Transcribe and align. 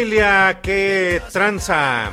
Familia 0.00 0.60
que 0.62 1.20
tranza, 1.30 2.10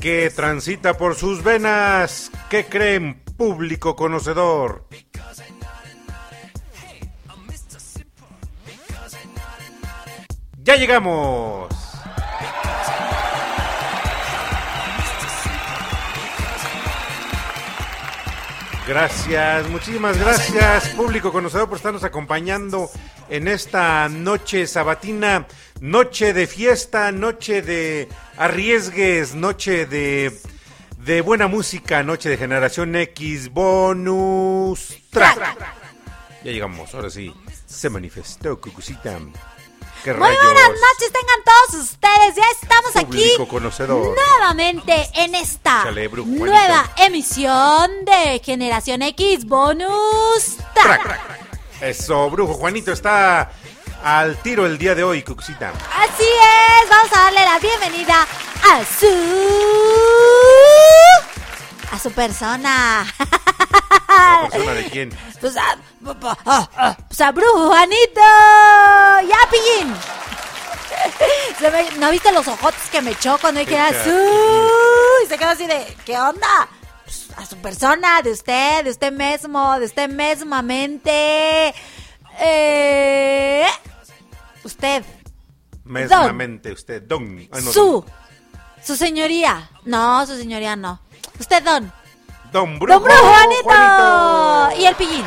que 0.00 0.30
transita 0.30 0.96
por 0.96 1.16
sus 1.16 1.42
venas, 1.42 2.30
que 2.48 2.66
creen 2.66 3.20
público 3.36 3.96
conocedor. 3.96 4.86
Ya 10.62 10.76
llegamos. 10.76 11.74
Gracias, 18.86 19.68
muchísimas 19.70 20.18
gracias, 20.18 20.90
público 20.90 21.32
conocedor, 21.32 21.68
por 21.68 21.78
estarnos 21.78 22.04
acompañando 22.04 22.90
en 23.30 23.48
esta 23.48 24.08
noche 24.10 24.66
sabatina, 24.66 25.46
noche 25.84 26.32
de 26.32 26.46
fiesta, 26.46 27.12
noche 27.12 27.60
de 27.60 28.08
arriesgues, 28.38 29.34
noche 29.34 29.84
de, 29.84 30.32
de 30.96 31.20
buena 31.20 31.46
música, 31.46 32.02
noche 32.02 32.30
de 32.30 32.38
generación 32.38 32.96
X, 32.96 33.50
bonus 33.50 34.96
track. 35.10 35.58
Ya 36.42 36.52
llegamos, 36.52 36.94
ahora 36.94 37.10
sí, 37.10 37.34
se 37.66 37.90
manifestó 37.90 38.58
Cucucita. 38.58 39.18
¿Qué 40.02 40.14
Muy 40.14 40.20
rayos? 40.22 40.42
buenas 40.42 40.68
noches 40.68 41.12
tengan 41.12 41.44
todos 41.44 41.82
ustedes. 41.82 42.34
Ya 42.34 42.44
estamos 42.62 42.96
aquí 42.96 43.46
conocedor. 43.46 44.16
nuevamente 44.16 45.06
en 45.16 45.34
esta 45.34 45.84
brujo, 46.10 46.30
nueva 46.30 46.90
emisión 46.96 47.90
de 48.06 48.40
Generación 48.42 49.02
X 49.02 49.44
Bonus 49.44 50.56
Track. 50.72 51.20
Eso, 51.82 52.30
brujo 52.30 52.54
Juanito 52.54 52.92
está 52.92 53.50
al 54.04 54.36
tiro 54.42 54.66
el 54.66 54.76
día 54.78 54.94
de 54.94 55.02
hoy, 55.02 55.22
Cucucita. 55.22 55.70
Así 55.96 56.24
es, 56.24 56.88
vamos 56.90 57.10
a 57.12 57.18
darle 57.24 57.40
la 57.40 57.58
bienvenida 57.58 58.26
a 58.70 58.84
su 58.84 59.08
a 61.92 61.98
su 61.98 62.12
persona. 62.12 63.06
¿La 64.08 64.48
persona 64.50 64.72
de 64.74 64.90
quién? 64.90 65.18
Pues 65.40 65.56
a, 65.56 65.76
pues 67.08 67.20
a 67.20 67.32
Brujo 67.32 67.68
Juanito. 67.68 68.20
Ya, 69.28 69.38
pillín. 69.50 69.94
Me- 71.60 71.90
¿No 71.98 72.10
viste 72.10 72.30
los 72.32 72.46
ojotes 72.46 72.88
que 72.90 73.00
me 73.02 73.12
echó 73.12 73.38
cuando 73.38 73.60
dije 73.60 73.78
azul? 73.78 74.28
Y 75.24 75.28
se 75.28 75.38
quedó 75.38 75.50
así 75.50 75.66
de, 75.66 75.96
¿qué 76.04 76.18
onda? 76.18 76.68
Pues, 77.04 77.28
a 77.36 77.46
su 77.46 77.56
persona, 77.58 78.20
de 78.22 78.32
usted, 78.32 78.84
de 78.84 78.90
usted 78.90 79.12
mismo, 79.12 79.78
de 79.78 79.86
usted 79.86 80.08
mismamente. 80.08 81.74
Eh, 82.40 83.66
usted, 84.64 85.04
Mesmamente 85.84 86.72
usted, 86.72 87.02
don. 87.02 87.46
ah, 87.52 87.58
no, 87.62 87.72
su, 87.72 88.04
su 88.82 88.96
señoría. 88.96 89.70
No, 89.84 90.26
su 90.26 90.36
señoría 90.36 90.76
no. 90.76 91.00
Usted, 91.38 91.62
don. 91.62 91.92
Don 92.52 92.78
Brujo, 92.78 93.00
Don 93.00 93.04
Brujo 93.04 93.28
Juanito. 93.28 93.62
Juanito. 93.64 94.80
Y 94.80 94.86
el 94.86 94.94
pillín. 94.94 95.24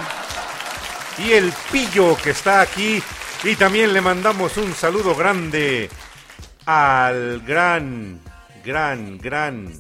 Y 1.20 1.32
el 1.34 1.54
pillo 1.72 2.16
que 2.18 2.32
está 2.32 2.62
aquí. 2.62 3.02
Y 3.44 3.56
también 3.56 3.94
le 3.94 4.02
mandamos 4.02 4.58
un 4.58 4.74
saludo 4.74 5.14
grande 5.16 5.90
al 6.66 7.42
gran, 7.42 8.20
gran, 8.64 9.18
gran 9.18 9.72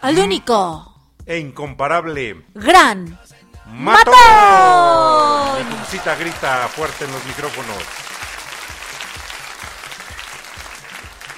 Al 0.00 0.18
único, 0.18 0.92
e 1.24 1.38
incomparable 1.38 2.44
gran 2.54 3.18
Matón. 3.72 5.66
Cucucita 5.70 6.14
grita 6.16 6.68
fuerte 6.68 7.04
en 7.04 7.12
los 7.12 7.24
micrófonos. 7.24 7.82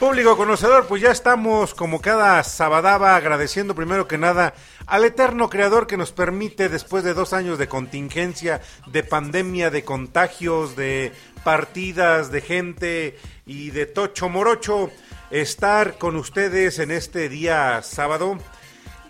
Público 0.01 0.37
conocedor, 0.37 0.87
pues 0.87 1.01
ya 1.01 1.13
estamos 1.13 1.73
como 1.75 2.01
cada 2.01 2.43
sabadaba 2.43 3.15
agradeciendo 3.15 3.77
primero 3.77 4.09
que 4.09 4.19
nada 4.19 4.55
al 4.87 5.05
eterno 5.05 5.49
creador 5.49 5.87
que 5.87 5.97
nos 5.97 6.11
permite 6.11 6.69
después 6.69 7.05
de 7.05 7.15
dos 7.15 7.33
años 7.33 7.59
de 7.59 7.69
contingencia, 7.69 8.61
de 8.87 9.05
pandemia, 9.05 9.71
de 9.71 9.85
contagios, 9.85 10.75
de 10.75 11.13
partidas, 11.45 12.33
de 12.33 12.41
gente 12.41 13.19
y 13.47 13.71
de 13.71 13.87
tocho 13.87 14.29
morocho, 14.29 14.91
estar 15.31 15.97
con 15.97 16.17
ustedes 16.17 16.81
en 16.81 16.91
este 16.91 17.29
día 17.29 17.81
sábado. 17.83 18.39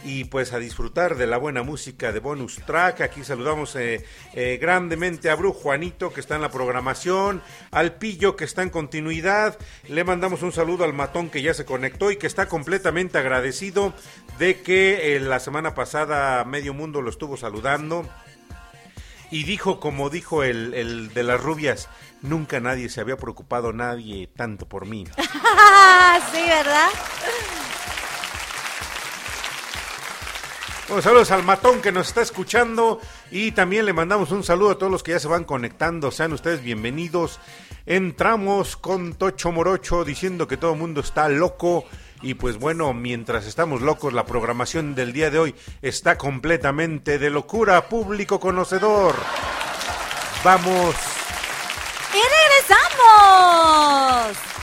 Y 0.05 0.25
pues 0.25 0.53
a 0.53 0.59
disfrutar 0.59 1.17
de 1.17 1.27
la 1.27 1.39
buena 1.39 1.63
música 1.63 2.13
de 2.13 2.21
bonus 2.21 2.57
track. 2.67 3.01
Aquí 3.01 3.25
saludamos 3.25 3.75
eh, 3.77 4.05
eh, 4.35 4.59
grandemente 4.61 5.31
a 5.31 5.35
Bru 5.35 5.53
Juanito 5.53 6.13
que 6.13 6.21
está 6.21 6.37
en 6.37 6.43
la 6.43 6.51
programación, 6.51 7.43
al 7.71 7.95
Pillo 7.95 8.37
que 8.37 8.45
está 8.45 8.63
en 8.63 8.71
continuidad. 8.71 9.59
Le 9.89 10.05
mandamos 10.05 10.43
un 10.43 10.53
saludo 10.53 10.85
al 10.85 10.93
Matón 10.93 11.31
que 11.31 11.43
ya 11.43 11.55
se 11.55 11.65
conectó 11.65 12.11
y 12.11 12.17
que 12.17 12.27
está 12.27 12.47
completamente 12.47 13.19
agradecido 13.19 13.95
de 14.39 14.61
que 14.61 15.17
eh, 15.17 15.21
la 15.21 15.41
semana 15.41 15.75
pasada 15.75 16.45
medio 16.45 16.75
mundo 16.75 17.01
lo 17.01 17.11
estuvo 17.11 17.37
saludando. 17.37 18.09
Y 19.31 19.45
dijo, 19.45 19.81
como 19.81 20.11
dijo 20.11 20.45
el, 20.45 20.75
el 20.75 21.13
de 21.13 21.23
las 21.23 21.41
rubias, 21.41 21.89
nunca 22.21 22.61
nadie 22.61 22.89
se 22.89 23.01
había 23.01 23.17
preocupado 23.17 23.73
nadie 23.73 24.29
tanto 24.29 24.69
por 24.69 24.87
mí. 24.87 25.07
sí, 26.33 26.43
¿verdad? 26.47 26.91
Bueno, 30.87 31.01
saludos 31.01 31.31
al 31.31 31.43
matón 31.45 31.81
que 31.81 31.93
nos 31.93 32.09
está 32.09 32.21
escuchando 32.21 33.01
y 33.31 33.53
también 33.53 33.87
le 33.87 33.95
mandamos 33.95 34.31
un 34.33 34.45
saludo 34.45 34.73
a 34.73 34.79
todos 34.79 34.93
los 34.93 35.03
que 35.03 35.13
ya 35.13 35.19
se 35.19 35.29
van 35.29 35.45
conectando. 35.45 36.11
Sean 36.11 36.35
ustedes 36.35 36.63
bienvenidos. 36.63 37.41
Entramos 37.87 38.77
con 38.77 39.15
Tocho 39.15 39.51
Morocho 39.51 40.05
diciendo 40.05 40.47
que 40.47 40.59
todo 40.59 40.75
el 40.75 40.79
mundo 40.79 41.01
está 41.01 41.31
loco. 41.31 41.87
Y 42.21 42.35
pues 42.35 42.59
bueno, 42.59 42.93
mientras 42.93 43.47
estamos 43.47 43.81
locos, 43.81 44.13
la 44.13 44.27
programación 44.27 44.95
del 44.95 45.15
día 45.15 45.31
de 45.31 45.39
hoy 45.39 45.55
está 45.81 46.19
completamente 46.19 47.19
de 47.19 47.31
locura, 47.31 47.89
público 47.89 48.39
conocedor. 48.39 49.15
Vamos. 50.45 50.95
¡Y 52.13 52.21
regresamos! 52.69 54.54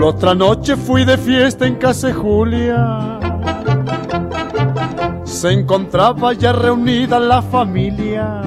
La 0.00 0.06
otra 0.06 0.34
noche 0.34 0.76
fui 0.76 1.04
de 1.04 1.18
fiesta 1.18 1.66
en 1.66 1.74
casa 1.74 2.06
de 2.06 2.14
Julia. 2.14 3.20
Se 5.24 5.52
encontraba 5.52 6.32
ya 6.32 6.54
reunida 6.54 7.20
la 7.20 7.42
familia. 7.42 8.40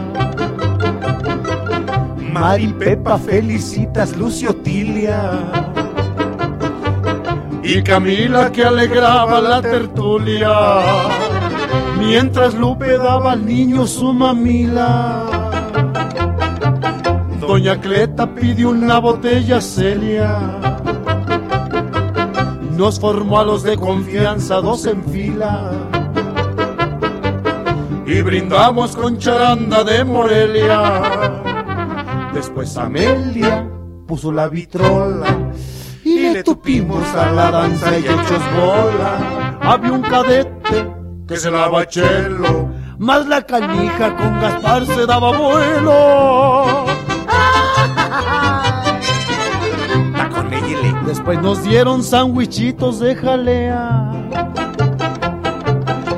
Mari 2.32 2.70
Pepa 2.70 3.20
felicitas 3.20 4.18
Lucio 4.18 4.56
Tilia. 4.64 5.44
Y 7.62 7.84
Camila 7.84 8.52
que 8.52 8.64
alegraba 8.64 9.40
la 9.40 9.62
tertulia. 9.62 10.80
Mientras 12.00 12.56
Lupe 12.56 12.98
daba 12.98 13.34
al 13.34 13.46
niño 13.46 13.86
su 13.86 14.12
mamila. 14.12 15.24
Doña 17.40 17.80
Cleta 17.80 18.26
pidió 18.34 18.70
una 18.70 18.98
botella 18.98 19.62
Celia. 19.62 20.74
Nos 22.76 23.00
formó 23.00 23.40
a 23.40 23.46
los 23.46 23.64
de 23.64 23.78
confianza 23.78 24.56
dos 24.56 24.86
en 24.86 25.04
fila. 25.06 25.72
Y 28.06 28.22
brindamos 28.22 28.96
con 28.96 29.18
charanda 29.18 29.84
de 29.84 30.04
Morelia. 30.04 31.52
Después 32.34 32.76
Amelia 32.78 33.70
puso 34.08 34.32
la 34.32 34.48
vitrola. 34.48 35.38
Y 36.04 36.30
le 36.32 36.44
tupimos 36.44 37.08
a 37.16 37.32
la 37.32 37.52
danza 37.52 37.98
y 37.98 38.06
hechos 38.06 38.42
bola. 38.56 39.58
Había 39.62 39.92
un 39.92 40.02
cadete 40.02 40.94
que 41.28 41.38
se 41.38 41.50
daba 41.52 41.88
chelo. 41.88 42.70
Más 42.98 43.28
la 43.28 43.42
canija 43.44 44.16
con 44.16 44.40
Gaspar 44.40 44.86
se 44.86 45.06
daba 45.06 45.38
vuelo. 45.38 46.83
Después 51.14 51.40
nos 51.44 51.62
dieron 51.64 52.02
sandwichitos 52.02 53.00
de 53.00 53.16
jalea. 53.16 54.12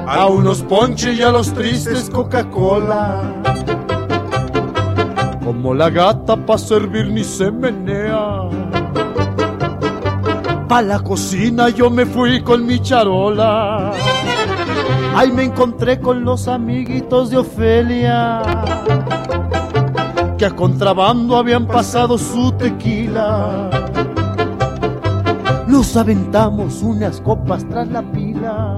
A 0.08 0.26
unos 0.28 0.62
ponches 0.62 1.20
y 1.20 1.22
a 1.22 1.32
los 1.32 1.54
tristes 1.54 2.10
Coca-Cola. 2.10 3.24
Como 5.44 5.74
la 5.74 5.90
gata 5.90 6.38
pa' 6.38 6.58
servir 6.58 7.08
ni 7.08 7.26
se 7.26 7.52
menea. 7.52 8.44
Pa' 10.70 10.82
la 10.82 11.00
cocina 11.00 11.68
yo 11.68 11.90
me 11.90 12.06
fui 12.06 12.42
con 12.42 12.66
mi 12.66 12.80
charola. 12.80 13.92
Ahí 15.14 15.30
me 15.30 15.44
encontré 15.44 16.00
con 16.00 16.24
los 16.24 16.48
amiguitos 16.48 17.32
de 17.32 17.38
Ofelia. 17.40 18.42
Que 20.38 20.46
a 20.46 20.52
contrabando 20.52 21.36
habían 21.36 21.68
pasado 21.68 22.18
su 22.18 22.54
tequila. 22.54 23.85
Nos 25.76 25.98
aventamos 25.98 26.82
unas 26.84 27.20
copas 27.20 27.68
tras 27.68 27.90
la 27.90 28.02
pila. 28.02 28.78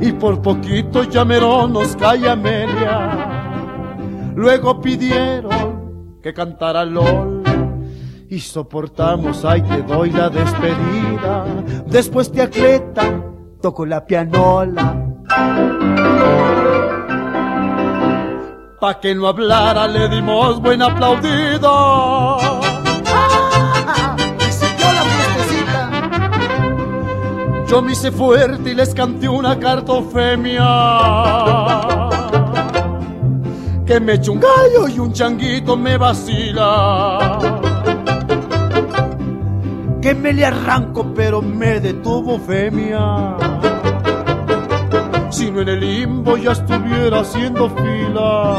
Y 0.00 0.10
por 0.10 0.42
poquito 0.42 1.04
ya 1.04 1.24
mero 1.24 1.68
nos 1.68 1.94
cae 1.94 2.28
Amelia. 2.28 4.32
Luego 4.34 4.80
pidieron 4.80 6.18
que 6.20 6.34
cantara 6.34 6.84
Lola. 6.84 7.52
Y 8.28 8.40
soportamos, 8.40 9.44
ay 9.44 9.62
te 9.62 9.82
doy 9.82 10.10
la 10.10 10.28
despedida. 10.28 11.44
Después 11.86 12.32
te 12.32 12.42
acleta, 12.42 13.22
tocó 13.60 13.86
la 13.86 14.04
pianola. 14.04 14.96
Pa' 18.80 18.98
que 19.00 19.14
no 19.14 19.28
hablara 19.28 19.86
le 19.86 20.08
dimos 20.08 20.60
buen 20.60 20.82
aplaudido. 20.82 22.61
Yo 27.72 27.80
me 27.80 27.92
hice 27.92 28.12
fuerte 28.12 28.72
y 28.72 28.74
les 28.74 28.92
canté 28.92 29.30
una 29.30 29.58
cartofemia. 29.58 30.62
Que 33.86 33.98
me 33.98 34.12
eche 34.12 34.30
un 34.30 34.40
gallo 34.40 34.88
y 34.88 34.98
un 34.98 35.10
changuito 35.14 35.74
me 35.74 35.96
vacila. 35.96 37.38
Que 40.02 40.14
me 40.14 40.34
le 40.34 40.44
arranco 40.44 41.14
pero 41.14 41.40
me 41.40 41.80
detuvo 41.80 42.38
femia. 42.40 43.38
Si 45.30 45.50
no 45.50 45.62
en 45.62 45.68
el 45.70 45.80
limbo 45.80 46.36
ya 46.36 46.52
estuviera 46.52 47.20
haciendo 47.20 47.70
fila. 47.70 48.58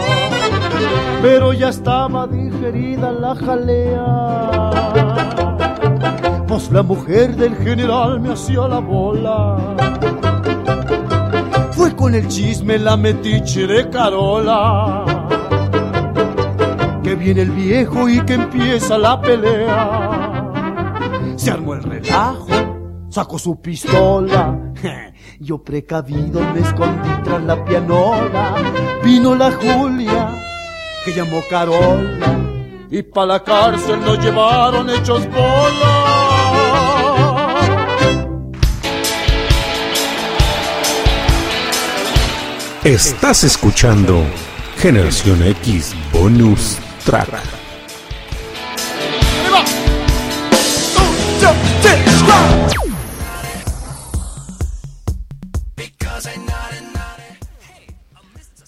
Pero 1.22 1.53
ya 1.53 1.70
estaba 1.70 2.25
digerida 2.25 3.12
la 3.12 3.36
jalea. 3.36 4.62
Pues 6.53 6.69
la 6.72 6.83
mujer 6.83 7.36
del 7.36 7.55
general 7.57 8.19
me 8.19 8.33
hacía 8.33 8.67
la 8.67 8.77
bola. 8.77 9.75
Fue 11.72 11.95
con 11.95 12.13
el 12.13 12.27
chisme 12.27 12.77
la 12.77 12.95
metiche 12.95 13.65
de 13.65 13.89
Carola. 13.89 15.03
Que 17.01 17.15
viene 17.15 17.41
el 17.41 17.50
viejo 17.50 18.07
y 18.07 18.24
que 18.24 18.36
empieza 18.36 19.00
la 19.00 19.19
pelea. 19.19 20.53
Se 21.38 21.50
armó 21.50 21.74
el 21.74 21.81
relajo, 21.81 22.45
sacó 23.10 23.39
su 23.39 23.60
pistola. 23.60 24.55
Yo 25.39 25.63
precavido 25.63 26.39
me 26.53 26.60
escondí 26.60 27.10
tras 27.24 27.41
la 27.41 27.65
pianola. 27.65 28.53
Vino 29.03 29.33
la 29.33 29.51
Julia, 29.53 30.36
que 31.03 31.13
llamó 31.13 31.41
Carola. 31.50 32.38
Y 32.91 33.01
pa' 33.01 33.25
la 33.25 33.43
cárcel 33.43 34.01
nos 34.01 34.24
llevaron 34.24 34.88
hechos 34.91 35.27
bola. 35.31 36.12
Estás 42.83 43.45
escuchando 43.45 44.25
Generación 44.75 45.41
X 45.41 45.95
Bonus 46.11 46.77
Track. 47.05 47.29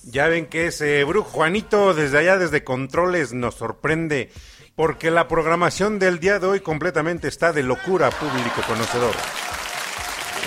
Ya 0.05 0.27
ven 0.29 0.45
que 0.45 0.67
ese 0.67 1.03
brujo 1.03 1.29
Juanito 1.29 1.93
desde 1.93 2.17
allá, 2.17 2.37
desde 2.37 2.63
Controles, 2.63 3.33
nos 3.33 3.55
sorprende 3.55 4.31
porque 4.77 5.11
la 5.11 5.27
programación 5.27 5.99
del 5.99 6.21
día 6.21 6.39
de 6.39 6.47
hoy 6.47 6.59
completamente 6.61 7.27
está 7.27 7.51
de 7.51 7.63
locura 7.63 8.11
público 8.11 8.61
conocedor. 8.65 9.13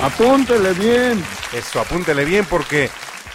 Apúntele 0.00 0.72
bien. 0.72 1.22
Eso, 1.52 1.80
apúntele 1.80 2.24
bien 2.24 2.46
porque 2.48 2.88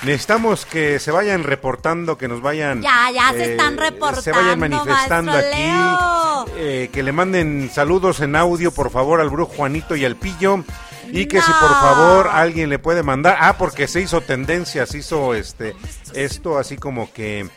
necesitamos 0.03 0.65
que 0.65 0.99
se 0.99 1.11
vayan 1.11 1.43
reportando, 1.43 2.17
que 2.17 2.27
nos 2.27 2.41
vayan... 2.41 2.81
Ya, 2.81 3.09
ya 3.11 3.31
se 3.31 3.51
están 3.51 3.77
reportando, 3.77 4.21
Se 4.21 4.31
vayan 4.31 4.59
manifestando 4.59 5.31
aquí. 5.31 6.51
Eh, 6.57 6.89
que 6.91 7.03
le 7.03 7.11
manden 7.11 7.69
saludos 7.73 8.19
en 8.21 8.35
audio, 8.35 8.71
por 8.71 8.91
favor, 8.91 9.21
al 9.21 9.29
brujo 9.29 9.53
Juanito 9.55 9.95
y 9.95 10.05
al 10.05 10.15
Pillo. 10.15 10.63
Y 11.07 11.27
que 11.27 11.41
si 11.41 11.51
por 11.51 11.69
favor 11.69 12.29
alguien 12.31 12.69
le 12.69 12.79
puede 12.79 13.03
mandar... 13.03 13.37
Ah, 13.39 13.57
porque 13.57 13.87
se 13.87 14.01
hizo 14.01 14.21
tendencia, 14.21 14.85
se 14.85 14.99
hizo 14.99 15.33
este 15.33 15.75
esto 16.13 16.57
así 16.57 16.77
como 16.77 17.11
que... 17.13 17.49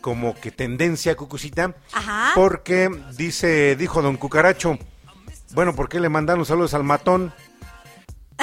como 0.00 0.34
que 0.34 0.50
tendencia, 0.50 1.16
Cucucita. 1.16 1.74
Ajá. 1.92 2.32
Porque 2.34 2.90
dice, 3.16 3.76
dijo 3.76 4.02
don 4.02 4.16
Cucaracho, 4.16 4.78
bueno, 5.52 5.74
¿por 5.74 5.88
qué 5.88 6.00
le 6.00 6.08
mandaron 6.08 6.44
saludos 6.44 6.74
al 6.74 6.84
matón? 6.84 7.32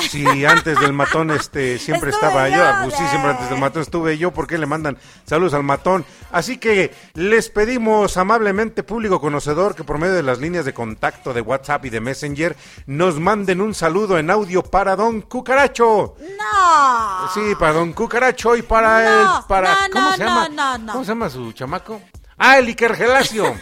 Si 0.10 0.46
antes 0.46 0.80
del 0.80 0.92
matón 0.94 1.32
este 1.32 1.80
siempre 1.80 2.10
Estuve 2.10 2.28
estaba 2.28 2.50
yo, 2.50 2.58
yo, 2.58 2.84
pues 2.84 2.96
sí, 2.96 3.08
siempre 3.10 3.32
antes 3.32 3.46
del 3.50 3.56
de- 3.56 3.62
matón 3.62 3.82
estuve 3.82 4.18
yo, 4.18 4.32
¿por 4.32 4.46
qué 4.46 4.58
le 4.58 4.66
mandan 4.66 4.98
saludos 5.26 5.54
al 5.54 5.64
matón? 5.64 6.06
Así 6.32 6.58
que 6.58 6.94
les 7.14 7.50
pedimos 7.50 8.18
amablemente, 8.18 8.84
público 8.84 9.22
conocedor, 9.22 9.74
que 9.74 9.84
por 9.86 9.98
medio 9.98 10.14
de 10.14 10.24
las 10.24 10.40
líneas 10.40 10.66
de 10.66 10.74
contacto 10.74 11.34
de 11.34 11.42
WhatsApp 11.42 11.86
y 11.86 11.90
de 11.90 12.02
Messenger 12.02 12.56
nos 12.88 13.20
manden 13.20 13.62
un 13.62 13.74
saludo 13.74 14.18
en 14.20 14.30
audio 14.32 14.64
para 14.64 14.96
don 14.98 15.22
Cucaracho. 15.22 16.16
No. 16.20 17.30
Sí, 17.34 17.56
para 17.58 17.74
don 17.74 17.94
Cucaracho 17.94 18.56
y 18.58 18.62
para 18.64 19.02
No, 19.02 19.22
él, 19.40 19.44
para 19.48 19.88
no, 19.88 19.94
¿cómo 19.94 20.10
no, 20.10 20.16
se 20.18 20.24
llama? 20.24 20.48
¿Cómo 20.92 21.04
se 21.06 21.10
llama 21.12 21.30
su 21.30 21.52
chamaco? 21.54 22.02
Ah, 22.38 22.58
el 22.58 22.68
Iker 22.68 22.96
Gelacio. 22.96 23.56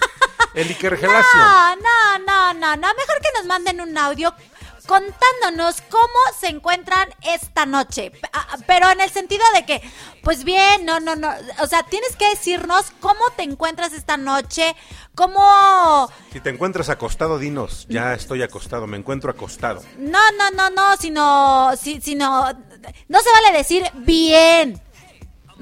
el 0.55 0.67
Iker 0.67 0.97
Gelacio. 0.97 1.39
No, 1.39 1.75
no, 1.75 2.19
no, 2.25 2.53
no, 2.55 2.75
no. 2.75 2.87
Mejor 2.87 3.21
que 3.21 3.29
nos 3.37 3.45
manden 3.45 3.81
un 3.81 3.95
audio 3.97 4.33
contándonos 4.87 5.81
cómo 5.89 6.37
se 6.39 6.47
encuentran 6.47 7.09
esta 7.21 7.65
noche. 7.65 8.11
P- 8.11 8.19
ah, 8.33 8.57
Pero 8.67 8.89
en 8.91 9.01
el 9.01 9.09
sentido 9.09 9.43
de 9.53 9.65
que, 9.65 9.81
pues 10.23 10.43
bien, 10.43 10.85
no, 10.85 10.99
no, 10.99 11.15
no. 11.15 11.31
O 11.61 11.67
sea, 11.67 11.83
tienes 11.83 12.15
que 12.15 12.29
decirnos 12.29 12.91
cómo 12.99 13.21
te 13.35 13.43
encuentras 13.43 13.93
esta 13.93 14.17
noche, 14.17 14.75
cómo... 15.15 16.09
Si 16.31 16.39
te 16.39 16.49
encuentras 16.49 16.89
acostado, 16.89 17.37
dinos, 17.39 17.85
ya 17.89 18.13
estoy 18.13 18.41
acostado, 18.43 18.87
me 18.87 18.97
encuentro 18.97 19.31
acostado. 19.31 19.81
No, 19.97 20.19
no, 20.37 20.51
no, 20.51 20.69
no, 20.69 20.97
sino, 20.97 21.71
si- 21.77 22.01
sino, 22.01 22.51
no 23.07 23.19
se 23.21 23.31
vale 23.31 23.57
decir 23.57 23.83
bien. 23.95 24.81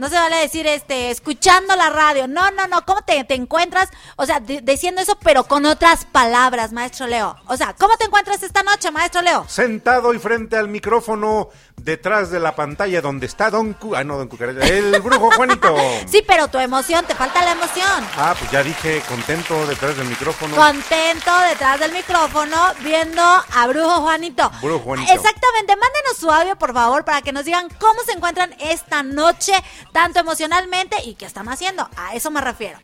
No 0.01 0.09
se 0.09 0.15
vale 0.15 0.37
decir, 0.37 0.65
este, 0.65 1.11
escuchando 1.11 1.75
la 1.75 1.91
radio. 1.91 2.27
No, 2.27 2.49
no, 2.49 2.65
no, 2.67 2.83
¿cómo 2.87 3.03
te, 3.03 3.23
te 3.23 3.35
encuentras? 3.35 3.87
O 4.15 4.25
sea, 4.25 4.39
di- 4.39 4.59
diciendo 4.61 4.99
eso, 4.99 5.15
pero 5.23 5.43
con 5.43 5.63
otras 5.67 6.05
palabras, 6.05 6.71
maestro 6.71 7.05
Leo. 7.05 7.35
O 7.45 7.55
sea, 7.55 7.75
¿cómo 7.77 7.95
te 7.97 8.05
encuentras 8.05 8.41
esta 8.41 8.63
noche, 8.63 8.89
maestro 8.89 9.21
Leo? 9.21 9.45
Sentado 9.47 10.11
y 10.15 10.17
frente 10.17 10.57
al 10.57 10.69
micrófono, 10.69 11.49
detrás 11.83 12.29
de 12.29 12.39
la 12.39 12.55
pantalla 12.55 13.01
donde 13.01 13.25
está 13.25 13.49
Don 13.49 13.73
Cu... 13.73 13.95
Ah, 13.95 14.03
no, 14.03 14.17
Don 14.17 14.27
Cucaracho, 14.27 14.59
el 14.61 14.99
brujo 15.01 15.31
Juanito. 15.31 15.75
Sí, 16.07 16.23
pero 16.27 16.47
tu 16.47 16.57
emoción, 16.59 17.05
te 17.05 17.15
falta 17.15 17.43
la 17.43 17.51
emoción. 17.51 18.07
Ah, 18.17 18.35
pues 18.37 18.51
ya 18.51 18.63
dije, 18.63 19.01
contento 19.07 19.65
detrás 19.65 19.95
del 19.97 20.07
micrófono. 20.07 20.55
Contento 20.55 21.31
detrás 21.49 21.79
del 21.79 21.93
micrófono 21.93 22.57
viendo 22.83 23.21
a 23.21 23.67
Brujo 23.67 24.01
Juanito. 24.01 24.51
Brujo 24.61 24.79
Juanito. 24.79 25.11
Exactamente, 25.11 25.75
mándenos 25.75 26.17
su 26.17 26.29
audio 26.31 26.55
por 26.57 26.73
favor 26.73 27.05
para 27.05 27.21
que 27.21 27.31
nos 27.31 27.45
digan 27.45 27.67
cómo 27.79 28.01
se 28.03 28.13
encuentran 28.13 28.53
esta 28.59 29.03
noche, 29.03 29.53
tanto 29.91 30.19
emocionalmente 30.19 30.97
y 31.05 31.15
qué 31.15 31.25
están 31.25 31.47
haciendo. 31.49 31.89
A 31.95 32.15
eso 32.15 32.29
me 32.31 32.41
refiero. 32.41 32.79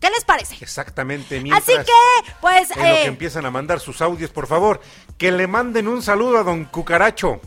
¿Qué 0.00 0.10
les 0.10 0.24
parece? 0.24 0.56
Exactamente, 0.60 1.40
mientras... 1.40 1.62
Así 1.62 1.78
que, 1.78 2.32
pues, 2.40 2.70
En 2.72 2.78
lo 2.78 2.84
eh, 2.86 3.00
que 3.02 3.08
empiezan 3.08 3.46
a 3.46 3.52
mandar 3.52 3.78
sus 3.78 4.02
audios, 4.02 4.30
por 4.30 4.48
favor, 4.48 4.80
que 5.16 5.30
le 5.30 5.46
manden 5.46 5.86
un 5.86 6.02
saludo 6.02 6.38
a 6.38 6.42
Don 6.42 6.64
Cucaracho. 6.64 7.40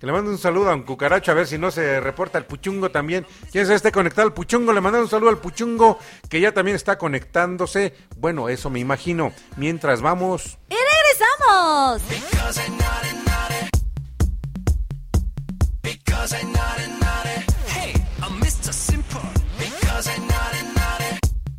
Que 0.00 0.06
le 0.06 0.12
manden 0.12 0.32
un 0.32 0.38
saludo 0.38 0.68
a 0.68 0.70
Don 0.70 0.82
Cucaracho, 0.84 1.30
a 1.30 1.34
ver 1.34 1.46
si 1.46 1.58
no 1.58 1.70
se 1.70 2.00
reporta 2.00 2.38
el 2.38 2.46
Puchungo 2.46 2.90
también. 2.90 3.26
¿Quién 3.52 3.66
se 3.66 3.74
esté 3.74 3.92
conectado 3.92 4.26
al 4.26 4.32
Puchungo? 4.32 4.72
Le 4.72 4.80
mandan 4.80 5.02
un 5.02 5.10
saludo 5.10 5.28
al 5.28 5.36
Puchungo, 5.36 5.98
que 6.30 6.40
ya 6.40 6.52
también 6.52 6.74
está 6.74 6.96
conectándose. 6.96 7.94
Bueno, 8.16 8.48
eso 8.48 8.70
me 8.70 8.80
imagino. 8.80 9.30
Mientras 9.58 10.00
vamos... 10.00 10.58
y 10.70 10.74
regresamos. 10.74 12.02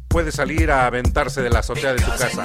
Puede 0.07 0.31
salir 0.31 0.71
a 0.71 0.87
aventarse 0.87 1.43
de 1.43 1.49
la 1.51 1.59
azotea 1.59 1.93
de 1.93 1.99
su 1.99 2.09
casa. 2.09 2.43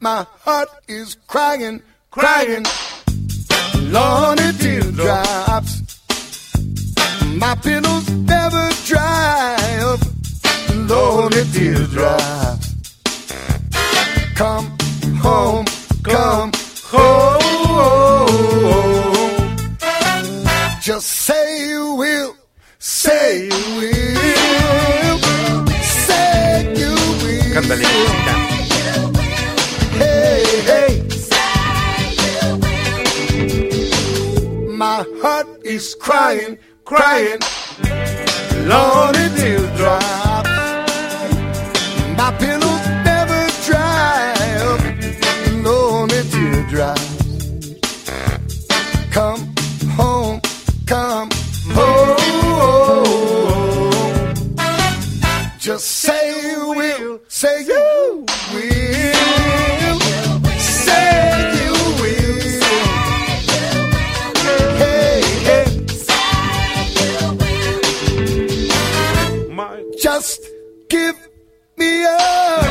My 0.00 0.26
heart 0.40 0.68
is 0.88 1.16
crying, 1.26 1.82
crying, 2.10 2.64
lonely 3.92 4.52
teardrops. 4.58 5.82
My 7.36 7.54
pillows 7.56 8.08
never 8.10 8.70
dry 8.86 9.56
up, 9.82 10.00
lonely 10.88 11.44
teardrops. 11.52 12.74
Come 14.34 14.76
home, 15.20 15.66
come 16.02 16.50
home. 16.90 17.42
Just 20.82 21.06
say 21.06 21.68
you 21.68 21.94
will, 21.94 22.34
say 22.80 23.44
you 23.44 23.50
will, 23.78 25.18
say 25.80 26.74
you 26.76 26.90
will. 27.22 27.54
Cucucita. 27.54 28.34
Hey, 30.00 30.42
hey. 30.66 31.08
Say 31.08 32.18
you 32.18 32.58
will. 34.66 34.76
My 34.76 35.04
heart 35.22 35.46
is 35.64 35.94
crying, 35.94 36.58
crying, 36.84 37.38
Lord, 38.66 39.14
lonely 39.14 39.28
teardrops. 39.38 40.48
My 42.18 42.30
pillows 42.40 42.61
say 57.42 57.58
you 57.64 58.24
will, 58.54 59.14
say 60.60 61.18
you 61.58 61.74
will. 62.00 62.38
Hey, 64.78 65.20
hey, 65.48 65.66
My- 69.50 69.82
just 70.00 70.40
give 70.88 71.16
me 71.76 72.04
another 72.04 72.61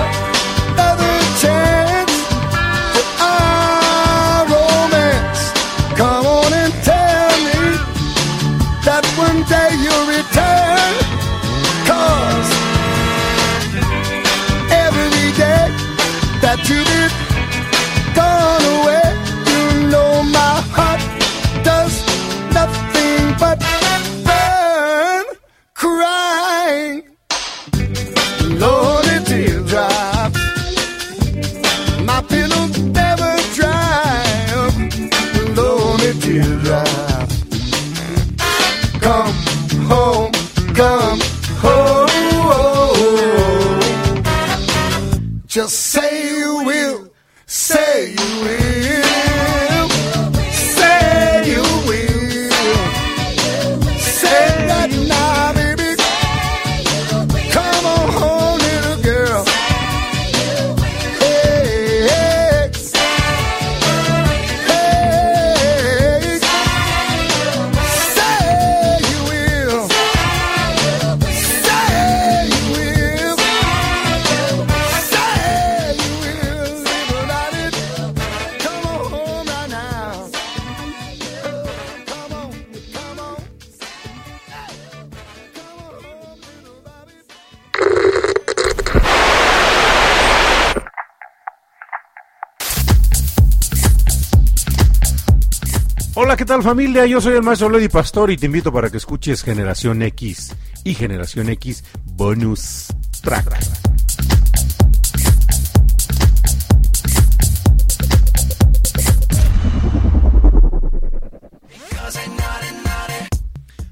¿qué 96.41 96.45
tal 96.45 96.63
familia? 96.63 97.05
Yo 97.05 97.21
soy 97.21 97.35
el 97.35 97.43
maestro 97.43 97.69
Lady 97.69 97.87
Pastor 97.87 98.31
y 98.31 98.35
te 98.35 98.47
invito 98.47 98.73
para 98.73 98.89
que 98.89 98.97
escuches 98.97 99.43
Generación 99.43 100.01
X 100.01 100.55
y 100.83 100.95
Generación 100.95 101.49
X 101.49 101.83
Bonus 102.03 102.87
Track. 103.21 103.59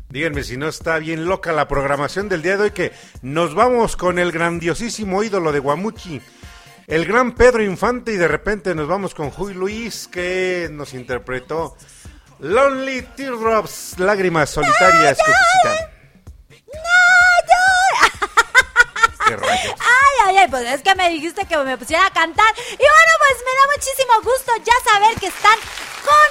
Díganme 0.09 0.41
si 0.41 0.57
no 0.57 0.69
está 0.69 0.97
bien 0.97 1.25
loca 1.25 1.51
la 1.51 1.67
programación 1.67 2.29
del 2.29 2.41
día 2.41 2.57
de 2.57 2.63
hoy 2.63 2.71
que 2.71 2.91
nos 3.21 3.53
vamos 3.53 3.95
con 3.95 4.17
el 4.17 4.31
grandiosísimo 4.31 5.21
ídolo 5.23 5.51
de 5.51 5.59
Guamuchi, 5.59 6.19
el 6.87 7.05
gran 7.05 7.35
Pedro 7.35 7.63
Infante 7.63 8.11
y 8.11 8.17
de 8.17 8.27
repente 8.27 8.73
nos 8.73 8.87
vamos 8.87 9.13
con 9.13 9.29
Juy 9.29 9.53
Luis 9.53 10.07
que 10.07 10.67
nos 10.71 10.95
interpretó 10.95 11.75
Lonely 12.39 13.01
Teardrops, 13.15 13.95
lágrimas 13.97 14.49
solitarias. 14.49 15.17
Cucucita. 15.17 15.89
Qué 19.27 19.35
rayos. 19.35 19.75
Ay, 19.79 20.27
ay, 20.27 20.37
ay, 20.37 20.47
pues 20.49 20.63
es 20.67 20.81
que 20.81 20.95
me 20.95 21.09
dijiste 21.09 21.45
que 21.45 21.57
me 21.57 21.77
pusiera 21.77 22.05
a 22.05 22.11
cantar. 22.11 22.47
Y 22.57 22.77
bueno, 22.77 23.11
pues 23.19 23.37
me 23.45 23.51
da 23.51 23.65
muchísimo 23.75 24.13
gusto 24.23 24.51
ya 24.65 24.91
saber 24.91 25.19
que 25.19 25.27
están 25.27 25.59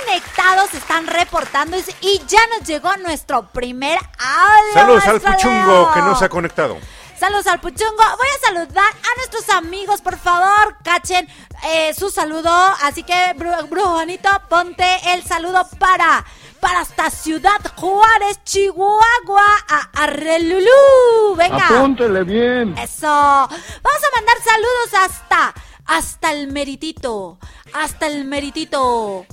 conectados, 0.06 0.74
están 0.74 1.06
reportando 1.06 1.76
y 2.00 2.22
ya 2.26 2.40
nos 2.48 2.66
llegó 2.66 2.96
nuestro 2.96 3.46
primer 3.48 3.98
audio. 4.18 4.72
Saludos 4.72 5.06
al 5.06 5.20
Puchungo 5.20 5.92
que 5.92 6.00
no 6.00 6.16
se 6.16 6.24
ha 6.24 6.28
conectado. 6.28 6.78
Saludos 7.18 7.46
al 7.48 7.60
Puchungo. 7.60 7.96
Voy 7.96 8.28
a 8.36 8.46
saludar 8.46 8.84
a 8.92 9.16
nuestros 9.16 9.48
amigos, 9.50 10.00
por 10.00 10.16
favor, 10.18 10.76
cachen 10.84 11.28
eh, 11.64 11.92
su 11.94 12.10
saludo. 12.10 12.50
Así 12.82 13.02
que, 13.02 13.12
Bru- 13.36 13.68
Brujo 13.68 13.88
Juanito, 13.94 14.28
ponte 14.48 14.84
el 15.12 15.24
saludo 15.24 15.66
para, 15.80 16.24
para 16.60 16.80
hasta 16.80 17.10
Ciudad 17.10 17.60
Juárez, 17.76 18.38
Chihuahua, 18.44 19.46
a 19.68 19.90
Arrelulú. 20.04 21.34
Venga. 21.36 21.66
Apúntele 21.68 22.22
bien. 22.22 22.78
Eso. 22.78 23.06
Vamos 23.08 23.50
a 23.50 24.16
mandar 24.16 24.36
saludos 24.44 24.94
hasta, 25.10 25.54
hasta 25.86 26.32
el 26.32 26.52
meritito, 26.52 27.38
hasta 27.72 28.06
el 28.06 28.24
meritito. 28.26 29.26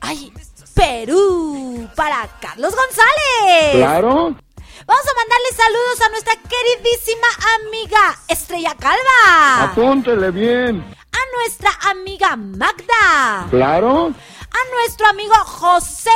Ay, 0.00 0.32
Perú, 0.74 1.88
para 1.94 2.26
Carlos 2.40 2.74
González. 2.74 3.72
Claro. 3.76 4.34
Vamos 4.86 5.04
a 5.06 5.14
mandarle 5.14 5.52
saludos 5.56 6.00
a 6.00 6.08
nuestra 6.10 6.36
queridísima 6.36 7.26
amiga 7.60 8.18
Estrella 8.28 8.74
Calva. 8.78 9.64
Apúntele 9.64 10.30
bien. 10.30 10.80
A 11.12 11.36
nuestra 11.36 11.70
amiga 11.90 12.36
Magda. 12.36 13.46
Claro. 13.50 14.08
A 14.52 14.74
nuestro 14.74 15.06
amigo 15.08 15.34
José 15.44 16.10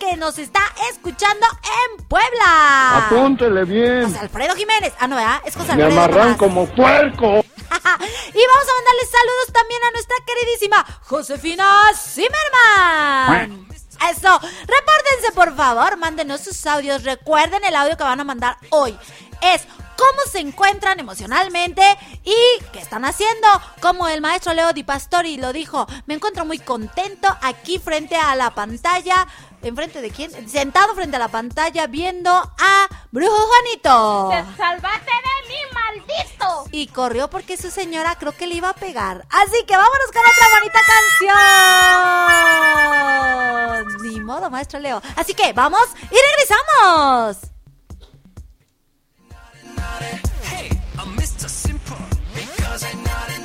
que 0.00 0.16
nos 0.16 0.38
está 0.38 0.60
escuchando 0.90 1.46
en 1.62 2.04
Puebla. 2.06 3.06
Apúntele 3.06 3.64
bien. 3.64 4.04
José 4.04 4.18
Alfredo 4.18 4.54
Jiménez. 4.56 4.92
Ah, 4.98 5.06
no, 5.06 5.16
¿verdad? 5.16 5.40
Es 5.44 5.54
José 5.54 5.76
Me 5.76 5.84
Alfredo. 5.84 6.02
amarran 6.02 6.22
nomás. 6.24 6.38
como 6.38 6.66
puerco. 6.66 7.26
y 7.26 8.42
vamos 8.46 8.66
a 8.66 8.74
mandarle 8.76 9.06
saludos 9.10 9.52
también 9.52 9.82
a 9.84 9.90
nuestra 9.92 10.16
queridísima 10.26 10.84
Josefina 11.04 11.82
Zimmerman. 11.94 13.65
Eso, 14.10 14.38
repórtense 14.40 15.32
por 15.34 15.56
favor, 15.56 15.96
mándenos 15.96 16.40
sus 16.40 16.66
audios. 16.66 17.04
Recuerden 17.04 17.64
el 17.64 17.74
audio 17.74 17.96
que 17.96 18.04
van 18.04 18.20
a 18.20 18.24
mandar 18.24 18.56
hoy. 18.70 18.96
Es 19.40 19.62
cómo 19.96 20.20
se 20.30 20.40
encuentran 20.40 21.00
emocionalmente 21.00 21.82
y 22.24 22.34
qué 22.72 22.78
están 22.78 23.04
haciendo. 23.04 23.48
Como 23.80 24.08
el 24.08 24.20
maestro 24.20 24.52
Leo 24.52 24.72
Di 24.72 24.82
Pastori 24.82 25.38
lo 25.38 25.52
dijo, 25.52 25.86
me 26.06 26.14
encuentro 26.14 26.44
muy 26.44 26.58
contento 26.58 27.28
aquí 27.42 27.78
frente 27.78 28.16
a 28.16 28.36
la 28.36 28.54
pantalla. 28.54 29.26
¿Enfrente 29.66 30.00
de 30.00 30.10
quién? 30.10 30.30
Sentado 30.48 30.94
frente 30.94 31.16
a 31.16 31.18
la 31.18 31.26
pantalla 31.28 31.88
viendo 31.88 32.30
a 32.30 32.88
Brujo 33.10 33.34
Juanito. 33.34 34.30
¡Salvaste 34.56 35.10
de 35.10 35.48
mí, 35.48 35.56
maldito! 35.74 36.68
Y 36.70 36.86
corrió 36.86 37.28
porque 37.28 37.56
su 37.56 37.72
señora 37.72 38.16
creo 38.16 38.30
que 38.30 38.46
le 38.46 38.54
iba 38.54 38.68
a 38.68 38.74
pegar. 38.74 39.26
Así 39.28 39.64
que 39.66 39.76
vámonos 39.76 40.06
con 40.12 40.22
otra 40.22 40.48
bonita 40.58 40.78
canción. 43.82 44.02
Ni 44.02 44.20
modo, 44.20 44.50
maestro 44.50 44.78
Leo. 44.78 45.02
Así 45.16 45.34
que 45.34 45.52
vamos 45.52 45.82
y 46.02 46.16
regresamos. 46.30 47.38
Hey, 50.44 50.70
I'm 50.96 51.16
Mr. 51.16 51.48
Simple 51.48 51.96
because 52.34 52.86
naughty. 52.94 53.36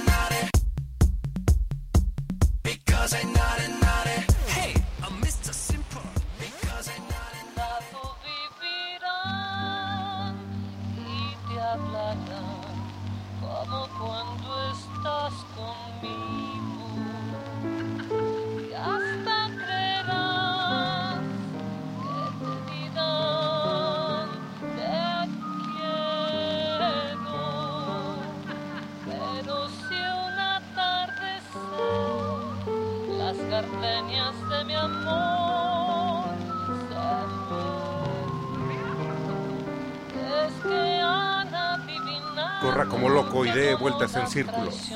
Corra 42.61 42.85
como 42.85 43.09
loco 43.09 43.43
y 43.43 43.51
dé 43.51 43.73
vueltas 43.75 44.15
en 44.15 44.27
círculos. 44.27 44.91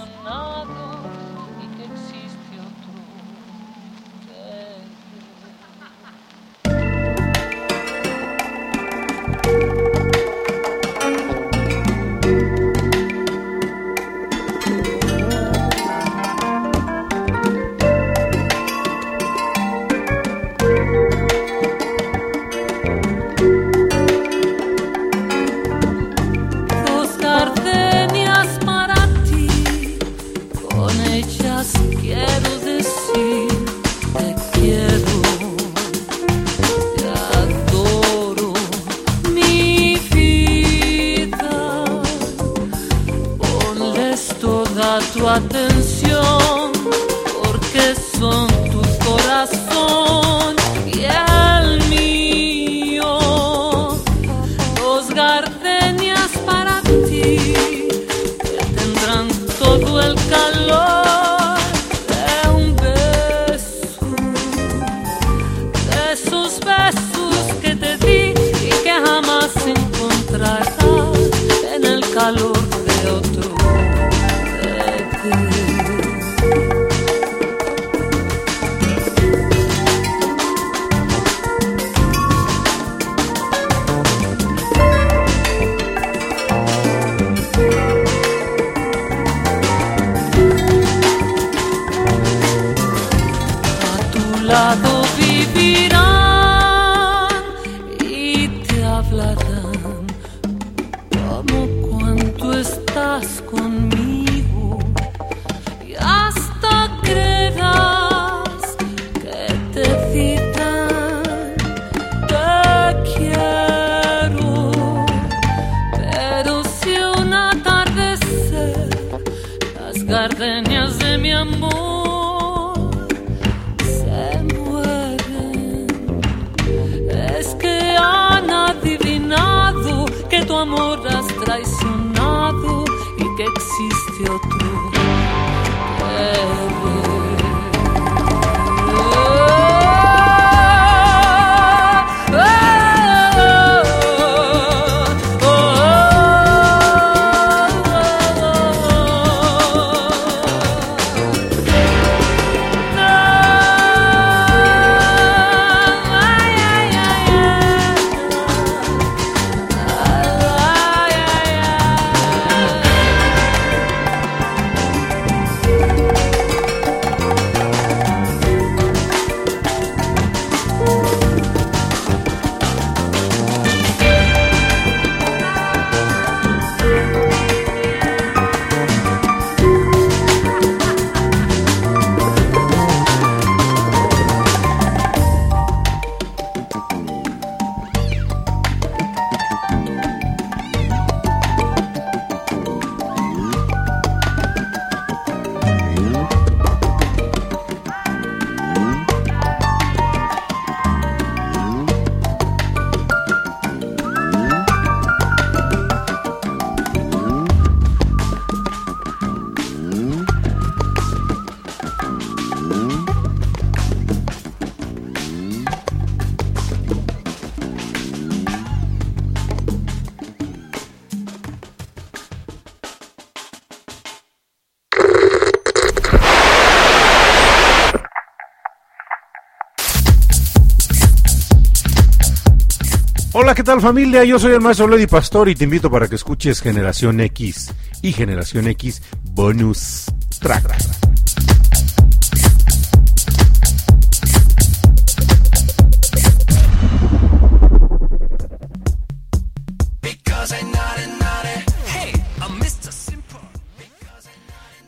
¿Qué 233.56 233.64
tal 233.64 233.80
familia? 233.80 234.26
Yo 234.26 234.38
soy 234.38 234.52
el 234.52 234.60
maestro 234.60 234.86
Lady 234.86 235.08
Pastor 235.08 235.48
y 235.48 235.56
te 235.56 235.64
invito 235.64 235.90
para 235.90 236.10
que 236.10 236.16
escuches 236.16 236.62
Generación 236.62 237.22
X 237.22 237.74
y 238.02 238.12
Generación 238.12 238.68
X 238.68 239.02
Bonus 239.24 240.08
Track. 240.42 240.76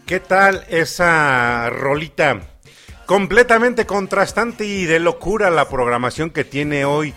¿Qué 0.05 0.19
tal 0.19 0.65
esa 0.67 1.69
rolita? 1.69 2.41
Completamente 3.05 3.85
contrastante 3.85 4.65
y 4.65 4.83
de 4.83 4.99
locura 4.99 5.49
la 5.49 5.69
programación 5.69 6.31
que 6.31 6.43
tiene 6.43 6.83
hoy 6.83 7.13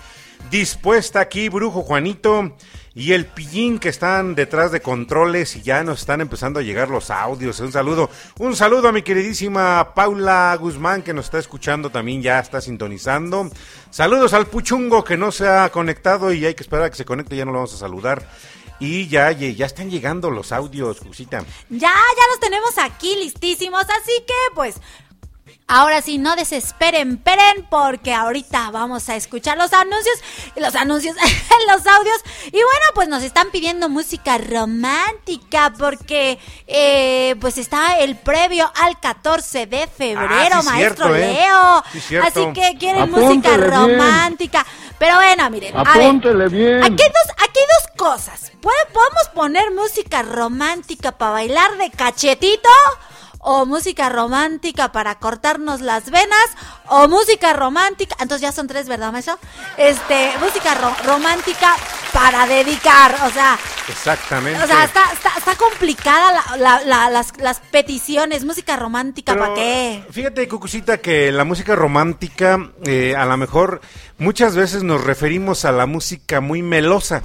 dispuesta 0.51 1.21
aquí 1.21 1.49
Brujo 1.49 1.83
Juanito 1.83 2.57
y 2.95 3.13
el 3.13 3.27
Pillín 3.27 3.79
que 3.79 3.89
están 3.89 4.35
detrás 4.35 4.73
de 4.73 4.81
controles 4.81 5.55
y 5.57 5.63
ya 5.63 5.85
nos 5.85 6.01
están 6.01 6.21
empezando 6.21 6.61
a 6.61 6.63
llegar 6.63 6.89
los 6.89 7.11
audios. 7.11 7.61
Un 7.61 7.73
saludo, 7.73 8.11
un 8.39 8.57
saludo 8.57 8.89
a 8.89 8.93
mi 8.93 9.03
queridísima 9.03 9.95
Paula 9.95 10.57
Guzmán 10.61 11.03
que 11.03 11.15
nos 11.15 11.27
está 11.27 11.39
escuchando 11.39 11.91
también, 11.91 12.23
ya 12.23 12.41
está 12.41 12.61
sintonizando. 12.61 13.51
Saludos 13.91 14.33
al 14.35 14.47
Puchungo 14.47 15.05
que 15.05 15.17
no 15.17 15.31
se 15.31 15.49
ha 15.49 15.71
conectado 15.71 16.33
y 16.33 16.45
hay 16.45 16.55
que 16.55 16.63
esperar 16.63 16.87
a 16.87 16.91
que 16.91 16.97
se 16.97 17.05
conecte, 17.05 17.37
ya 17.37 17.45
no 17.45 17.53
lo 17.53 17.59
vamos 17.59 17.75
a 17.75 17.79
saludar. 17.79 18.27
Y 18.81 19.09
ya, 19.09 19.31
ya 19.33 19.67
están 19.67 19.91
llegando 19.91 20.31
los 20.31 20.53
audios, 20.53 21.01
Jusita. 21.01 21.45
Ya, 21.69 21.93
ya 21.93 22.27
los 22.31 22.41
tenemos 22.41 22.79
aquí 22.79 23.15
listísimos, 23.17 23.83
así 23.83 24.25
que 24.27 24.55
pues 24.55 24.77
ahora 25.71 26.03
sí, 26.03 26.19
no 26.19 26.37
desesperen, 26.37 27.17
peren, 27.17 27.67
porque 27.71 28.13
ahorita 28.13 28.71
vamos 28.71 29.09
a 29.09 29.17
escuchar 29.17 29.57
los 29.57 29.73
anuncios, 29.73 30.19
los 30.57 30.75
anuncios, 30.75 31.17
los 31.69 31.87
audios. 31.87 32.17
Y 32.47 32.51
bueno, 32.51 32.87
pues 32.95 33.09
nos 33.09 33.23
están 33.23 33.51
pidiendo 33.51 33.89
música 33.89 34.37
romántica, 34.39 35.73
porque 35.79 36.39
eh, 36.67 37.37
pues 37.41 37.59
está 37.59 37.99
el 37.99 38.17
previo 38.17 38.71
al 38.77 38.99
14 39.01 39.67
de 39.67 39.87
febrero, 39.87 40.57
Ah, 40.57 40.63
sí, 40.63 40.69
maestro 40.69 41.07
cierto, 41.07 41.15
¿eh? 41.17 41.33
Leo. 41.35 41.85
Sí. 42.09 42.17
Así 42.17 42.53
que 42.53 42.77
quieren 42.79 43.03
Apúntele 43.03 43.27
música 43.29 43.57
bien. 43.57 43.71
romántica. 43.71 44.67
Pero 44.99 45.15
bueno, 45.17 45.49
miren, 45.51 45.77
a 45.77 45.85
ver. 45.85 46.03
Apúntele 46.03 46.49
bien. 46.49 46.83
Aquí 46.85 47.03
hay 47.03 47.09
dos, 47.09 47.35
aquí 47.39 47.59
hay 47.59 47.67
dos 47.67 47.97
cosas. 47.97 48.53
¿Puede- 48.61 48.77
¿Podemos 48.93 49.29
poner 49.35 49.71
música 49.71 50.23
romántica 50.23 51.13
para 51.13 51.33
bailar 51.33 51.79
de 51.79 51.91
cachetito? 51.91 52.69
¿O 53.43 53.65
música 53.65 54.11
romántica 54.11 54.93
para 54.93 55.15
cortarnos 55.19 55.81
las 55.81 56.11
venas? 56.11 56.47
¿O 56.89 57.09
música 57.09 57.55
romántica? 57.55 58.15
Entonces 58.21 58.43
ya 58.43 58.53
son 58.53 58.67
tres, 58.67 58.87
¿verdad, 58.87 59.13
maestro? 59.13 59.39
Este, 59.79 60.31
música 60.41 60.75
ro- 60.75 60.95
romántica 61.07 61.75
para 62.13 62.47
dedicar. 62.47 63.17
O 63.27 63.31
sea, 63.31 63.59
Exactamente. 63.89 64.63
o 64.63 64.67
sea 64.67 64.85
está, 64.85 65.11
está, 65.13 65.31
está 65.39 65.55
complicada 65.57 66.33
la- 66.33 66.57
la- 66.59 66.85
la- 66.85 67.11
las, 67.11 67.33
las 67.39 67.61
peticiones. 67.61 68.45
Música 68.45 68.77
romántica, 68.77 69.35
¿para 69.35 69.55
qué? 69.55 70.05
Fíjate, 70.11 70.47
Cucucita, 70.47 70.99
que 70.99 71.33
la 71.33 71.45
música 71.45 71.75
romántica, 71.75 72.59
eh, 72.85 73.17
a 73.17 73.25
lo 73.25 73.39
mejor 73.39 73.81
muchas 74.19 74.55
veces 74.55 74.83
nos 74.83 75.03
referimos 75.03 75.65
a 75.65 75.73
la 75.73 75.87
música 75.87 76.43
muy 76.43 76.61
melosa, 76.63 77.23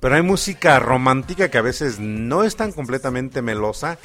pero 0.00 0.14
hay 0.16 0.22
música 0.22 0.78
romántica 0.80 1.50
que 1.50 1.58
a 1.58 1.62
veces 1.62 1.98
no 1.98 2.42
es 2.42 2.56
tan 2.56 2.72
completamente 2.72 3.42
melosa, 3.42 3.98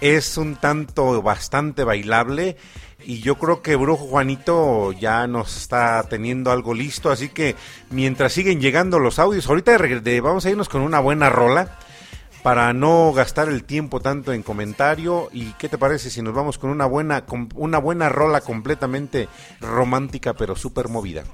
es 0.00 0.36
un 0.36 0.56
tanto 0.56 1.22
bastante 1.22 1.84
bailable. 1.84 2.56
Y 3.04 3.20
yo 3.20 3.36
creo 3.36 3.62
que 3.62 3.76
Brujo 3.76 4.06
Juanito 4.06 4.90
ya 4.92 5.26
nos 5.26 5.56
está 5.56 6.02
teniendo 6.04 6.50
algo 6.50 6.74
listo, 6.74 7.10
así 7.10 7.28
que 7.28 7.54
mientras 7.90 8.32
siguen 8.32 8.60
llegando 8.60 8.98
los 8.98 9.18
audios, 9.18 9.48
ahorita 9.48 9.76
vamos 10.22 10.44
a 10.44 10.50
irnos 10.50 10.68
con 10.68 10.80
una 10.80 10.98
buena 10.98 11.28
rola 11.28 11.78
para 12.42 12.72
no 12.72 13.12
gastar 13.12 13.48
el 13.48 13.64
tiempo 13.64 14.00
tanto 14.00 14.32
en 14.32 14.42
comentario 14.42 15.28
y 15.32 15.52
qué 15.54 15.68
te 15.68 15.78
parece 15.78 16.10
si 16.10 16.22
nos 16.22 16.34
vamos 16.34 16.58
con 16.58 16.70
una 16.70 16.86
buena 16.86 17.26
com- 17.26 17.48
una 17.54 17.78
buena 17.78 18.08
rola 18.08 18.40
completamente 18.40 19.28
romántica 19.60 20.32
pero 20.34 20.56
súper 20.56 20.88
movida. 20.88 21.24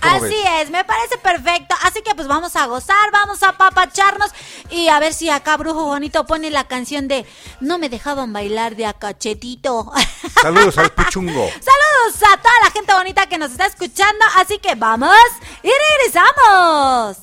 ¿Cómo 0.00 0.16
Así 0.16 0.34
ves? 0.34 0.62
es, 0.62 0.70
me 0.70 0.84
parece 0.84 1.18
perfecto. 1.18 1.74
Así 1.82 2.02
que 2.02 2.14
pues 2.14 2.28
vamos 2.28 2.54
a 2.56 2.66
gozar, 2.66 3.10
vamos 3.12 3.42
a 3.42 3.52
papacharnos 3.52 4.30
y 4.70 4.88
a 4.88 4.98
ver 5.00 5.14
si 5.14 5.30
acá 5.30 5.56
Brujo 5.56 5.84
Bonito 5.84 6.26
pone 6.26 6.50
la 6.50 6.66
canción 6.68 7.08
de 7.08 7.26
No 7.60 7.78
me 7.78 7.88
dejaban 7.88 8.32
bailar 8.32 8.76
de 8.76 8.86
a 8.86 8.92
cachetito. 8.92 9.92
Saludos 10.42 10.78
al 10.78 10.90
Puchungo. 10.90 11.48
Saludos 11.48 12.22
a 12.22 12.36
toda 12.36 12.54
la 12.64 12.70
gente 12.70 12.92
bonita 12.94 13.26
que 13.26 13.38
nos 13.38 13.50
está 13.52 13.66
escuchando. 13.66 14.24
Así 14.36 14.58
que 14.58 14.74
vamos 14.74 15.16
y 15.62 15.70
regresamos. 15.98 17.18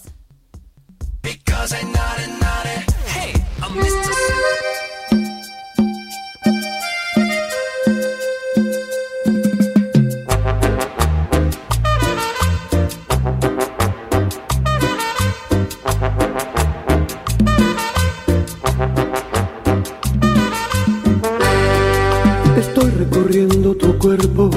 Because 1.22 1.74
naughty. 1.84 2.34
Hey, 3.08 3.34
recorriendo 23.04 23.76
tu 23.76 23.98
cuerpo, 23.98 24.50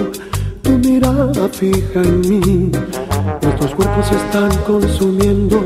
tu 0.63 0.71
mirada 0.79 1.49
fija 1.49 2.01
en 2.01 2.21
mí. 2.21 2.71
Nuestros 3.43 3.75
cuerpos 3.75 4.07
se 4.07 4.15
están 4.15 4.51
consumiendo 4.65 5.59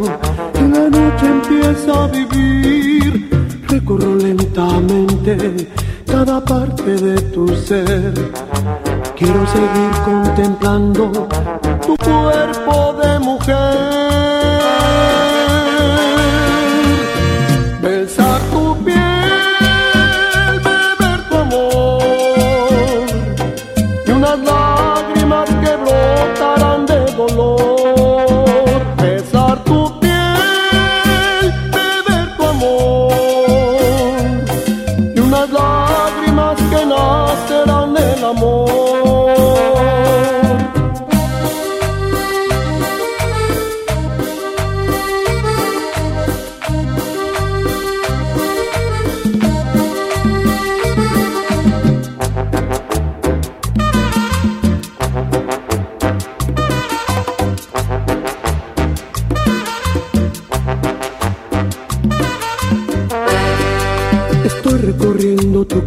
y 0.55 0.62
la 0.73 0.88
noche 0.88 1.27
empieza 1.27 2.05
a 2.05 2.07
vivir. 2.09 3.29
Recorro 3.69 4.14
lentamente 4.14 5.69
cada 6.07 6.43
parte 6.43 6.95
de 6.97 7.21
tu 7.33 7.49
ser. 7.49 8.14
Quiero 9.16 9.47
seguir 9.47 9.93
contemplando 10.05 11.29
tu 11.87 11.97
cuerpo 11.97 12.95
de 13.03 13.19
mujer. 13.19 14.30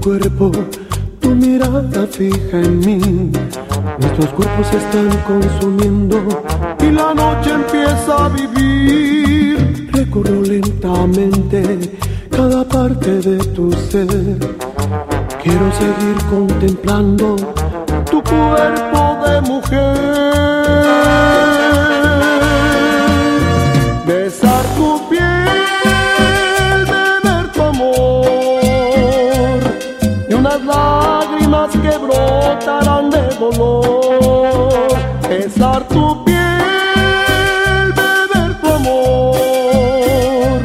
Cuerpo, 0.04 0.52
tu 1.22 1.30
mirada 1.30 2.06
fija 2.08 2.58
en 2.60 2.80
mí. 2.80 3.32
Nuestros 4.00 4.30
cuerpos 4.32 4.68
se 4.68 4.78
están 4.78 5.10
consumiendo 5.26 6.18
y 6.82 6.92
la 6.92 7.14
noche 7.14 7.52
empieza 7.52 8.26
a 8.26 8.30
vivir. 8.30 9.90
Recorro 9.94 10.42
lentamente 10.42 11.98
cada 12.30 12.68
parte 12.68 13.20
de 13.20 13.38
tu 13.56 13.72
ser. 13.72 14.08
Quiero 15.42 15.72
seguir 15.72 16.18
contemplando 16.30 17.36
tu 18.12 18.22
cuerpo 18.24 19.18
de 19.26 19.42
mujer. 19.42 20.74
Brotarán 32.54 33.10
de 33.10 33.24
dolor. 33.40 34.90
Besar 35.30 35.84
tu 35.88 36.24
piel, 36.24 37.94
beber 37.96 38.62
tu 38.62 38.68
amor 38.68 40.62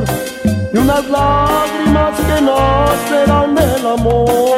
y 0.72 0.76
unas 0.76 1.08
lágrimas 1.08 2.14
que 2.26 2.40
nacerán 2.42 3.54
del 3.54 3.86
amor. 3.86 4.57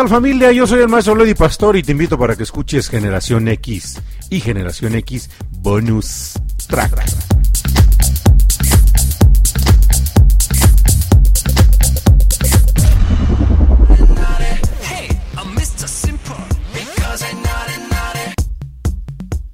Tal 0.00 0.08
familia? 0.08 0.50
Yo 0.50 0.66
soy 0.66 0.80
el 0.80 0.88
maestro 0.88 1.14
Lady 1.14 1.34
Pastor 1.34 1.76
y 1.76 1.82
te 1.82 1.92
invito 1.92 2.18
para 2.18 2.34
que 2.34 2.44
escuches 2.44 2.88
Generación 2.88 3.46
X 3.48 4.00
y 4.30 4.40
Generación 4.40 4.94
X 4.94 5.28
Bonus 5.58 6.32
Track. 6.68 7.04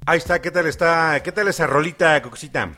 Ahí 0.05 0.17
está, 0.17 0.41
¿qué 0.41 0.51
tal 0.51 0.67
está? 0.67 1.21
¿Qué 1.23 1.33
tal 1.33 1.49
esa 1.49 1.67
rolita, 1.67 2.21
Coxita? 2.21 2.71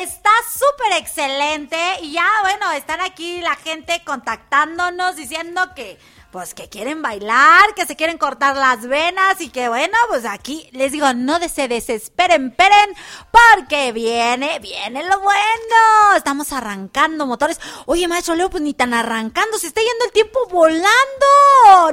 Está 0.00 0.30
súper 0.50 0.98
excelente 1.00 1.76
y 2.00 2.12
ya, 2.12 2.28
bueno, 2.42 2.70
están 2.72 3.00
aquí 3.00 3.40
la 3.40 3.56
gente 3.56 4.00
contactándonos 4.06 5.16
diciendo 5.16 5.74
que, 5.74 5.98
pues, 6.32 6.54
que 6.54 6.70
quieren 6.70 7.02
bailar, 7.02 7.74
que 7.76 7.84
se 7.84 7.94
quieren 7.94 8.16
cortar 8.16 8.56
las 8.56 8.86
venas 8.88 9.38
y 9.40 9.50
que, 9.50 9.68
bueno, 9.68 9.96
pues 10.08 10.24
aquí 10.24 10.66
les 10.72 10.90
digo, 10.90 11.12
no 11.12 11.38
se 11.46 11.68
desesperen, 11.68 12.50
peren, 12.52 12.96
porque 13.30 13.92
viene, 13.92 14.58
viene 14.58 15.04
lo 15.04 15.20
bueno. 15.20 16.16
Estamos 16.16 16.52
arrancando 16.52 17.26
motores. 17.26 17.60
Oye, 17.84 18.08
maestro 18.08 18.34
Leo, 18.34 18.48
pues 18.48 18.62
ni 18.62 18.72
tan 18.72 18.94
arrancando, 18.94 19.58
se 19.58 19.66
está 19.66 19.82
yendo 19.82 20.06
el 20.06 20.12
tiempo 20.12 20.40
volando. 20.48 20.86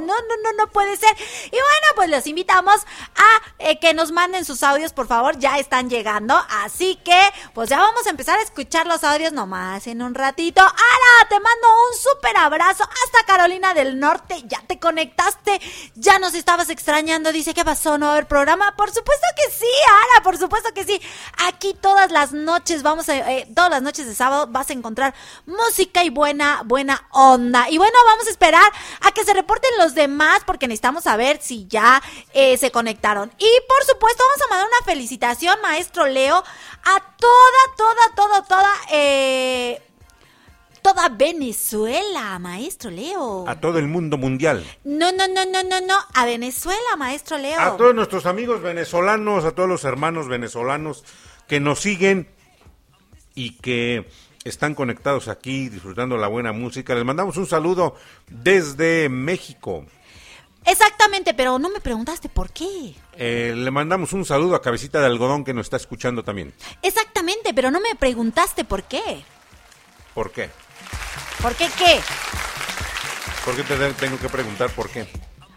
no, 0.00 0.36
no, 0.42 0.52
no 0.56 0.66
puede 0.72 0.96
ser. 0.96 1.14
Y 1.46 1.50
bueno, 1.50 1.86
pues 1.94 2.08
los 2.08 2.26
invitamos 2.26 2.76
a 3.16 3.42
eh, 3.58 3.78
que 3.78 3.92
nos 3.92 4.10
manden 4.10 4.46
sus 4.46 4.62
audios, 4.62 4.94
por 4.94 5.06
favor, 5.06 5.38
ya 5.38 5.58
están 5.58 5.90
llegando. 5.90 6.34
Así 6.64 6.96
que, 7.04 7.20
pues 7.52 7.68
ya 7.68 7.78
vamos 7.78 8.06
a 8.06 8.10
empezar 8.10 8.38
a 8.38 8.42
escuchar 8.42 8.86
los 8.86 9.04
audios 9.04 9.34
nomás 9.34 9.86
en 9.86 10.00
un 10.00 10.14
ratito. 10.14 10.62
Ara, 10.62 11.28
te 11.28 11.38
mando 11.38 11.68
un 11.90 11.98
súper 11.98 12.36
abrazo 12.38 12.84
hasta 13.04 13.26
Carolina 13.26 13.74
del 13.74 14.00
Norte. 14.00 14.29
Ya 14.46 14.60
te 14.66 14.78
conectaste, 14.78 15.60
ya 15.94 16.18
nos 16.18 16.34
estabas 16.34 16.70
extrañando. 16.70 17.32
Dice, 17.32 17.54
¿qué 17.54 17.64
pasó? 17.64 17.98
¿No 17.98 18.06
va 18.06 18.12
a 18.12 18.14
haber 18.16 18.28
programa? 18.28 18.76
Por 18.76 18.90
supuesto 18.90 19.26
que 19.36 19.52
sí, 19.52 19.70
Ara, 19.86 20.22
por 20.22 20.38
supuesto 20.38 20.72
que 20.74 20.84
sí. 20.84 21.00
Aquí 21.46 21.74
todas 21.74 22.10
las 22.10 22.32
noches, 22.32 22.82
vamos 22.82 23.08
a, 23.08 23.16
eh, 23.16 23.48
todas 23.54 23.70
las 23.70 23.82
noches 23.82 24.06
de 24.06 24.14
sábado 24.14 24.46
vas 24.48 24.70
a 24.70 24.72
encontrar 24.72 25.14
música 25.46 26.04
y 26.04 26.10
buena, 26.10 26.62
buena 26.64 27.06
onda. 27.10 27.68
Y 27.68 27.78
bueno, 27.78 27.96
vamos 28.06 28.26
a 28.26 28.30
esperar 28.30 28.72
a 29.02 29.12
que 29.12 29.24
se 29.24 29.34
reporten 29.34 29.70
los 29.78 29.94
demás 29.94 30.42
porque 30.46 30.68
necesitamos 30.68 31.04
saber 31.04 31.40
si 31.42 31.66
ya 31.66 32.02
eh, 32.32 32.56
se 32.56 32.70
conectaron. 32.70 33.32
Y 33.38 33.50
por 33.68 33.84
supuesto, 33.84 34.22
vamos 34.22 34.42
a 34.42 34.50
mandar 34.50 34.68
una 34.68 34.92
felicitación, 34.92 35.60
maestro 35.62 36.06
Leo, 36.06 36.36
a 36.36 37.00
toda, 37.16 37.76
toda, 37.76 38.14
toda, 38.14 38.42
toda, 38.44 38.72
eh, 38.90 39.82
toda 40.82 41.08
Venezuela, 41.08 42.38
maestro 42.38 42.90
Leo. 42.90 43.44
A 43.48 43.60
todo 43.60 43.78
el 43.78 43.86
mundo 43.86 44.16
mundial. 44.18 44.64
No, 44.84 45.12
no, 45.12 45.26
no, 45.28 45.44
no, 45.46 45.62
no, 45.62 45.80
no, 45.80 45.94
a 46.14 46.24
Venezuela, 46.24 46.96
maestro 46.98 47.38
Leo. 47.38 47.60
A 47.60 47.76
todos 47.76 47.94
nuestros 47.94 48.26
amigos 48.26 48.60
venezolanos, 48.62 49.44
a 49.44 49.52
todos 49.52 49.68
los 49.68 49.84
hermanos 49.84 50.28
venezolanos 50.28 51.04
que 51.48 51.60
nos 51.60 51.80
siguen 51.80 52.28
y 53.34 53.56
que 53.58 54.08
están 54.44 54.74
conectados 54.74 55.28
aquí 55.28 55.68
disfrutando 55.68 56.16
la 56.16 56.28
buena 56.28 56.52
música. 56.52 56.94
Les 56.94 57.04
mandamos 57.04 57.36
un 57.36 57.46
saludo 57.46 57.94
desde 58.28 59.08
México. 59.08 59.84
Exactamente, 60.66 61.34
pero 61.34 61.58
no 61.58 61.70
me 61.70 61.80
preguntaste 61.80 62.28
por 62.28 62.50
qué. 62.50 62.94
Eh, 63.16 63.54
le 63.56 63.70
mandamos 63.70 64.12
un 64.12 64.24
saludo 64.24 64.54
a 64.54 64.62
Cabecita 64.62 65.00
de 65.00 65.06
Algodón 65.06 65.44
que 65.44 65.54
nos 65.54 65.66
está 65.66 65.76
escuchando 65.76 66.22
también. 66.22 66.52
Exactamente, 66.82 67.54
pero 67.54 67.70
no 67.70 67.80
me 67.80 67.94
preguntaste 67.96 68.64
por 68.64 68.82
qué. 68.84 69.24
¿Por 70.14 70.30
qué? 70.30 70.50
¿Por 71.42 71.54
qué 71.54 71.68
qué? 71.78 72.00
¿Por 73.44 73.56
qué 73.56 73.62
te 73.62 73.92
tengo 73.94 74.18
que 74.18 74.28
preguntar 74.28 74.70
por 74.70 74.90
qué? 74.90 75.08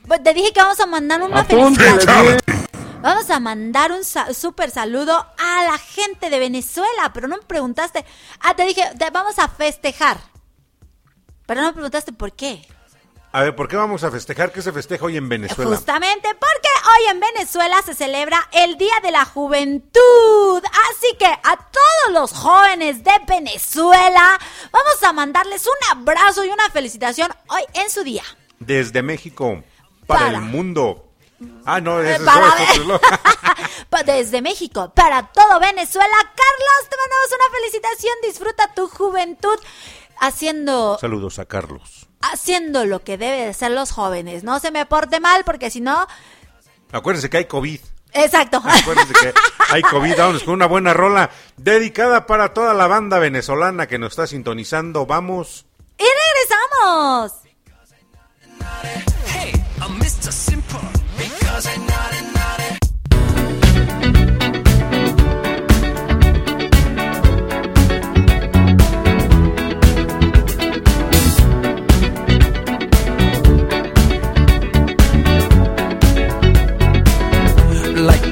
Pues 0.07 0.23
te 0.23 0.33
dije 0.33 0.51
que 0.53 0.59
vamos 0.61 0.79
a 0.79 0.85
mandar 0.85 1.21
una 1.21 1.43
felicitación. 1.45 2.39
Vamos 3.01 3.29
a 3.29 3.39
mandar 3.41 3.91
un 3.91 4.03
sa- 4.05 4.33
súper 4.33 4.71
saludo 4.71 5.13
a 5.37 5.63
la 5.65 5.77
gente 5.77 6.29
de 6.29 6.39
Venezuela, 6.39 7.11
pero 7.13 7.27
no 7.27 7.35
me 7.37 7.43
preguntaste. 7.43 8.05
Ah, 8.39 8.55
te 8.55 8.63
dije, 8.65 8.81
te 8.97 9.09
vamos 9.09 9.39
a 9.39 9.49
festejar. 9.49 10.17
Pero 11.45 11.61
no 11.61 11.67
me 11.67 11.73
preguntaste 11.73 12.13
por 12.13 12.31
qué. 12.31 12.65
A 13.35 13.41
ver, 13.41 13.55
¿por 13.55 13.67
qué 13.67 13.75
vamos 13.75 14.03
a 14.03 14.11
festejar? 14.11 14.51
¿Qué 14.51 14.61
se 14.61 14.71
festeja 14.71 15.05
hoy 15.05 15.17
en 15.17 15.27
Venezuela? 15.27 15.75
Justamente 15.75 16.27
porque 16.35 16.69
hoy 16.85 17.09
en 17.09 17.19
Venezuela 17.19 17.81
se 17.83 17.95
celebra 17.95 18.47
el 18.51 18.77
Día 18.77 18.93
de 19.01 19.09
la 19.09 19.25
Juventud. 19.25 20.61
Así 20.91 21.17
que 21.17 21.25
a 21.25 21.57
todos 21.57 22.13
los 22.13 22.31
jóvenes 22.31 23.03
de 23.03 23.11
Venezuela 23.27 24.37
vamos 24.71 25.01
a 25.01 25.13
mandarles 25.13 25.65
un 25.65 25.97
abrazo 25.97 26.45
y 26.45 26.49
una 26.49 26.69
felicitación 26.69 27.31
hoy 27.49 27.63
en 27.73 27.89
su 27.89 28.03
día. 28.03 28.21
Desde 28.59 29.01
México, 29.01 29.63
para, 30.05 30.25
Para. 30.25 30.37
el 30.37 30.43
mundo. 30.43 31.09
Ah, 31.65 31.81
no, 31.81 32.01
ese 32.01 32.17
es 32.17 32.21
para 32.21 32.53
es 32.61 34.05
Desde 34.05 34.43
México, 34.43 34.93
para 34.93 35.25
todo 35.31 35.59
Venezuela, 35.59 36.15
Carlos, 36.19 36.87
te 36.87 36.97
mandamos 36.97 37.29
una 37.35 37.57
felicitación. 37.57 38.13
Disfruta 38.21 38.73
tu 38.75 38.87
juventud 38.87 39.57
haciendo, 40.19 40.99
Saludos 40.99 41.39
a 41.39 41.45
Carlos. 41.45 42.07
Haciendo 42.31 42.85
lo 42.85 43.03
que 43.03 43.17
debe 43.17 43.45
de 43.47 43.53
ser 43.53 43.71
los 43.71 43.91
jóvenes. 43.91 44.43
No 44.43 44.59
se 44.59 44.71
me 44.71 44.85
porte 44.85 45.19
mal, 45.19 45.43
porque 45.43 45.69
si 45.69 45.81
no. 45.81 46.07
Acuérdense 46.91 47.29
que 47.29 47.37
hay 47.37 47.45
COVID. 47.45 47.79
Exacto. 48.13 48.61
Acuérdense 48.63 49.13
que 49.13 49.33
hay 49.69 49.81
COVID. 49.89 50.15
Vámonos 50.17 50.43
con 50.43 50.53
una 50.53 50.67
buena 50.67 50.93
rola 50.93 51.29
dedicada 51.57 52.25
para 52.27 52.53
toda 52.53 52.73
la 52.73 52.87
banda 52.87 53.19
venezolana 53.19 53.87
que 53.87 53.97
nos 53.97 54.13
está 54.13 54.27
sintonizando. 54.27 55.05
Vamos. 55.05 55.65
y 55.97 56.03
regresamos. 56.03 57.33
Hey, 59.27 59.53
I'm 59.81 59.97
Mr. 59.97 60.31
Simple 60.31 60.79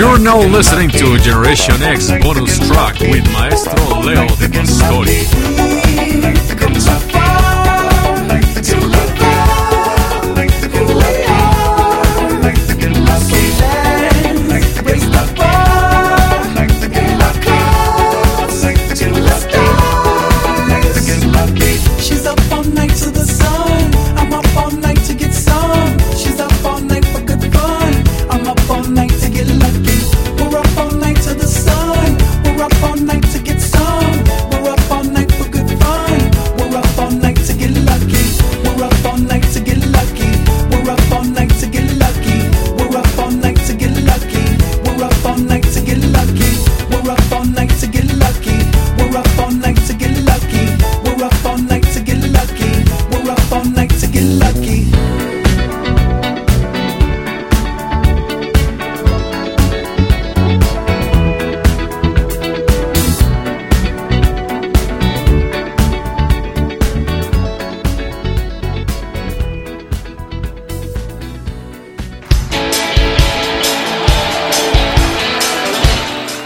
You're 0.00 0.18
now 0.18 0.40
listening 0.40 0.88
to 0.92 1.18
Generation 1.18 1.82
X 1.82 2.10
bonus 2.22 2.58
track 2.66 2.98
with 3.00 3.30
Maestro 3.34 4.00
Leo 4.00 4.26
de 4.36 4.48
Pastori. 4.48 5.26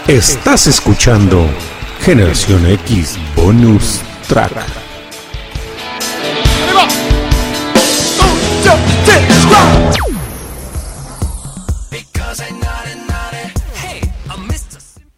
Estás 0.07 0.67
escuchando 0.67 1.49
Generación 2.01 2.63
X 2.67 3.17
Bonus 3.35 4.01
Track. 4.27 4.51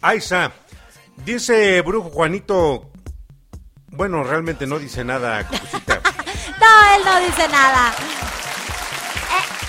Ahí 0.02 0.20
está. 0.20 0.54
Dice 1.18 1.82
Brujo 1.82 2.10
Juanito. 2.10 2.90
Bueno, 3.88 4.24
realmente 4.24 4.66
no 4.66 4.80
dice 4.80 5.04
nada, 5.04 5.46
Cucucita. 5.48 6.00
No, 6.62 6.96
él 6.96 7.02
no 7.04 7.20
dice 7.28 7.46
nada. 7.50 7.94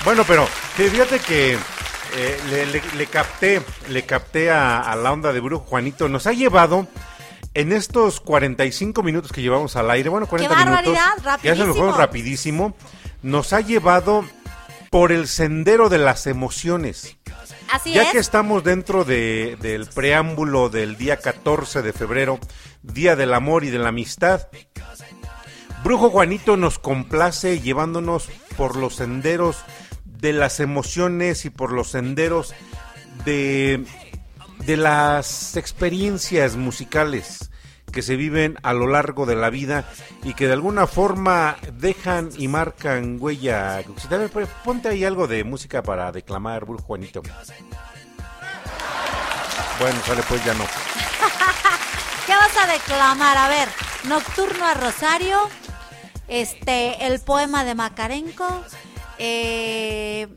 Bueno, 0.05 0.25
pero 0.25 0.47
fíjate 0.77 1.19
que 1.19 1.59
eh, 2.17 2.41
le, 2.51 2.67
le- 2.67 2.83
le 2.97 3.07
capté, 3.07 3.63
le 3.89 4.05
capté 4.05 4.51
a, 4.51 4.81
a 4.81 4.97
la 4.97 5.13
onda 5.13 5.33
de 5.33 5.41
Brujo 5.41 5.65
Juanito. 5.67 6.09
Nos 6.09 6.27
ha 6.27 6.33
llevado 6.33 6.87
en 7.55 7.73
estos 7.73 8.21
45 8.21 9.03
minutos 9.03 9.33
que 9.33 9.43
llevamos 9.43 9.77
al 9.77 9.91
aire, 9.91 10.09
bueno, 10.09 10.27
40 10.27 10.55
¡Qué 10.55 10.65
minutos. 10.65 10.95
barbaridad! 10.95 11.41
Ya 11.43 11.55
se 11.57 11.65
nos 11.67 11.77
fueron 11.77 11.97
Rapidísimo. 11.97 12.69
rapidísimo. 12.69 12.99
Nos 13.23 13.53
ha 13.53 13.61
llevado 13.61 14.25
por 14.91 15.13
el 15.13 15.29
sendero 15.29 15.89
de 15.89 15.99
las 15.99 16.27
emociones. 16.27 17.17
Así 17.71 17.93
ya 17.93 18.05
es. 18.05 18.13
que 18.13 18.19
estamos 18.19 18.65
dentro 18.65 19.05
de- 19.05 19.57
del 19.61 19.87
preámbulo 19.87 20.71
del 20.71 20.97
día 20.97 21.19
14 21.19 21.83
de 21.83 21.93
febrero, 21.93 22.39
Día 22.83 23.15
del 23.17 23.35
Amor 23.35 23.65
y 23.65 23.71
de 23.71 23.79
la 23.79 23.89
Amistad, 23.91 24.49
Brujo 25.85 26.11
Juanito 26.11 26.57
nos 26.57 26.79
complace 26.79 27.61
llevándonos 27.61 28.29
por 28.57 28.77
los 28.77 28.97
senderos 28.97 29.57
de 30.19 30.33
las 30.33 30.61
emociones 30.61 31.45
y 31.45 31.51
por 31.51 31.73
los 31.73 31.91
senderos 31.91 32.55
de, 33.25 33.85
de 34.65 34.77
las 34.77 35.57
experiencias 35.57 36.57
musicales 36.57 37.51
que 37.93 38.03
se 38.03 38.17
viven 38.17 38.57
a 38.63 38.73
lo 38.73 38.87
largo 38.87 39.27
de 39.27 39.37
la 39.37 39.51
vida 39.51 39.85
y 40.23 40.35
que 40.35 40.47
de 40.47 40.53
alguna 40.53 40.87
forma 40.87 41.57
dejan 41.73 42.31
y 42.37 42.49
marcan 42.49 43.17
huella. 43.21 43.83
Pues, 44.33 44.49
Ponte 44.65 44.89
ahí 44.89 45.05
algo 45.05 45.27
de 45.27 45.45
música 45.45 45.83
para 45.83 46.13
declamar, 46.13 46.65
Juanito. 46.65 47.23
Bueno, 49.81 50.01
sale 50.05 50.23
pues 50.29 50.45
ya 50.45 50.55
no. 50.55 50.65
¿Qué 52.27 52.33
vas 52.35 52.57
a 52.57 52.73
declamar? 52.73 53.37
A 53.37 53.49
ver, 53.49 53.69
Nocturno 54.05 54.67
a 54.67 54.75
Rosario, 54.75 55.39
este, 56.27 57.07
el 57.07 57.21
poema 57.21 57.65
de 57.65 57.75
Macarenco, 57.75 58.65
eh, 59.19 60.29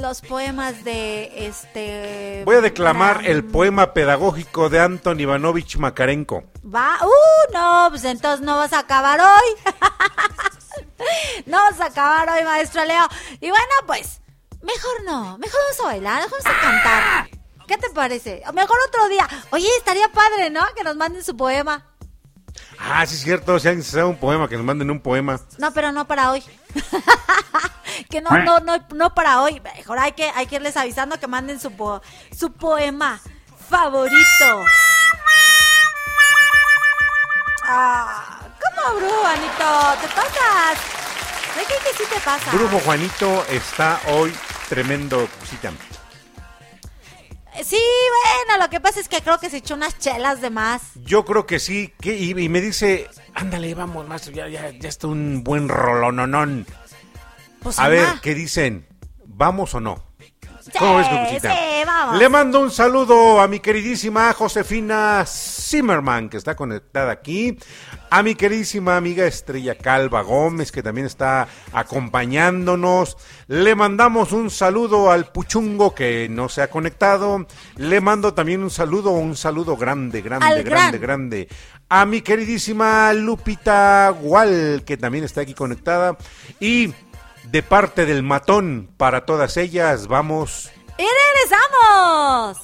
los 0.00 0.20
poemas 0.22 0.84
de 0.84 1.46
este. 1.46 2.42
Voy 2.44 2.56
a 2.56 2.60
declamar 2.60 3.18
Bram- 3.20 3.26
el 3.28 3.44
poema 3.44 3.92
pedagógico 3.92 4.68
de 4.68 4.80
Anton 4.80 5.18
Ivanovich 5.20 5.76
Makarenko. 5.76 6.44
Va, 6.64 6.98
uh, 7.02 7.52
no, 7.52 7.86
pues 7.90 8.04
entonces 8.04 8.44
no 8.44 8.56
vas 8.56 8.72
a 8.72 8.80
acabar 8.80 9.20
hoy. 9.20 9.72
no 11.46 11.58
vas 11.58 11.80
a 11.80 11.86
acabar 11.86 12.28
hoy, 12.30 12.44
maestro 12.44 12.84
Leo. 12.84 13.06
Y 13.40 13.48
bueno, 13.50 13.64
pues, 13.86 14.20
mejor 14.62 15.04
no, 15.04 15.38
mejor 15.38 15.60
vamos 15.68 15.80
a 15.80 15.84
bailar, 15.84 16.22
mejor 16.22 16.42
vamos 16.42 16.58
a 16.58 16.60
cantar. 16.60 17.30
¿Qué 17.66 17.78
te 17.78 17.90
parece? 17.90 18.42
O 18.48 18.52
Mejor 18.52 18.76
otro 18.88 19.08
día. 19.08 19.28
Oye, 19.50 19.68
estaría 19.78 20.08
padre, 20.10 20.50
¿no? 20.50 20.60
Que 20.76 20.82
nos 20.82 20.96
manden 20.96 21.22
su 21.22 21.36
poema. 21.36 21.86
Ah, 22.80 23.06
sí 23.06 23.14
es 23.14 23.20
cierto, 23.22 23.58
si 23.60 23.68
alguien 23.68 23.84
se 23.84 23.92
sabe 23.92 24.04
un 24.04 24.16
poema, 24.16 24.48
que 24.48 24.56
nos 24.56 24.64
manden 24.64 24.90
un 24.90 25.00
poema. 25.00 25.38
No, 25.58 25.72
pero 25.72 25.92
no 25.92 26.06
para 26.08 26.30
hoy. 26.32 26.42
que 28.10 28.20
no, 28.20 28.30
no, 28.44 28.60
no, 28.60 28.76
no 28.94 29.14
para 29.14 29.40
hoy. 29.42 29.60
Mejor 29.60 29.98
hay 29.98 30.12
que, 30.12 30.30
hay 30.34 30.46
que 30.46 30.56
irles 30.56 30.76
avisando 30.76 31.18
que 31.18 31.26
manden 31.26 31.58
su, 31.60 31.70
po- 31.72 32.00
su 32.36 32.52
poema 32.52 33.20
favorito. 33.68 34.64
Ah, 37.64 38.40
¿Cómo, 38.60 38.98
Bru, 38.98 39.24
Anito? 39.26 40.00
¿Te 40.00 40.08
pasas? 40.08 40.78
¿De 41.56 41.64
qué 41.64 41.74
que 41.84 41.96
sí 41.96 42.04
te 42.12 42.20
pasa? 42.20 42.50
Brujo 42.52 42.78
Juanito 42.80 43.44
está 43.48 44.00
hoy 44.08 44.34
tremendo 44.68 45.28
cosita. 45.38 45.72
Sí, 47.64 47.78
bueno, 48.46 48.62
lo 48.62 48.70
que 48.70 48.80
pasa 48.80 49.00
es 49.00 49.08
que 49.08 49.20
creo 49.20 49.38
que 49.38 49.50
se 49.50 49.58
echó 49.58 49.74
unas 49.74 49.98
chelas 49.98 50.40
de 50.40 50.50
más. 50.50 50.82
Yo 50.96 51.24
creo 51.24 51.46
que 51.46 51.58
sí, 51.58 51.92
que, 52.00 52.16
y, 52.16 52.30
y 52.30 52.48
me 52.48 52.60
dice, 52.60 53.08
ándale, 53.34 53.74
vamos, 53.74 54.06
maestro, 54.08 54.32
ya, 54.32 54.48
ya, 54.48 54.70
ya 54.70 54.88
está 54.88 55.06
un 55.06 55.44
buen 55.44 55.68
rolononón. 55.68 56.66
Pues 57.62 57.78
A 57.78 57.88
ver, 57.88 58.06
¿qué 58.22 58.34
dicen? 58.34 58.86
¿Vamos 59.26 59.74
o 59.74 59.80
no? 59.80 60.09
¿Cómo 60.80 60.96
ves, 60.96 61.08
Cucuchita? 61.08 61.52
sí, 61.52 61.82
vamos. 61.86 62.16
Le 62.18 62.28
mando 62.30 62.58
un 62.60 62.70
saludo 62.70 63.38
a 63.40 63.46
mi 63.46 63.60
queridísima 63.60 64.32
Josefina 64.32 65.24
Zimmerman, 65.26 66.30
que 66.30 66.38
está 66.38 66.56
conectada 66.56 67.12
aquí. 67.12 67.58
A 68.10 68.22
mi 68.22 68.34
queridísima 68.34 68.96
amiga 68.96 69.26
Estrella 69.26 69.74
Calva 69.76 70.22
Gómez, 70.22 70.72
que 70.72 70.82
también 70.82 71.06
está 71.06 71.46
acompañándonos. 71.72 73.18
Le 73.46 73.74
mandamos 73.74 74.32
un 74.32 74.48
saludo 74.50 75.10
al 75.12 75.26
Puchungo, 75.26 75.94
que 75.94 76.28
no 76.30 76.48
se 76.48 76.62
ha 76.62 76.70
conectado. 76.70 77.46
Le 77.76 78.00
mando 78.00 78.32
también 78.32 78.62
un 78.62 78.70
saludo, 78.70 79.10
un 79.10 79.36
saludo 79.36 79.76
grande, 79.76 80.22
grande, 80.22 80.46
Al 80.46 80.62
grande, 80.64 80.98
gran. 80.98 81.30
grande. 81.30 81.48
A 81.90 82.06
mi 82.06 82.22
queridísima 82.22 83.12
Lupita 83.12 84.08
Gual, 84.18 84.82
que 84.86 84.96
también 84.96 85.24
está 85.24 85.42
aquí 85.42 85.52
conectada. 85.54 86.16
Y 86.58 86.92
de 87.50 87.62
parte 87.62 88.06
del 88.06 88.22
matón, 88.22 88.90
para 88.96 89.24
todas 89.26 89.56
ellas, 89.56 90.06
vamos. 90.06 90.70
¡Y 90.98 91.06
regresamos! 91.20 92.58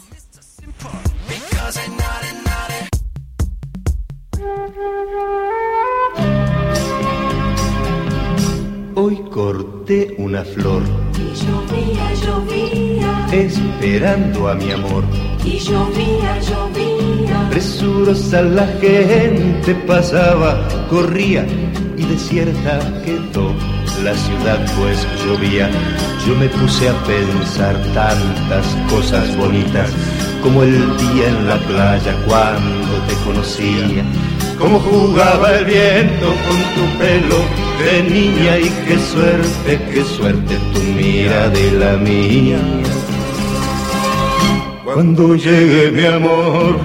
Hoy 8.94 9.16
corté 9.30 10.14
una 10.18 10.44
flor. 10.44 10.82
Y 11.18 11.34
llovía, 11.34 12.14
llovía, 12.14 12.85
esperando 13.36 14.48
a 14.48 14.54
mi 14.54 14.70
amor. 14.72 15.04
y 15.44 15.58
llovía, 15.58 16.40
llovía. 16.40 17.48
Presurosa 17.50 18.42
la 18.42 18.66
gente 18.80 19.74
pasaba, 19.86 20.66
corría 20.88 21.46
y 21.96 22.04
desierta 22.04 22.80
quedó 23.04 23.52
la 24.02 24.14
ciudad 24.14 24.58
pues 24.76 25.06
llovía. 25.24 25.70
Yo 26.26 26.34
me 26.34 26.48
puse 26.48 26.88
a 26.88 26.94
pensar 27.04 27.74
tantas 27.94 28.66
cosas 28.90 29.36
bonitas 29.36 29.90
como 30.42 30.62
el 30.62 30.96
día 30.98 31.28
en 31.28 31.46
la 31.46 31.58
playa 31.58 32.14
cuando 32.26 32.94
te 33.08 33.14
conocía. 33.24 34.04
Cómo 34.58 34.78
jugaba 34.80 35.52
el 35.58 35.64
viento 35.64 36.26
con 36.26 36.58
tu 36.74 36.98
pelo 36.98 37.38
de 37.82 38.02
niña 38.10 38.58
y 38.58 38.70
qué 38.86 38.98
suerte, 38.98 39.80
qué 39.92 40.04
suerte 40.04 40.56
tu 40.72 40.80
mira 40.80 41.48
de 41.50 41.72
la 41.72 41.96
mía. 41.96 42.58
Cuando 44.96 45.34
llegue 45.34 45.90
mi 45.90 46.06
amor, 46.06 46.78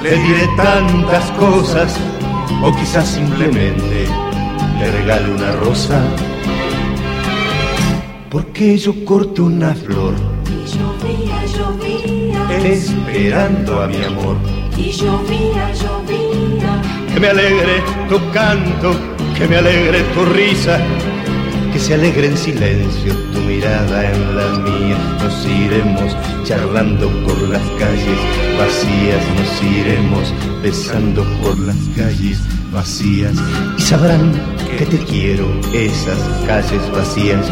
le 0.00 0.10
diré 0.10 0.46
tantas 0.56 1.32
cosas, 1.32 1.98
o 2.62 2.72
quizás 2.76 3.08
simplemente 3.08 4.06
le 4.78 4.92
regale 4.92 5.32
una 5.32 5.50
rosa. 5.50 6.00
Porque 8.30 8.78
yo 8.78 9.04
corto 9.04 9.46
una 9.46 9.74
flor, 9.74 10.14
Y 10.48 10.64
llovía, 10.78 11.44
llovía, 11.58 12.56
esperando 12.68 13.82
a 13.82 13.88
mi 13.88 13.96
amor. 13.96 14.36
y 14.76 14.92
llovía, 14.92 15.72
llovía. 15.72 16.82
Que 17.12 17.18
me 17.18 17.26
alegre 17.26 17.82
tu 18.08 18.30
canto, 18.30 18.94
que 19.36 19.48
me 19.48 19.56
alegre 19.56 20.04
tu 20.14 20.24
risa, 20.24 20.78
se 21.86 21.94
alegre 21.94 22.26
en 22.26 22.36
silencio 22.36 23.14
tu 23.32 23.38
mirada 23.42 24.10
en 24.12 24.36
la 24.36 24.48
mía. 24.58 24.98
Nos 25.22 25.46
iremos 25.46 26.16
charlando 26.42 27.08
por 27.24 27.40
las 27.48 27.62
calles 27.78 28.18
vacías, 28.58 29.22
nos 29.36 29.62
iremos 29.62 30.34
besando 30.64 31.22
por 31.40 31.56
las 31.60 31.76
calles 31.96 32.40
vacías 32.72 33.34
y 33.78 33.82
sabrán 33.82 34.32
que 34.76 34.84
te 34.84 34.98
quiero 35.04 35.46
esas 35.72 36.18
calles 36.48 36.82
vacías. 36.90 37.46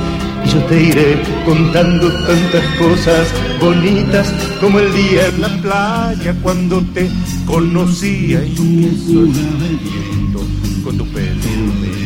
Y 0.44 0.48
yo 0.48 0.64
te 0.64 0.82
iré 0.82 1.22
contando 1.44 2.08
tantas 2.26 2.64
cosas 2.76 3.32
bonitas 3.60 4.34
como 4.60 4.80
el 4.80 4.92
día 4.94 5.28
en 5.28 5.40
la 5.42 5.48
playa 5.62 6.34
cuando 6.42 6.82
te 6.92 7.08
conocía 7.46 8.44
y 8.44 8.50
viento 8.50 10.40
con 10.82 10.98
tu 10.98 11.06
pelo. 11.06 12.03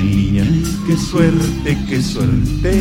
Qué 0.89 0.97
suerte, 0.97 1.77
qué 1.87 2.03
suerte. 2.03 2.73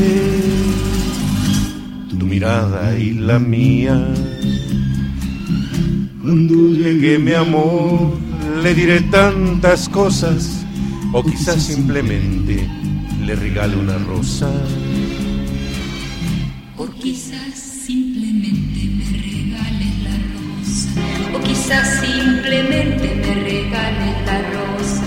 Tu 2.18 2.26
mirada 2.26 2.98
y 2.98 3.12
la 3.12 3.38
mía. 3.38 4.02
Cuando 6.22 6.56
llegue 6.70 7.20
mi 7.20 7.34
amor, 7.34 8.18
le 8.64 8.74
diré 8.74 9.02
tantas 9.02 9.90
cosas, 9.90 10.66
o 11.12 11.22
quizás 11.22 11.62
simplemente 11.62 12.66
le 13.26 13.36
regale 13.36 13.76
una 13.76 13.98
rosa. 13.98 14.50
O 16.78 16.88
quizás 16.88 17.60
simplemente 17.60 18.86
me 19.00 19.18
regales 19.20 19.94
la 20.06 20.16
rosa. 20.32 20.90
o 21.36 21.44
quizás 21.44 22.00
simplemente 22.00 23.16
me 23.16 23.36
regales 23.36 24.26
la 24.26 24.42
rosa. 24.54 25.07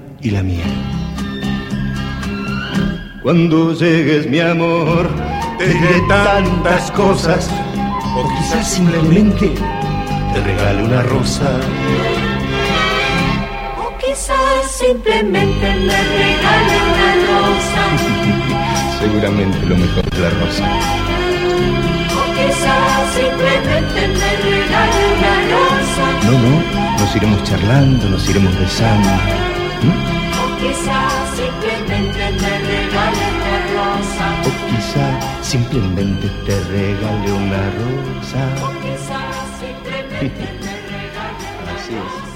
y 0.23 0.29
la 0.31 0.43
mía. 0.43 0.65
Cuando 3.21 3.73
llegues, 3.73 4.27
mi 4.27 4.39
amor, 4.39 5.09
te 5.57 5.67
diré 5.67 6.01
tantas 6.07 6.91
cosas, 6.91 7.49
o 8.15 8.27
quizás 8.37 8.67
simplemente 8.67 9.51
te 10.33 10.41
regale 10.41 10.83
una 10.83 11.01
rosa. 11.03 11.59
O 13.77 13.97
quizás 13.97 14.71
simplemente 14.71 15.75
me 15.75 15.97
regale 16.17 16.75
una 16.91 17.09
rosa. 17.29 17.83
Seguramente 18.99 19.65
lo 19.67 19.77
mejor 19.77 20.03
es 20.11 20.19
la 20.19 20.29
rosa. 20.29 20.65
O 22.17 22.23
quizás 22.33 23.13
simplemente 23.13 24.07
me 24.07 24.29
regale 24.49 25.01
una 25.17 25.33
rosa. 25.53 26.05
No, 26.25 26.31
no, 26.31 26.99
nos 26.99 27.15
iremos 27.15 27.43
charlando, 27.43 28.09
nos 28.09 28.29
iremos 28.29 28.59
besando. 28.59 29.09
O 29.81 30.57
quizás 30.59 31.35
simplemente 31.35 32.31
me 32.39 32.53
regale 32.59 33.25
una 33.33 33.57
rosa. 33.73 34.25
O 34.45 34.51
quizá 34.69 35.07
simplemente 35.41 36.27
te 36.45 36.55
regale 36.65 37.31
una 37.33 37.63
rosa. 37.71 38.41
O 38.61 38.69
quizás 38.79 39.35
simplemente 39.59 40.45
me 40.61 40.73
regale 40.87 41.45
una 41.63 41.73
Así 41.73 41.93
es. 41.95 42.31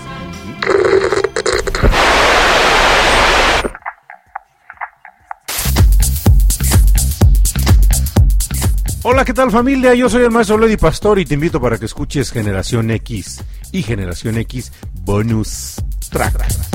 Hola, 9.03 9.23
¿qué 9.23 9.33
tal 9.33 9.51
familia? 9.51 9.93
Yo 9.93 10.09
soy 10.09 10.23
el 10.23 10.31
maestro 10.31 10.57
Lady 10.57 10.77
Pastor 10.77 11.19
y 11.19 11.25
te 11.25 11.35
invito 11.35 11.61
para 11.61 11.77
que 11.77 11.85
escuches 11.85 12.31
Generación 12.31 12.89
X 12.89 13.43
y 13.71 13.83
Generación 13.83 14.39
X 14.39 14.71
Bonus 15.03 15.75
Track. 16.09 16.74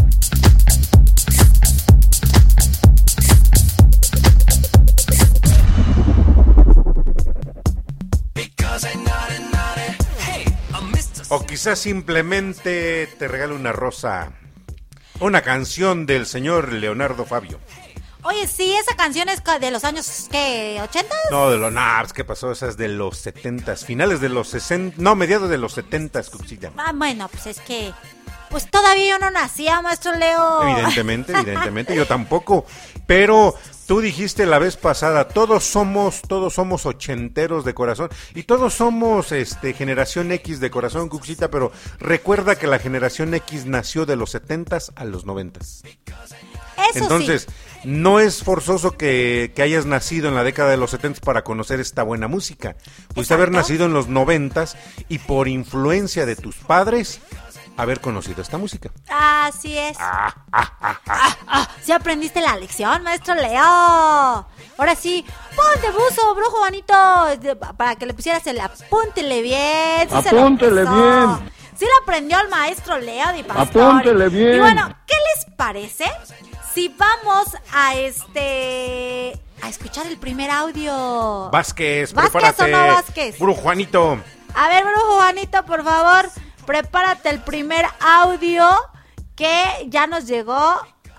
Quizás 11.61 11.79
simplemente 11.79 13.07
te 13.19 13.29
regale 13.29 13.53
una 13.53 13.71
rosa. 13.71 14.33
Una 15.21 15.43
canción 15.43 16.07
del 16.07 16.25
señor 16.25 16.73
Leonardo 16.73 17.27
Fabio. 17.27 17.61
Oye, 18.23 18.47
sí, 18.47 18.75
esa 18.75 18.97
canción 18.97 19.29
es 19.29 19.43
de 19.45 19.71
los 19.71 19.85
años, 19.85 20.29
¿qué? 20.31 20.81
¿80? 20.81 21.05
No, 21.31 21.51
de 21.51 21.59
los 21.59 21.71
Naps, 21.71 22.15
¿qué 22.15 22.25
pasó? 22.25 22.51
Esa 22.51 22.67
es 22.67 22.79
de 22.79 22.89
los 22.89 23.19
70 23.19 23.77
finales 23.77 24.23
de 24.23 24.31
los 24.31 24.49
60, 24.49 24.97
no, 25.03 25.15
mediados 25.15 25.51
de 25.51 25.59
los 25.59 25.75
70 25.75 26.23
Cuxilla. 26.31 26.73
Ah, 26.79 26.93
bueno, 26.95 27.29
pues 27.29 27.47
es 27.47 27.61
que... 27.61 27.93
Pues 28.51 28.69
todavía 28.69 29.11
yo 29.11 29.19
no 29.19 29.31
nacía, 29.31 29.81
maestro 29.81 30.15
Leo. 30.17 30.63
Evidentemente, 30.63 31.33
evidentemente, 31.37 31.95
yo 31.95 32.07
tampoco. 32.07 32.67
Pero 33.07 33.55
tú 33.87 34.01
dijiste 34.01 34.47
la 34.47 34.59
vez 34.59 34.77
pasada, 34.77 35.29
todos 35.29 35.65
somos, 35.65 36.23
todos 36.23 36.55
somos 36.55 36.85
ochenteros 36.87 37.65
de 37.65 37.75
corazón 37.75 38.09
y 38.35 38.43
todos 38.43 38.75
somos 38.75 39.33
este 39.33 39.73
generación 39.73 40.31
X 40.33 40.61
de 40.61 40.71
corazón, 40.71 41.09
Cuxita, 41.09 41.51
pero 41.51 41.73
recuerda 41.99 42.57
que 42.57 42.67
la 42.67 42.79
generación 42.79 43.35
X 43.35 43.67
nació 43.67 44.07
de 44.07 44.17
los 44.17 44.35
70s 44.35 44.93
a 44.95 45.05
los 45.05 45.27
90s. 45.27 45.83
Eso 45.85 46.99
Entonces, 47.05 47.47
sí. 47.49 47.89
no 47.89 48.21
es 48.21 48.43
forzoso 48.43 48.93
que, 48.93 49.53
que 49.55 49.63
hayas 49.63 49.87
nacido 49.87 50.29
en 50.29 50.35
la 50.35 50.45
década 50.45 50.71
de 50.71 50.77
los 50.77 50.91
70 50.91 51.21
para 51.21 51.43
conocer 51.43 51.79
esta 51.79 52.03
buena 52.03 52.27
música. 52.27 52.77
Pudiste 53.15 53.35
haber 53.35 53.51
nacido 53.51 53.87
en 53.87 53.93
los 53.93 54.09
90 54.09 54.67
y 55.09 55.19
por 55.19 55.47
influencia 55.47 56.27
de 56.27 56.37
tus 56.37 56.57
padres 56.57 57.21
haber 57.77 58.01
conocido 58.01 58.43
esta 58.43 58.59
música. 58.59 58.91
Así 59.09 59.77
es. 59.77 59.97
Ah, 60.01 60.35
Ah, 60.53 61.69
¿Sí 61.83 61.93
aprendiste 61.93 62.41
la 62.41 62.57
lección, 62.57 63.03
maestro 63.03 63.35
Leo? 63.35 63.63
Ahora 63.63 64.95
sí, 64.97 65.25
ponte 65.57 65.91
buzo, 65.91 66.35
brujo 66.35 66.59
bonito, 66.61 66.95
de- 67.39 67.57
para 67.57 67.97
que 67.97 68.07
le 68.07 68.15
pusieras 68.15 68.47
el 68.47 68.61
apúntele 68.61 69.43
bien. 69.43 70.09
sí 70.09 70.29
Apúntele 70.29 70.83
bien. 70.85 71.51
Sí 71.77 71.87
lo 71.87 72.03
aprendió 72.03 72.39
el 72.41 72.49
maestro 72.49 72.99
Leo 72.99 73.33
de 73.33 73.45
Pastor. 73.45 73.83
Apúntele 73.83 74.29
bien. 74.29 74.57
Y 74.57 74.61
bueno, 74.61 74.95
¿qué 75.07 75.15
les 75.35 75.55
parece 75.57 76.05
si 76.75 76.89
vamos 76.89 77.49
a 77.73 77.95
este... 77.95 79.41
a 79.63 79.69
escuchar 79.69 80.07
el 80.07 80.19
primer 80.19 80.51
audio? 80.51 81.49
Vázquez, 81.51 82.13
¿Vázquez 82.13 82.33
prepárate. 82.33 82.75
o 82.75 82.77
no 82.87 82.95
Vázquez? 82.95 83.39
Brujo 83.39 83.61
Juanito. 83.63 84.19
A 84.55 84.69
ver, 84.69 84.85
brujo 84.85 85.17
Juanito, 85.17 85.65
por 85.65 85.83
favor, 85.85 86.29
prepárate 86.67 87.31
el 87.31 87.41
primer 87.41 87.85
audio 88.01 88.69
que 89.37 89.87
ya 89.89 90.07
nos 90.07 90.27
llegó. 90.27 90.77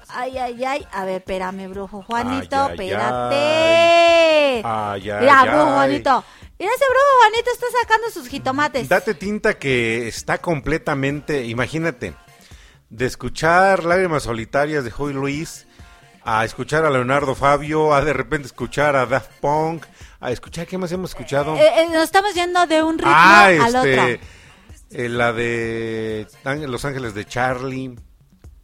Ay, 0.09 0.37
ay, 0.37 0.63
ay. 0.63 0.87
A 0.91 1.05
ver, 1.05 1.17
espérame, 1.17 1.69
brujo 1.69 2.03
Juanito, 2.03 2.55
Ay, 2.55 2.67
ay, 2.67 2.71
espérate. 2.71 4.61
Ay, 4.63 5.09
ay, 5.09 5.19
Mira, 5.21 5.43
brujo 5.43 5.73
Juanito. 5.73 6.23
Mira, 6.59 6.71
ese 6.75 6.85
brujo 6.85 7.17
Juanito 7.19 7.51
está 7.51 7.65
sacando 7.81 8.09
sus 8.11 8.27
jitomates. 8.27 8.89
Date 8.89 9.13
tinta 9.15 9.57
que 9.57 10.07
está 10.07 10.37
completamente, 10.37 11.45
imagínate, 11.45 12.13
de 12.89 13.05
escuchar 13.05 13.83
Lágrimas 13.83 14.23
Solitarias 14.23 14.83
de 14.83 14.91
Joy 14.91 15.13
Luis, 15.13 15.65
a 16.23 16.45
escuchar 16.45 16.85
a 16.85 16.91
Leonardo 16.91 17.33
Fabio, 17.33 17.93
a 17.95 18.03
de 18.03 18.13
repente 18.13 18.45
escuchar 18.45 18.95
a 18.95 19.05
Daft 19.05 19.31
Punk, 19.39 19.85
a 20.19 20.31
escuchar, 20.31 20.67
¿qué 20.67 20.77
más 20.77 20.91
hemos 20.91 21.11
escuchado? 21.11 21.55
Eh, 21.55 21.63
eh, 21.77 21.87
nos 21.91 22.03
estamos 22.03 22.35
yendo 22.35 22.67
de 22.67 22.83
un 22.83 22.99
ritmo 22.99 23.11
ah, 23.15 23.47
al 23.47 23.75
otro. 23.75 24.19
Eh, 24.91 25.09
la 25.09 25.33
de 25.33 26.27
Los 26.67 26.85
Ángeles 26.85 27.13
de 27.13 27.25
Charlie, 27.25 27.95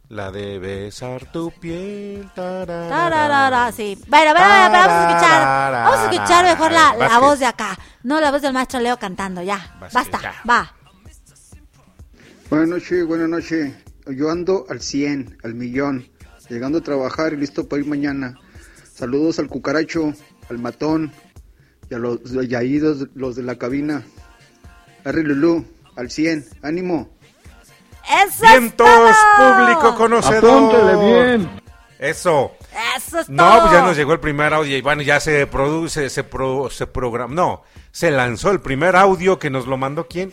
la 0.08 0.30
de 0.30 0.58
Besar 0.58 1.30
tu 1.32 1.50
piel, 1.50 2.28
tararara. 2.34 2.88
Tararara, 2.88 3.72
sí. 3.72 3.98
Bueno, 4.08 4.32
bueno, 4.32 4.48
bueno, 4.48 4.68
pero 4.70 4.86
vamos 4.86 4.92
a 4.92 5.08
escuchar. 5.10 5.72
Vamos 5.72 5.98
a 5.98 6.12
escuchar 6.12 6.44
mejor 6.44 6.72
la, 6.72 6.96
la 6.96 7.18
voz 7.18 7.38
de 7.38 7.46
acá. 7.46 7.78
No 8.02 8.20
la 8.20 8.30
voz 8.30 8.42
del 8.42 8.52
maestro 8.52 8.80
Leo 8.80 8.98
cantando, 8.98 9.42
ya. 9.42 9.76
Basta, 9.92 10.20
va. 10.48 10.74
Buenas 12.50 12.68
noches, 12.68 13.06
buenas 13.06 13.28
noches. 13.28 13.74
Yo 14.06 14.30
ando 14.30 14.64
al 14.70 14.80
100, 14.80 15.38
al 15.42 15.54
millón, 15.54 16.08
llegando 16.48 16.78
a 16.78 16.80
trabajar 16.80 17.34
y 17.34 17.36
listo 17.36 17.68
para 17.68 17.82
ir 17.82 17.88
mañana. 17.88 18.38
Saludos 18.94 19.38
al 19.38 19.48
cucaracho, 19.48 20.14
al 20.48 20.58
matón 20.58 21.12
y 21.90 21.94
a 21.94 21.98
los 21.98 22.20
y 22.32 22.54
ahí 22.54 22.78
los, 22.78 23.06
los 23.14 23.36
de 23.36 23.42
la 23.42 23.56
cabina. 23.56 24.02
Harry 25.04 25.22
Lulú, 25.22 25.66
al 25.98 26.10
100, 26.10 26.46
ánimo. 26.62 27.10
¡Eso 28.26 28.42
Vientos, 28.46 28.88
es 28.88 29.16
todo! 29.36 29.54
público 29.66 29.94
conocedor. 29.96 30.74
Apúntele 30.74 30.96
bien. 31.36 31.50
Eso. 31.98 32.52
Eso 32.96 33.18
es 33.20 33.28
No, 33.28 33.44
todo. 33.50 33.60
pues 33.62 33.72
ya 33.72 33.82
nos 33.82 33.96
llegó 33.96 34.12
el 34.12 34.20
primer 34.20 34.54
audio 34.54 34.76
y 34.76 34.80
bueno, 34.80 35.02
ya 35.02 35.18
se 35.20 35.46
produce, 35.46 36.08
se 36.08 36.22
pro, 36.24 36.70
se 36.70 36.86
programa, 36.86 37.34
no, 37.34 37.62
se 37.90 38.10
lanzó 38.12 38.50
el 38.52 38.60
primer 38.60 38.94
audio 38.96 39.38
que 39.38 39.50
nos 39.50 39.66
lo 39.66 39.76
mandó 39.76 40.06
quién? 40.06 40.32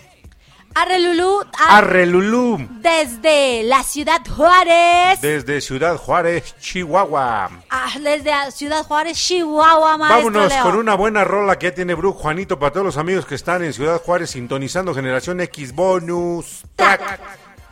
Arre 0.77 0.99
Lulú, 0.99 1.39
a- 1.57 1.77
Arrelulú, 1.77 2.67
desde 2.81 3.63
la 3.63 3.81
ciudad 3.83 4.19
Juárez. 4.29 5.21
desde 5.21 5.61
Ciudad 5.61 5.95
Juárez, 5.95 6.53
Chihuahua. 6.59 7.49
Ah, 7.69 7.87
desde 7.97 8.29
la 8.31 8.51
ciudad 8.51 8.83
Juárez, 8.83 9.17
Chihuahua, 9.17 9.97
maestro 9.97 10.17
Vámonos 10.31 10.49
Leo. 10.53 10.63
con 10.63 10.75
una 10.75 10.95
buena 10.95 11.23
rola 11.23 11.57
que 11.57 11.67
ya 11.69 11.75
tiene 11.75 11.93
Brujo 11.93 12.19
Juanito 12.19 12.59
para 12.59 12.73
todos 12.73 12.85
los 12.85 12.97
amigos 12.97 13.25
que 13.25 13.35
están 13.35 13.63
en 13.63 13.71
Ciudad 13.71 14.01
Juárez 14.01 14.31
sintonizando 14.31 14.93
Generación 14.93 15.39
X 15.39 15.73
Bonus 15.73 16.63
Track. 16.75 17.21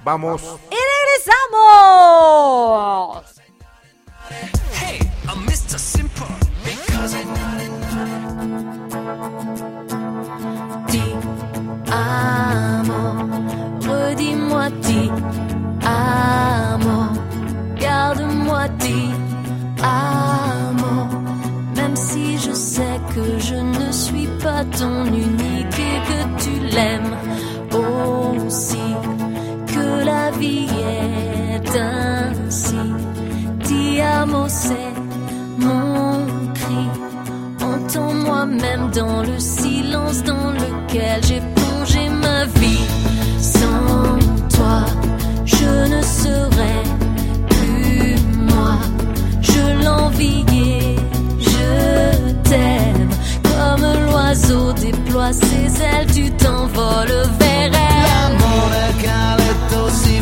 Vamos. 0.06 0.42
¡Y 0.72 0.76
regresamos! 1.60 3.26
Hey, 4.80 5.00
I'm 5.28 5.46
Mr. 5.46 5.78
Simple 5.78 6.26
because 6.64 7.14
I 7.16 7.24
Ti 7.26 7.53
amant. 11.94 13.18
Redis-moi, 13.88 14.66
dis 14.82 15.12
amant. 15.86 17.12
Garde-moi, 17.80 18.64
dis 18.84 19.10
amant. 19.82 21.10
Même 21.78 21.96
si 21.96 22.38
je 22.38 22.52
sais 22.52 22.98
que 23.14 23.26
je 23.40 23.56
ne 23.56 23.92
suis 23.92 24.30
pas 24.44 24.64
ton 24.80 25.06
unique 25.06 25.80
et 25.92 26.00
que 26.10 26.20
tu 26.44 26.54
l'aimes 26.76 27.16
aussi. 27.84 28.90
Que 29.74 30.06
la 30.06 30.32
vie 30.32 30.68
est 30.70 31.70
ainsi. 31.78 32.84
Dis 33.66 34.02
amant, 34.02 34.50
c'est 34.64 34.94
mon 35.58 36.26
cri. 36.60 36.86
Entends-moi 37.72 38.46
même 38.46 38.90
dans 38.92 39.22
le 39.22 39.38
silence 39.40 40.24
dans 40.24 40.52
lequel 40.52 41.24
j'ai 41.24 41.42
sans 43.40 44.20
toi, 44.56 44.86
je 45.46 45.88
ne 45.88 46.02
serais 46.02 46.84
plus 47.50 48.16
moi. 48.38 48.76
Je 49.42 49.84
l'enviais, 49.84 50.96
je 51.40 52.32
t'aime. 52.44 53.10
Comme 53.44 53.86
l'oiseau 54.10 54.74
déploie 54.74 55.32
ses 55.32 55.82
ailes, 55.82 56.12
tu 56.14 56.30
t'envoles 56.32 57.28
vers 57.40 57.72
elle. 57.72 57.72
L'amore 57.72 58.98
che 59.00 59.08
ha 59.08 59.36
letto 59.38 59.90
si 59.90 60.22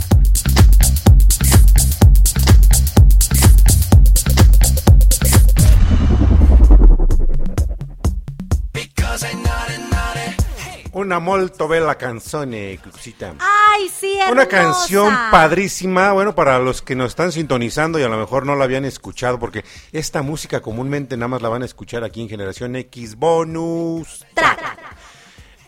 Una 11.11 11.19
molto 11.19 11.67
bella 11.67 11.95
canzone, 11.95 12.79
Cuxita. 12.81 13.35
Ay, 13.37 13.89
sí, 13.89 14.13
hermosa. 14.13 14.31
Una 14.31 14.45
canción 14.45 15.13
padrísima, 15.29 16.13
bueno, 16.13 16.33
para 16.33 16.57
los 16.57 16.81
que 16.81 16.95
nos 16.95 17.09
están 17.09 17.33
sintonizando 17.33 17.99
y 17.99 18.03
a 18.03 18.07
lo 18.07 18.17
mejor 18.17 18.45
no 18.45 18.55
la 18.55 18.63
habían 18.63 18.85
escuchado, 18.85 19.37
porque 19.37 19.65
esta 19.91 20.21
música 20.21 20.61
comúnmente 20.61 21.17
nada 21.17 21.27
más 21.27 21.41
la 21.41 21.49
van 21.49 21.63
a 21.63 21.65
escuchar 21.65 22.05
aquí 22.05 22.21
en 22.21 22.29
Generación 22.29 22.77
X 22.77 23.17
Bonus. 23.17 24.25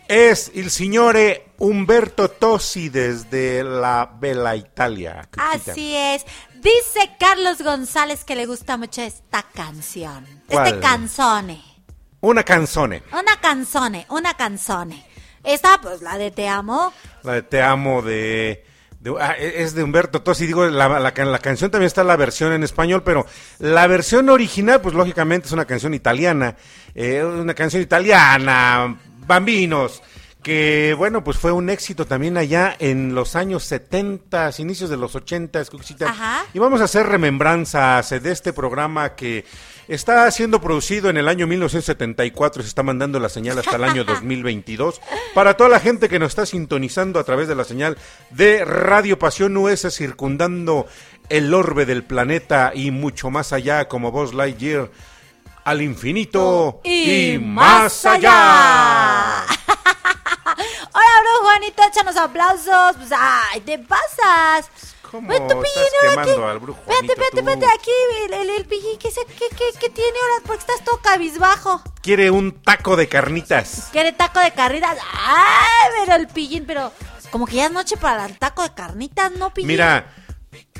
Es 0.08 0.50
el 0.54 0.70
signore 0.70 1.48
Umberto 1.58 2.30
Tosi 2.30 2.88
desde 2.88 3.62
la 3.62 4.16
Bella 4.18 4.56
Italia. 4.56 5.28
Cuxita. 5.30 5.72
Así 5.72 5.94
es. 5.94 6.24
Dice 6.54 7.16
Carlos 7.20 7.60
González 7.60 8.24
que 8.24 8.34
le 8.34 8.46
gusta 8.46 8.78
mucho 8.78 9.02
esta 9.02 9.42
canción. 9.42 10.26
¿Cuál? 10.48 10.66
Este 10.68 10.80
canzone. 10.80 11.62
Una 12.20 12.42
canzone. 12.42 13.02
Una 13.12 13.38
canzone, 13.38 14.06
una 14.08 14.32
canzone. 14.32 15.13
Esta, 15.44 15.80
pues 15.80 16.02
la 16.02 16.18
de 16.18 16.30
Te 16.30 16.48
Amo. 16.48 16.92
La 17.22 17.34
de 17.34 17.42
Te 17.42 17.62
Amo 17.62 18.02
de... 18.02 18.64
de- 19.00 19.14
ah, 19.20 19.32
es 19.38 19.74
de 19.74 19.82
Humberto 19.82 20.22
Tosi, 20.22 20.46
digo, 20.46 20.64
la, 20.66 20.88
la, 20.88 21.12
la 21.12 21.38
canción 21.38 21.70
también 21.70 21.86
está 21.86 22.02
la 22.04 22.16
versión 22.16 22.52
en 22.52 22.62
español, 22.64 23.02
pero 23.04 23.26
la 23.58 23.86
versión 23.86 24.28
original, 24.30 24.80
pues 24.80 24.94
lógicamente 24.94 25.46
es 25.46 25.52
una 25.52 25.66
canción 25.66 25.92
italiana, 25.94 26.56
eh, 26.94 27.22
una 27.22 27.54
canción 27.54 27.82
italiana, 27.82 28.96
Bambinos, 29.26 30.02
que 30.42 30.94
bueno, 30.98 31.24
pues 31.24 31.38
fue 31.38 31.52
un 31.52 31.70
éxito 31.70 32.06
también 32.06 32.36
allá 32.36 32.76
en 32.78 33.14
los 33.14 33.34
años 33.34 33.64
70, 33.64 34.50
inicios 34.58 34.90
de 34.90 34.98
los 34.98 35.14
80, 35.14 35.64
Cuxita. 35.66 36.10
Ajá. 36.10 36.44
Y 36.52 36.58
vamos 36.58 36.82
a 36.82 36.84
hacer 36.84 37.06
remembranzas 37.06 38.10
de 38.10 38.30
este 38.30 38.52
programa 38.52 39.14
que 39.14 39.46
está 39.88 40.30
siendo 40.30 40.60
producido 40.60 41.10
en 41.10 41.16
el 41.16 41.28
año 41.28 41.46
1974, 41.46 42.62
se 42.62 42.68
está 42.68 42.82
mandando 42.82 43.18
la 43.20 43.28
señal 43.28 43.58
hasta 43.58 43.76
el 43.76 43.84
año 43.84 44.04
2022. 44.04 45.00
Para 45.34 45.56
toda 45.56 45.70
la 45.70 45.80
gente 45.80 46.08
que 46.08 46.18
nos 46.18 46.30
está 46.30 46.46
sintonizando 46.46 47.18
a 47.18 47.24
través 47.24 47.48
de 47.48 47.54
la 47.54 47.64
señal 47.64 47.96
de 48.30 48.64
Radio 48.64 49.18
Pasión 49.18 49.56
US, 49.56 49.86
circundando 49.94 50.86
el 51.28 51.52
orbe 51.54 51.86
del 51.86 52.04
planeta 52.04 52.72
y 52.74 52.90
mucho 52.90 53.30
más 53.30 53.52
allá, 53.52 53.88
como 53.88 54.10
Buzz 54.10 54.34
Lightyear, 54.34 54.90
al 55.64 55.80
infinito 55.80 56.80
Y 56.84 57.32
y, 57.32 57.38
más 57.38 58.04
allá. 58.04 59.46
échanos 61.94 62.16
aplausos. 62.16 62.96
Pues, 62.96 63.10
ay, 63.16 63.60
te 63.60 63.78
pasas. 63.78 64.93
¿Cómo 65.10 65.28
Ve, 65.28 65.38
tu 65.40 65.44
estás 65.46 65.56
pillín, 65.62 65.88
quemando 66.10 66.36
qué- 66.36 66.50
al 66.50 66.58
brujo 66.58 66.80
Juanito, 66.84 67.12
espérate, 67.12 67.42
tú? 67.42 67.66
Aquí 67.74 67.90
el, 68.26 68.32
el, 68.34 68.50
el 68.50 68.64
pillín, 68.66 68.98
¿qué, 68.98 69.08
qué, 69.10 69.48
qué, 69.56 69.64
qué 69.80 69.90
tiene 69.90 70.10
ahora? 70.22 70.44
Porque 70.46 70.60
estás 70.60 70.84
todo 70.84 71.00
cabizbajo. 71.00 71.82
Quiere 72.02 72.30
un 72.30 72.52
taco 72.62 72.96
de 72.96 73.08
carnitas. 73.08 73.88
Quiere 73.92 74.12
taco 74.12 74.40
de 74.40 74.50
carnitas. 74.52 74.98
Ay, 75.14 75.90
pero 76.04 76.16
el 76.16 76.26
pillín, 76.28 76.64
pero 76.66 76.92
como 77.30 77.46
que 77.46 77.56
ya 77.56 77.66
es 77.66 77.72
noche 77.72 77.96
para 77.96 78.26
el 78.26 78.38
taco 78.38 78.62
de 78.62 78.74
carnitas, 78.74 79.30
¿no, 79.32 79.52
pillín? 79.54 79.68
Mira, 79.68 80.12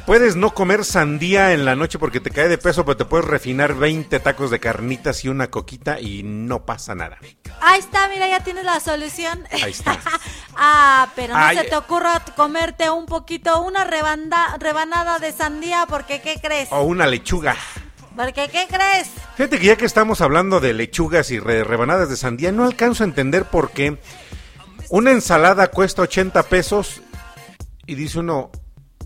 puedes 0.07 0.37
no 0.37 0.53
comer 0.55 0.85
sandía 0.85 1.53
en 1.53 1.65
la 1.65 1.75
noche 1.77 1.99
porque 1.99 2.21
te 2.21 2.31
cae 2.31 2.49
de 2.49 2.59
peso, 2.59 2.85
pero 2.85 2.97
te 2.97 3.05
puedes 3.05 3.27
refinar 3.27 3.75
20 3.75 4.21
tacos 4.21 4.51
de 4.51 4.61
carnitas 4.61 5.25
y 5.25 5.29
una 5.29 5.49
coquita 5.51 6.01
y 6.01 6.23
no 6.23 6.65
pasa 6.67 6.95
nada. 6.95 7.19
Ahí 7.61 7.81
está, 7.81 8.09
mira, 8.09 8.29
ya 8.29 8.41
tienes 8.45 8.65
la 8.65 8.81
solución. 8.81 9.45
Ahí 9.51 9.71
está. 9.73 9.99
ah, 10.57 11.09
pero 11.17 11.35
no 11.35 11.41
Ay, 11.41 11.57
se 11.57 11.65
te 11.65 11.77
ocurra 11.77 12.23
comerte 12.37 12.91
un 12.91 13.07
poquito, 13.07 13.63
una 13.63 13.85
rebanda- 13.85 14.57
rebanada 14.59 15.19
de 15.19 15.33
sandía, 15.33 15.87
porque 15.89 16.21
¿qué 16.21 16.37
crees? 16.41 16.69
O 16.71 16.83
una 16.83 17.07
lechuga. 17.07 17.57
Porque 18.17 18.49
¿qué 18.49 18.67
crees? 18.69 19.09
Fíjate 19.37 19.59
que 19.59 19.67
ya 19.67 19.77
que 19.77 19.87
estamos 19.87 20.21
hablando 20.21 20.61
de 20.61 20.73
lechugas 20.73 21.31
y 21.33 21.41
re- 21.41 21.65
rebanadas 21.65 22.09
de 22.09 22.17
sandía, 22.17 22.53
no 22.53 22.65
alcanzo 22.65 23.03
a 23.03 23.07
entender 23.09 23.45
por 23.47 23.71
qué 23.73 23.99
una 24.91 25.11
ensalada 25.11 25.67
cuesta 25.69 26.03
80 26.03 26.45
pesos 26.45 27.01
y 27.87 27.97
dice 27.97 28.21
uno, 28.21 28.53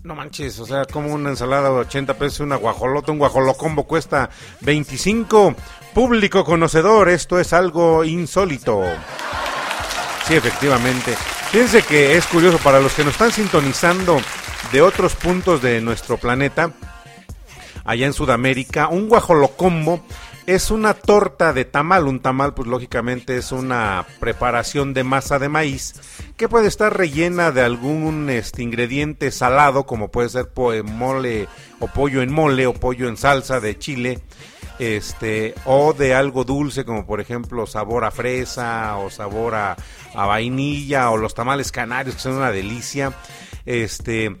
no 0.03 0.15
manches, 0.15 0.59
o 0.59 0.65
sea, 0.65 0.85
como 0.85 1.13
una 1.13 1.29
ensalada 1.29 1.69
de 1.69 1.75
80 1.75 2.13
pesos, 2.15 2.39
una 2.41 2.55
guajolota, 2.55 3.11
un 3.11 3.19
guajolocombo 3.19 3.83
cuesta 3.83 4.29
25. 4.61 5.55
Público 5.93 6.45
conocedor, 6.45 7.09
esto 7.09 7.39
es 7.39 7.53
algo 7.53 8.03
insólito. 8.03 8.83
Sí, 10.27 10.35
efectivamente. 10.35 11.15
Fíjense 11.51 11.81
que 11.81 12.15
es 12.15 12.25
curioso 12.27 12.59
para 12.59 12.79
los 12.79 12.93
que 12.93 13.03
nos 13.03 13.13
están 13.13 13.31
sintonizando 13.31 14.21
de 14.71 14.81
otros 14.81 15.15
puntos 15.15 15.61
de 15.61 15.81
nuestro 15.81 16.17
planeta 16.17 16.71
allá 17.83 18.05
en 18.05 18.13
Sudamérica, 18.13 18.87
un 18.87 19.09
guajolocombo 19.09 20.05
es 20.55 20.71
una 20.71 20.93
torta 20.93 21.53
de 21.53 21.65
tamal. 21.65 22.07
Un 22.07 22.19
tamal, 22.19 22.53
pues 22.53 22.67
lógicamente 22.67 23.37
es 23.37 23.51
una 23.51 24.05
preparación 24.19 24.93
de 24.93 25.03
masa 25.03 25.39
de 25.39 25.49
maíz 25.49 25.93
que 26.37 26.47
puede 26.49 26.67
estar 26.67 26.95
rellena 26.95 27.51
de 27.51 27.61
algún 27.61 28.29
este, 28.29 28.63
ingrediente 28.63 29.31
salado, 29.31 29.85
como 29.85 30.09
puede 30.09 30.29
ser 30.29 30.49
po- 30.49 30.71
mole 30.83 31.47
o 31.79 31.87
pollo 31.87 32.21
en 32.21 32.31
mole 32.31 32.65
o 32.67 32.73
pollo 32.73 33.07
en 33.07 33.17
salsa 33.17 33.59
de 33.59 33.77
chile. 33.77 34.19
Este, 34.79 35.55
o 35.65 35.91
de 35.93 36.15
algo 36.15 36.45
dulce, 36.45 36.85
como 36.85 37.05
por 37.05 37.19
ejemplo 37.19 37.67
sabor 37.67 38.05
a 38.05 38.11
fresa 38.11 38.95
o 38.95 39.09
sabor 39.09 39.53
a, 39.55 39.75
a 40.15 40.25
vainilla 40.25 41.11
o 41.11 41.17
los 41.17 41.33
tamales 41.33 41.69
canarios, 41.73 42.15
que 42.15 42.21
son 42.21 42.35
una 42.37 42.49
delicia. 42.51 43.11
Este, 43.65 44.37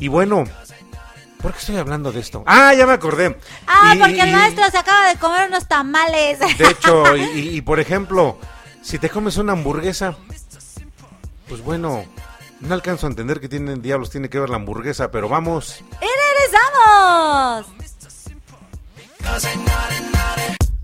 y 0.00 0.08
bueno, 0.08 0.42
¿por 1.42 1.52
qué 1.52 1.58
estoy 1.58 1.76
hablando 1.76 2.12
de 2.12 2.20
esto? 2.20 2.42
Ah, 2.46 2.74
ya 2.74 2.86
me 2.86 2.92
acordé. 2.92 3.38
Ah, 3.66 3.94
Y- 3.94 3.98
porque 3.98 4.20
el 4.20 4.32
maestro 4.32 4.64
se 4.70 4.78
acaba 4.78 5.08
de 5.08 5.16
comer 5.16 5.48
unos 5.48 5.66
tamales. 5.68 6.38
De 6.40 6.68
hecho, 6.68 7.16
y, 7.16 7.22
y- 7.22 7.56
y, 7.56 7.60
por 7.62 7.80
ejemplo, 7.80 8.38
si 8.82 8.98
te 8.98 9.08
comes 9.10 9.36
una 9.36 9.52
hamburguesa, 9.52 10.16
pues 11.48 11.62
bueno, 11.62 12.04
no 12.60 12.74
alcanzo 12.74 13.06
a 13.06 13.10
entender 13.10 13.40
que 13.40 13.48
tienen 13.48 13.80
diablos, 13.82 14.10
tiene 14.10 14.28
que 14.28 14.38
ver 14.38 14.50
la 14.50 14.56
hamburguesa, 14.56 15.10
pero 15.10 15.28
vamos. 15.28 15.82
¡Y 16.00 16.06
regresamos! 16.36 17.66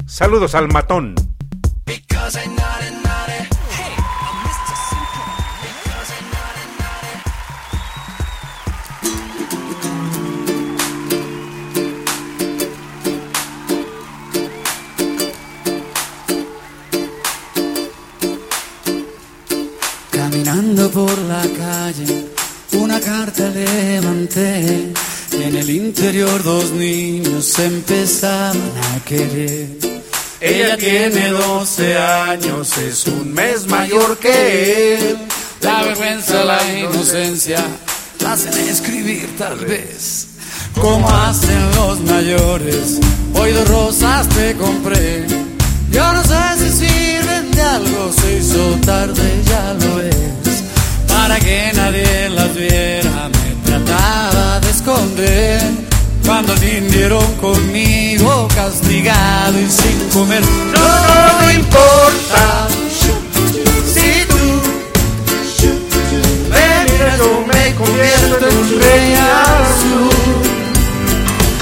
Saludos 0.07 0.55
al 0.55 0.69
matón. 0.69 1.15
Por 20.93 21.19
la 21.19 21.41
calle, 21.41 22.27
una 22.73 23.01
carta 23.01 23.49
levanté 23.49 24.93
y 25.33 25.43
en 25.43 25.57
el 25.57 25.71
interior 25.71 26.43
dos 26.43 26.73
niños 26.73 27.47
se 27.47 27.65
empezaban 27.65 28.61
a 28.93 29.03
querer. 29.03 29.69
Ella 30.41 30.77
tiene 30.77 31.31
12 31.31 31.97
años, 31.97 32.77
es 32.77 33.07
un 33.07 33.33
mes 33.33 33.67
mayor 33.67 34.19
que 34.19 34.95
él. 34.95 35.17
La 35.63 35.85
vergüenza, 35.85 36.45
la 36.45 36.79
inocencia, 36.79 37.65
la 38.21 38.35
hacen 38.35 38.53
escribir 38.69 39.37
tal 39.39 39.57
vez. 39.57 40.27
Como 40.79 41.09
hacen 41.09 41.71
los 41.77 42.01
mayores, 42.03 43.01
hoy 43.35 43.53
dos 43.53 43.69
rosas 43.69 44.29
te 44.29 44.55
compré. 44.55 45.27
Yo 45.91 46.13
no 46.13 46.23
sé 46.23 46.37
si 46.59 46.87
sirven 46.87 47.51
de 47.53 47.63
algo, 47.63 48.13
se 48.13 48.37
hizo 48.37 48.79
tarde, 48.85 49.43
ya 49.47 49.75
lo 49.81 50.01
es. 50.03 50.44
Para 51.27 51.41
que 51.41 51.73
nadie 51.75 52.29
las 52.29 52.55
viera, 52.55 53.31
me 53.33 53.55
trataba 53.65 54.61
de 54.61 54.69
esconder. 54.71 55.59
Cuando 56.27 56.55
vinieron 56.57 57.25
conmigo, 57.37 58.47
castigado 58.55 59.59
y 59.59 59.71
sin 59.71 60.11
comer. 60.11 60.43
No, 60.43 60.81
no, 60.81 61.41
no 61.41 61.51
importa. 61.51 62.69
Si 63.95 64.27
tú 64.29 64.45
me 66.51 66.93
miras, 66.93 67.17
yo 67.17 67.47
me 67.47 67.75
convierto 67.75 68.47
en 68.47 68.57
un 68.59 68.81
rey 68.83 69.15
azul. 69.15 70.11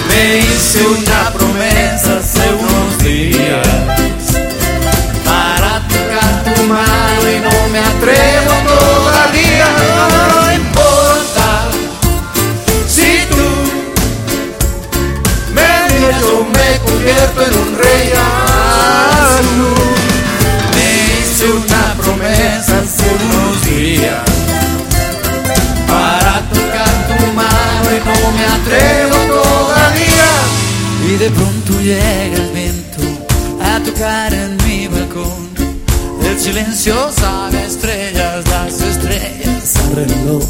Me 0.08 0.38
hice 0.38 0.80
una 0.88 1.32
promesa 1.34 2.18
hace 2.18 2.48
unos 2.52 2.98
días 2.98 3.68
para 5.24 5.86
tocar 5.86 6.52
tu 6.52 6.62
mano 6.64 7.30
y 7.30 7.38
no 7.38 7.68
me 7.70 7.78
atrevo 7.78 8.41
convierto 17.02 17.42
en 17.42 17.58
un 17.58 17.78
rey 17.78 18.12
azul. 19.34 19.74
Me 20.74 20.86
hice 21.18 21.46
una 21.50 21.94
promesa 21.94 22.78
hace 22.78 23.06
unos 23.24 23.64
días 23.66 24.22
para 25.88 26.40
tocar 26.50 26.94
tu 27.08 27.26
mano 27.32 27.88
y 27.90 27.98
no 28.08 28.18
me 28.36 28.44
atrevo 28.56 29.16
todavía. 29.34 30.30
Y 31.08 31.16
de 31.16 31.30
pronto 31.30 31.80
llega 31.80 32.36
el 32.36 32.50
viento 32.52 33.02
a 33.62 33.80
tocar 33.80 34.32
en 34.32 34.56
mi 34.64 34.86
balcón. 34.86 35.50
El 36.24 36.38
silencio 36.38 37.10
sabe 37.12 37.64
estrellas, 37.66 38.48
las 38.48 38.80
estrellas 38.80 39.76
al 39.76 39.96
reloj. 39.96 40.44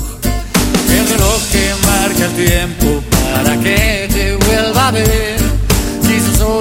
El 0.90 1.09
reloj 1.09 1.40
que 1.50 1.74
marca 1.86 2.24
el 2.26 2.32
tiempo 2.46 3.03
para 3.11 3.57
que 3.59 4.09
te 4.12 4.36
vuelva 4.36 4.88
a 4.88 4.90
ver. 4.90 5.41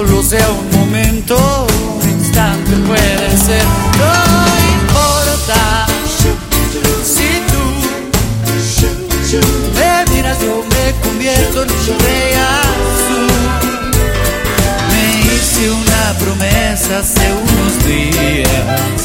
Solo 0.04 0.20
sea 0.20 0.50
un 0.50 0.80
momento, 0.80 1.36
un 2.02 2.10
instante 2.10 2.72
puede 2.88 3.38
ser. 3.38 3.62
No 4.00 4.14
importa 4.80 5.86
si 7.04 7.40
tú 7.52 7.62
me 9.78 9.92
miras, 10.12 10.40
yo 10.40 10.64
me 10.64 10.84
convierto 11.06 11.62
en 11.62 11.70
un 11.70 11.98
rey 12.00 12.32
azul. 12.34 13.30
Me 14.90 15.02
hice 15.20 15.70
una 15.70 16.02
promesa 16.18 16.98
hace 16.98 17.26
unos 17.32 17.72
días 17.86 19.02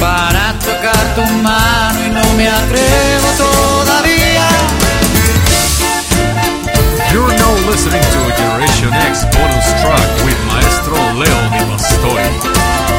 para 0.00 0.58
tocar 0.58 1.14
tu 1.14 1.22
mano 1.40 1.98
y 2.04 2.10
no 2.10 2.24
me 2.36 2.48
atrevo 2.48 3.28
todavía. 3.38 4.13
Listening 7.66 8.02
to 8.02 8.36
Generation 8.36 8.92
X 8.92 9.24
bonus 9.24 9.66
track 9.80 10.24
with 10.26 10.38
Maestro 10.46 10.96
Leo 11.16 11.48
Di 11.48 11.64
Pastori. 11.64 12.93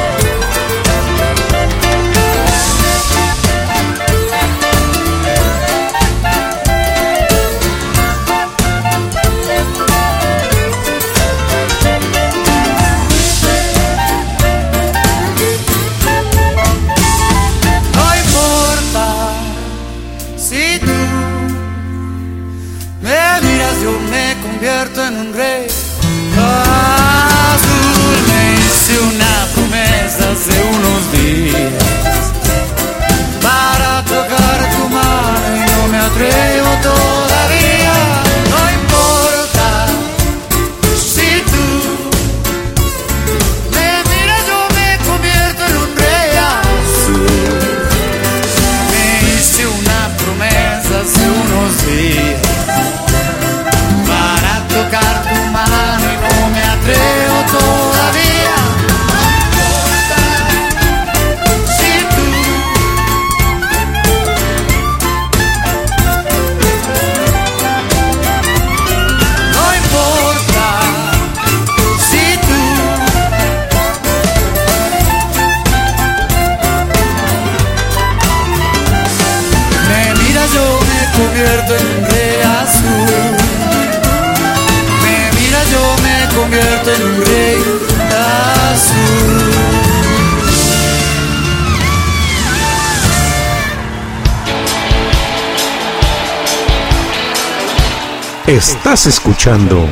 Estás 98.47 99.07
escuchando 99.07 99.89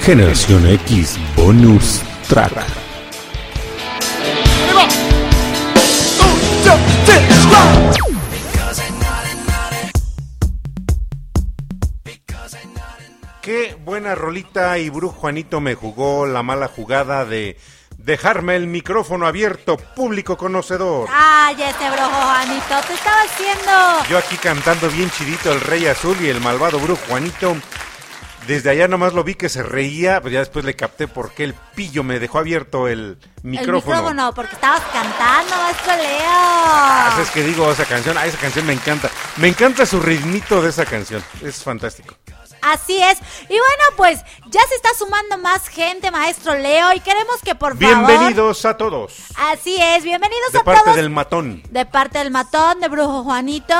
Generación 0.00 0.64
X 0.68 1.18
Bonus 1.34 2.02
Track. 2.28 2.52
Qué 13.42 13.76
buena 13.84 14.14
rolita 14.14 14.78
y 14.78 14.88
Brujo 14.88 15.16
Juanito 15.16 15.60
me 15.60 15.74
jugó 15.74 16.26
la 16.26 16.44
mala 16.44 16.68
jugada 16.68 17.24
de 17.24 17.58
dejarme 17.98 18.54
el 18.54 18.68
micrófono 18.68 19.26
abierto, 19.26 19.76
público 19.76 20.36
conocedor. 20.36 21.08
Ay, 21.12 21.60
ese 21.60 21.90
brojo, 21.90 22.22
Juanito, 22.22 22.86
te 22.86 22.94
estaba 22.94 23.22
haciendo. 23.22 24.08
Yo 24.08 24.16
aquí 24.16 24.36
cantando 24.36 24.88
bien 24.90 25.10
chidito 25.10 25.50
el 25.50 25.60
Rey 25.60 25.88
Azul 25.88 26.16
y 26.20 26.28
el 26.28 26.40
malvado 26.40 26.78
Brujo 26.78 27.02
Juanito. 27.08 27.56
Desde 28.46 28.70
allá 28.70 28.86
nomás 28.86 29.12
lo 29.12 29.24
vi 29.24 29.34
que 29.34 29.48
se 29.48 29.62
reía, 29.62 30.20
pero 30.20 30.32
ya 30.34 30.38
después 30.40 30.64
le 30.64 30.76
capté 30.76 31.08
por 31.08 31.32
qué 31.32 31.44
el 31.44 31.54
pillo 31.74 32.04
me 32.04 32.18
dejó 32.20 32.38
abierto 32.38 32.86
el 32.86 33.18
micrófono. 33.42 33.96
El 33.96 34.02
micrófono, 34.02 34.32
porque 34.34 34.54
estabas 34.54 34.82
cantando, 34.92 35.56
maestro 35.56 35.92
Ah, 35.96 37.12
Leo. 37.16 37.22
es 37.24 37.30
que 37.30 37.42
digo 37.42 37.70
esa 37.72 37.84
canción, 37.84 38.16
ah, 38.16 38.26
esa 38.26 38.38
canción 38.38 38.64
me 38.66 38.72
encanta. 38.72 39.10
Me 39.36 39.48
encanta 39.48 39.84
su 39.84 40.00
ritmito 40.00 40.62
de 40.62 40.70
esa 40.70 40.84
canción, 40.84 41.22
es 41.42 41.62
fantástico. 41.62 42.14
Así 42.72 43.00
es. 43.02 43.18
Y 43.44 43.46
bueno, 43.48 43.84
pues 43.96 44.20
ya 44.50 44.60
se 44.68 44.74
está 44.74 44.88
sumando 44.98 45.38
más 45.38 45.68
gente, 45.68 46.10
maestro 46.10 46.54
Leo, 46.56 46.92
y 46.94 47.00
queremos 47.00 47.36
que 47.42 47.54
por 47.54 47.78
favor. 47.78 48.06
Bienvenidos 48.06 48.64
a 48.64 48.76
todos. 48.76 49.12
Así 49.36 49.76
es, 49.80 50.02
bienvenidos 50.04 50.52
De 50.52 50.58
a 50.58 50.64
parte 50.64 50.82
todos. 50.84 50.96
del 50.96 51.10
matón. 51.10 51.62
De 51.70 51.86
parte 51.86 52.18
del 52.18 52.30
matón, 52.30 52.80
de 52.80 52.88
Brujo 52.88 53.22
Juanito. 53.24 53.74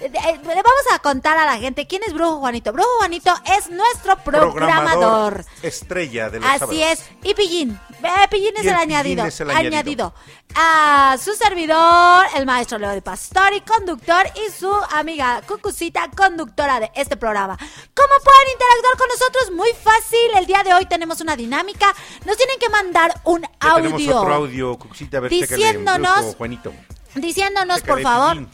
Eh, 0.00 0.10
Le 0.12 0.54
vamos 0.54 0.84
a 0.94 0.98
contar 1.00 1.36
a 1.38 1.44
la 1.46 1.58
gente 1.58 1.86
quién 1.86 2.02
es 2.06 2.12
Brujo 2.14 2.38
Juanito. 2.38 2.72
Brujo 2.72 2.88
Juanito 2.98 3.32
es 3.58 3.68
nuestro 3.70 4.16
programador. 4.18 5.44
Estrella 5.62 6.30
de 6.30 6.40
los 6.40 6.48
Así 6.48 6.58
sábados. 6.60 6.76
es. 6.92 7.04
Y 7.22 7.34
Pillín. 7.34 7.78
Eh, 8.02 8.28
Pillín 8.30 8.54
es 8.56 8.64
Y 8.64 8.68
el, 8.68 8.74
el 8.74 8.78
Pillín 8.80 8.92
añadido. 8.92 9.24
es 9.26 9.40
el 9.40 9.50
añadido. 9.50 10.14
A 10.56 11.16
su 11.22 11.32
servidor, 11.34 12.26
el 12.36 12.44
maestro 12.44 12.78
Leo 12.78 12.90
de 12.90 13.00
Pastor 13.02 13.52
y 13.54 13.60
conductor, 13.60 14.26
y 14.34 14.50
su 14.50 14.70
amiga 14.92 15.40
Cucucita, 15.46 16.10
conductora 16.16 16.80
de 16.80 16.90
este 16.94 17.16
programa. 17.16 17.56
¿Cómo 17.56 18.14
pueden 18.24 18.48
interactuar 18.52 18.96
con 18.98 19.08
nosotros? 19.08 19.50
Muy 19.56 19.70
fácil. 19.82 20.18
El 20.36 20.46
día 20.46 20.62
de 20.64 20.74
hoy 20.74 20.86
tenemos 20.86 21.20
una 21.20 21.36
dinámica. 21.36 21.94
Nos 22.26 22.36
tienen 22.36 22.58
que 22.58 22.68
mandar 22.68 23.20
un 23.24 23.42
Ya 23.42 23.48
audio. 23.60 23.90
tenemos 23.94 24.16
otro 24.22 24.34
audio, 24.34 24.78
Cuxita, 24.78 25.18
a 25.18 25.20
ver, 25.20 25.30
chécale, 25.30 25.56
Diciéndonos- 25.56 26.36
Juanito. 26.36 26.72
Diciéndonos, 27.14 27.80
por 27.82 28.02
favor. 28.02 28.46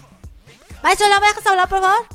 Maestro, 0.82 1.08
¿lo 1.08 1.20
me 1.20 1.26
dejas 1.26 1.46
hablar, 1.46 1.68
por 1.68 1.80
favor? 1.80 2.06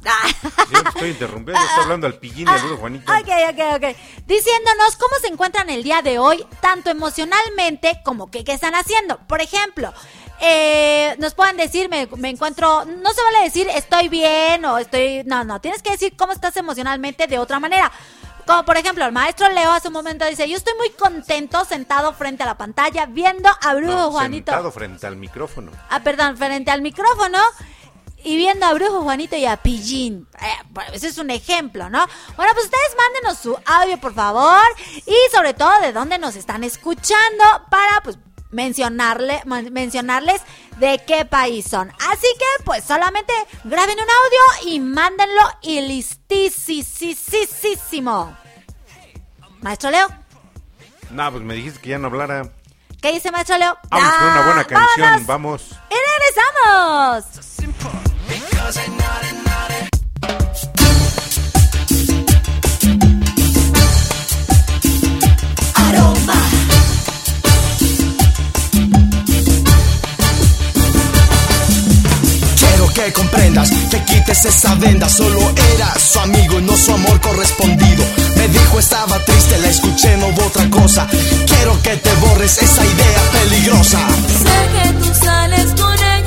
Yo 0.71 0.79
estoy 0.79 1.09
interrumpiendo, 1.09 1.61
estoy 1.61 1.83
hablando 1.83 2.07
al 2.07 2.13
pillín 2.15 2.47
al 2.47 2.59
Brujo 2.59 2.77
Juanito. 2.77 3.11
Ok, 3.11 3.29
ok, 3.49 3.59
ok. 3.75 3.97
Diciéndonos 4.25 4.95
cómo 4.97 5.15
se 5.21 5.27
encuentran 5.27 5.69
el 5.69 5.83
día 5.83 6.01
de 6.01 6.19
hoy, 6.19 6.45
tanto 6.61 6.89
emocionalmente 6.89 8.01
como 8.05 8.31
que 8.31 8.43
qué 8.43 8.53
están 8.53 8.75
haciendo. 8.75 9.17
Por 9.27 9.41
ejemplo, 9.41 9.93
eh, 10.39 11.15
nos 11.19 11.33
pueden 11.33 11.57
decir, 11.57 11.89
me, 11.89 12.07
me 12.17 12.29
encuentro, 12.29 12.85
no 12.85 13.11
se 13.11 13.23
vale 13.23 13.43
decir 13.43 13.67
estoy 13.75 14.09
bien 14.09 14.63
o 14.65 14.77
estoy, 14.77 15.23
no, 15.25 15.43
no, 15.43 15.59
tienes 15.59 15.83
que 15.83 15.91
decir 15.91 16.15
cómo 16.15 16.33
estás 16.33 16.55
emocionalmente 16.57 17.27
de 17.27 17.39
otra 17.39 17.59
manera. 17.59 17.91
Como 18.45 18.65
por 18.65 18.75
ejemplo, 18.75 19.05
el 19.05 19.11
maestro 19.11 19.49
Leo 19.49 19.71
hace 19.71 19.89
un 19.89 19.93
momento 19.93 20.25
dice, 20.25 20.49
yo 20.49 20.57
estoy 20.57 20.73
muy 20.77 20.89
contento 20.91 21.63
sentado 21.65 22.13
frente 22.13 22.43
a 22.43 22.47
la 22.47 22.57
pantalla 22.57 23.05
viendo 23.05 23.49
a 23.61 23.75
Brujo 23.75 23.93
No, 23.93 24.11
Juanito. 24.11 24.51
Sentado 24.51 24.71
frente 24.71 25.05
al 25.05 25.15
micrófono. 25.15 25.71
Ah, 25.89 26.01
perdón, 26.01 26.35
frente 26.37 26.71
al 26.71 26.81
micrófono 26.81 27.37
y 28.23 28.35
viendo 28.37 28.65
a 28.65 28.73
Brujo 28.73 29.01
Juanito 29.01 29.35
y 29.35 29.45
a 29.45 29.57
Pillín. 29.57 30.27
Eh, 30.41 30.45
pues, 30.73 30.87
ese 30.93 31.07
es 31.07 31.17
un 31.17 31.29
ejemplo, 31.29 31.89
¿no? 31.89 32.05
Bueno, 32.35 32.51
pues 32.53 32.65
ustedes 32.65 32.95
mándenos 32.97 33.37
su 33.39 33.57
audio, 33.65 33.97
por 33.99 34.13
favor, 34.13 34.61
y 35.05 35.15
sobre 35.33 35.53
todo 35.53 35.79
de 35.81 35.93
dónde 35.93 36.17
nos 36.19 36.35
están 36.35 36.63
escuchando 36.63 37.43
para, 37.69 38.01
pues, 38.03 38.17
mencionarle, 38.51 39.41
men- 39.45 39.71
mencionarles 39.71 40.41
de 40.77 41.01
qué 41.07 41.23
país 41.25 41.65
son. 41.69 41.89
Así 42.09 42.27
que, 42.37 42.63
pues, 42.65 42.83
solamente 42.83 43.31
graben 43.63 43.97
un 43.97 44.09
audio 44.09 44.71
y 44.73 44.79
mándenlo 44.81 45.41
y 45.61 45.79
listísimo. 45.81 46.85
Maestro 49.61 49.89
Leo, 49.91 50.07
No, 51.11 51.31
pues 51.31 51.43
me 51.43 51.53
dijiste 51.55 51.79
que 51.81 51.89
ya 51.91 51.97
no 51.97 52.07
hablara. 52.07 52.49
¿qué 53.01 53.13
dice 53.13 53.31
Maestro 53.31 53.57
Leo? 53.57 53.77
Vamos 53.89 54.13
con 54.13 54.27
una 54.27 54.45
buena 54.45 54.63
canción, 54.65 55.25
vámonos. 55.25 55.27
vamos. 55.27 55.71
¡Y 55.89 55.95
regresamos! 56.75 58.10
Quiero 72.57 72.93
que 72.93 73.13
comprendas, 73.13 73.69
que 73.89 74.03
quites 74.05 74.45
esa 74.45 74.75
venda. 74.75 75.09
Solo 75.09 75.39
era 75.75 75.93
su 75.99 76.19
amigo 76.19 76.59
y 76.59 76.61
no 76.63 76.75
su 76.77 76.93
amor 76.93 77.19
correspondido. 77.21 78.03
Me 78.35 78.47
dijo 78.47 78.79
estaba 78.79 79.19
triste, 79.25 79.59
la 79.59 79.67
escuché, 79.69 80.17
no 80.17 80.27
hubo 80.27 80.45
otra 80.45 80.69
cosa. 80.69 81.07
Quiero 81.45 81.81
que 81.81 81.97
te 81.97 82.13
borres 82.15 82.57
esa 82.57 82.85
idea 82.85 83.21
peligrosa. 83.31 83.99
Sé 84.27 84.59
que 84.73 84.93
tú 84.93 85.13
sales 85.25 85.73
con 85.79 85.93
ella, 85.93 86.20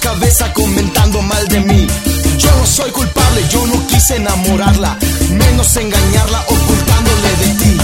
cabeza 0.00 0.52
comentando 0.52 1.22
mal 1.22 1.46
de 1.48 1.60
mí. 1.60 1.86
Yo 2.38 2.50
no 2.56 2.66
soy 2.66 2.90
culpable, 2.90 3.44
yo 3.50 3.66
no 3.66 3.86
quise 3.86 4.16
enamorarla. 4.16 4.98
Menos 5.30 5.76
engañarla 5.76 6.40
ocultándole 6.48 7.30
de 7.42 7.48
ti. 7.60 7.76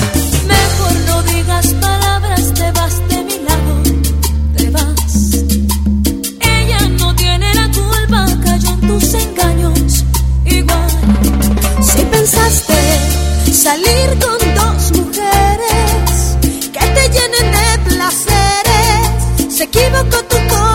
Mejor 0.46 0.94
no 1.08 1.22
digas 1.22 1.66
palabras, 1.80 2.54
te 2.54 2.70
vas 2.72 3.08
de 3.08 3.24
mi 3.24 3.38
lado, 3.48 3.72
te 4.56 4.70
vas. 4.70 5.14
Ella 6.40 6.80
no 6.98 7.14
tiene 7.14 7.54
la 7.54 7.70
culpa, 7.70 8.26
cayó 8.44 8.70
en 8.70 8.80
tus 8.88 9.14
engaños. 9.14 10.04
Igual, 10.46 10.90
si 11.82 12.02
pensaste 12.02 12.80
salir 13.52 14.08
con 14.24 14.38
dos 14.54 14.92
mujeres 14.98 16.36
que 16.72 16.86
te 16.96 17.08
llenen 17.14 17.46
de 17.56 17.90
placeres, 17.90 19.54
se 19.56 19.64
equivocó 19.64 20.18
tu 20.30 20.36
corazón. 20.48 20.65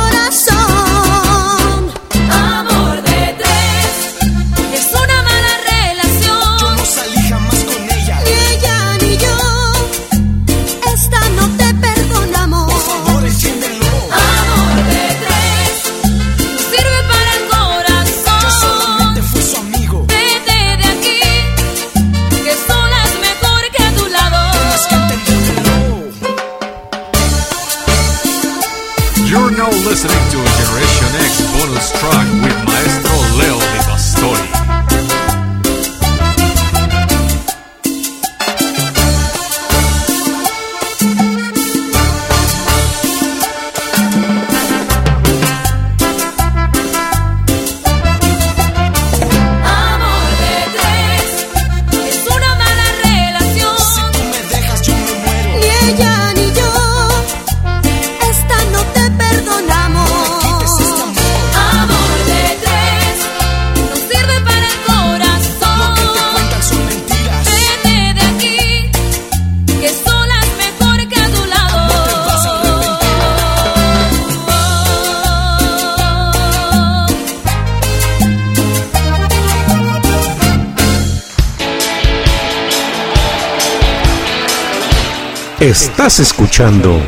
Estás 85.72 86.19
escuchando 86.19 87.01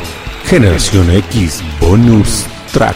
Generación 0.45 1.11
X 1.11 1.61
Bonus 1.82 2.45
Track. 2.72 2.95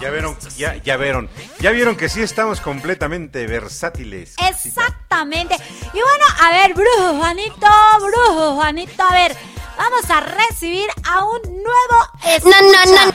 Ya 0.00 0.10
vieron, 0.10 0.38
ya, 0.56 0.76
ya 0.76 0.96
vieron, 0.96 1.28
ya 1.60 1.70
vieron 1.72 1.96
que 1.96 2.08
sí 2.08 2.22
estamos 2.22 2.62
completamente 2.62 3.46
versátiles. 3.46 4.36
Exactamente. 4.48 5.54
Y 5.92 5.98
bueno, 6.00 6.24
a 6.40 6.50
ver, 6.52 6.72
brujo 6.72 7.18
Juanito, 7.18 7.66
brujo 7.98 8.54
Juanito, 8.54 9.02
a 9.02 9.12
ver, 9.12 9.36
vamos 9.76 10.08
a 10.08 10.20
recibir 10.20 10.88
a 11.04 11.24
un 11.26 11.42
nuevo 11.42 12.09
escucha. 12.36 12.56
No, 12.60 12.84
no, 12.84 13.12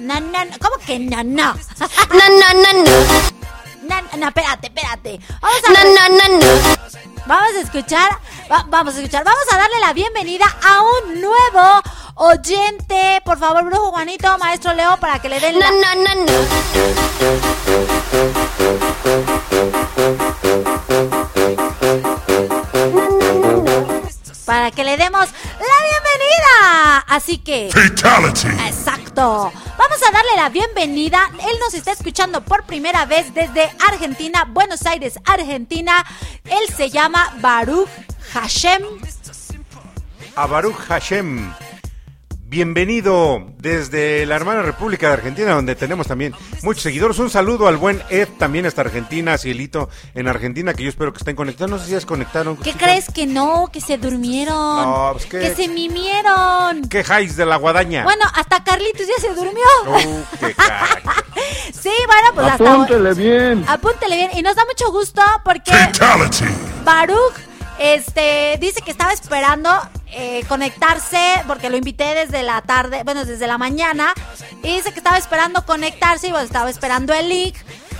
No, 0.00 0.20
no, 0.20 0.44
no. 0.44 0.58
¿Cómo 0.60 0.76
que 0.86 0.98
no, 0.98 1.22
no? 1.24 1.54
No, 1.54 2.28
no, 2.28 2.62
no, 2.62 2.72
no. 2.82 2.90
No, 3.88 3.96
no, 4.18 4.28
espérate, 4.28 4.66
espérate. 4.66 5.20
Vamos 5.40 5.60
a 5.64 5.70
No, 5.72 5.80
no, 5.94 6.08
no, 6.08 6.38
no. 6.38 6.76
Vamos 7.26 7.54
a 7.56 7.60
escuchar, 7.60 8.10
va- 8.50 8.64
vamos 8.68 8.94
a 8.94 8.98
escuchar, 8.98 9.24
vamos 9.24 9.42
a 9.52 9.56
darle 9.58 9.80
la 9.80 9.92
bienvenida 9.92 10.44
a 10.62 10.80
un 10.82 11.20
nuevo 11.20 11.82
oyente. 12.14 13.20
Por 13.24 13.38
favor, 13.38 13.64
brujo 13.64 13.90
Juanito, 13.90 14.36
maestro 14.38 14.72
Leo, 14.74 14.96
para 14.98 15.18
que 15.18 15.28
le 15.28 15.40
den 15.40 15.58
la... 15.58 15.70
No, 15.70 15.94
no, 15.94 16.14
no, 16.14 16.24
no. 16.24 17.46
para 24.44 24.70
que 24.70 24.84
le 24.84 24.96
demos 24.96 25.28
la 25.58 25.85
Así 27.06 27.38
que... 27.38 27.70
Fatality. 27.72 28.48
Exacto. 28.66 29.52
Vamos 29.78 30.02
a 30.06 30.10
darle 30.10 30.36
la 30.36 30.48
bienvenida. 30.48 31.30
Él 31.32 31.56
nos 31.60 31.74
está 31.74 31.92
escuchando 31.92 32.42
por 32.42 32.64
primera 32.64 33.06
vez 33.06 33.32
desde 33.32 33.70
Argentina, 33.88 34.44
Buenos 34.48 34.84
Aires, 34.86 35.18
Argentina. 35.24 36.04
Él 36.44 36.74
se 36.74 36.90
llama 36.90 37.34
Baruch 37.40 37.88
Hashem. 38.32 38.82
A 40.36 40.46
Baruch 40.46 40.76
Hashem. 40.88 41.52
Bienvenido 42.56 43.50
desde 43.58 44.24
la 44.24 44.34
hermana 44.34 44.62
República 44.62 45.08
de 45.08 45.12
Argentina, 45.12 45.52
donde 45.52 45.74
tenemos 45.74 46.06
también 46.06 46.32
muchos 46.62 46.84
seguidores. 46.84 47.18
Un 47.18 47.28
saludo 47.28 47.68
al 47.68 47.76
buen 47.76 48.02
Ed, 48.08 48.28
también 48.38 48.64
hasta 48.64 48.80
Argentina, 48.80 49.36
Cielito, 49.36 49.90
en 50.14 50.26
Argentina, 50.26 50.72
que 50.72 50.82
yo 50.82 50.88
espero 50.88 51.12
que 51.12 51.18
estén 51.18 51.36
conectados. 51.36 51.70
No 51.70 51.78
sé 51.78 51.84
si 51.84 51.90
ya 51.90 52.00
se 52.00 52.06
conectaron. 52.06 52.56
¿Qué 52.56 52.72
chicas. 52.72 52.82
crees 52.82 53.10
que 53.12 53.26
no? 53.26 53.68
Que 53.70 53.82
se 53.82 53.98
durmieron. 53.98 54.56
No, 54.56 55.10
pues. 55.12 55.26
Que 55.26 55.54
se 55.54 55.68
mimieron. 55.68 56.88
¿Qué 56.88 57.04
jais 57.04 57.36
de 57.36 57.44
la 57.44 57.56
guadaña? 57.56 58.04
Bueno, 58.04 58.24
hasta 58.34 58.64
Carlitos 58.64 59.06
ya 59.06 59.20
se 59.20 59.34
durmió. 59.34 59.66
Uh, 59.88 60.22
qué 60.40 60.54
caray. 60.54 61.02
Sí, 61.78 61.90
bueno, 62.06 62.28
pues 62.34 62.46
hasta 62.46 62.72
Apúntele 62.72 63.12
bien. 63.12 63.64
Apúntele 63.68 64.16
bien. 64.16 64.30
Y 64.32 64.40
nos 64.40 64.56
da 64.56 64.64
mucho 64.64 64.90
gusto 64.90 65.20
porque 65.44 65.72
Fatality. 65.72 66.46
Baruch 66.86 67.34
este, 67.78 68.56
dice 68.60 68.82
que 68.82 68.90
estaba 68.90 69.12
esperando 69.12 69.70
eh, 70.12 70.44
conectarse 70.48 71.42
porque 71.46 71.68
lo 71.68 71.76
invité 71.76 72.14
desde 72.14 72.42
la 72.42 72.62
tarde, 72.62 73.02
bueno, 73.04 73.24
desde 73.24 73.46
la 73.46 73.58
mañana. 73.58 74.14
Y 74.62 74.76
dice 74.76 74.92
que 74.92 74.98
estaba 74.98 75.18
esperando 75.18 75.64
conectarse 75.66 76.28
y 76.28 76.30
bueno, 76.30 76.46
estaba 76.46 76.70
esperando 76.70 77.12
el 77.12 77.28
link. 77.28 77.56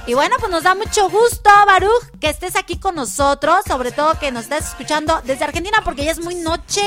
Y 0.09 0.14
bueno, 0.14 0.37
pues 0.39 0.53
nos 0.53 0.62
da 0.62 0.77
mucho 0.77 1.11
gusto, 1.11 1.51
Baruch, 1.66 2.05
que 2.20 2.29
estés 2.29 2.55
aquí 2.55 2.79
con 2.79 2.95
nosotros, 2.95 3.64
sobre 3.66 3.91
todo 3.91 4.16
que 4.20 4.31
nos 4.31 4.45
estés 4.45 4.68
escuchando 4.68 5.20
desde 5.24 5.45
Argentina 5.45 5.79
porque 5.85 6.05
ya 6.05 6.12
es 6.12 6.20
muy 6.20 6.37
noche. 6.37 6.81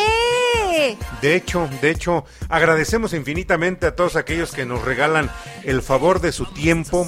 De 1.22 1.36
hecho, 1.36 1.70
de 1.82 1.92
hecho, 1.92 2.24
agradecemos 2.48 3.12
infinitamente 3.14 3.88
a 3.88 3.96
todos 3.96 4.16
aquellos 4.16 4.52
que 4.52 4.66
nos 4.66 4.86
regalan 4.86 5.30
el 5.66 5.82
favor 5.82 6.22
de 6.22 6.32
su 6.32 6.46
tiempo, 6.46 7.06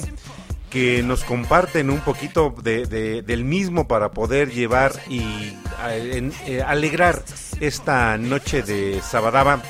que 0.72 1.02
nos 1.02 1.22
comparten 1.24 1.90
un 1.90 2.00
poquito 2.00 2.54
de, 2.62 2.86
de- 2.86 3.20
del 3.22 3.44
mismo 3.44 3.86
para 3.86 4.10
poder 4.12 4.50
llevar 4.50 4.92
y 5.08 5.54
a- 5.78 5.94
en- 5.94 6.32
eh, 6.46 6.62
alegrar 6.66 7.22
esta 7.60 8.16
noche 8.16 8.62
de 8.62 9.02
Sabadaba 9.02 9.62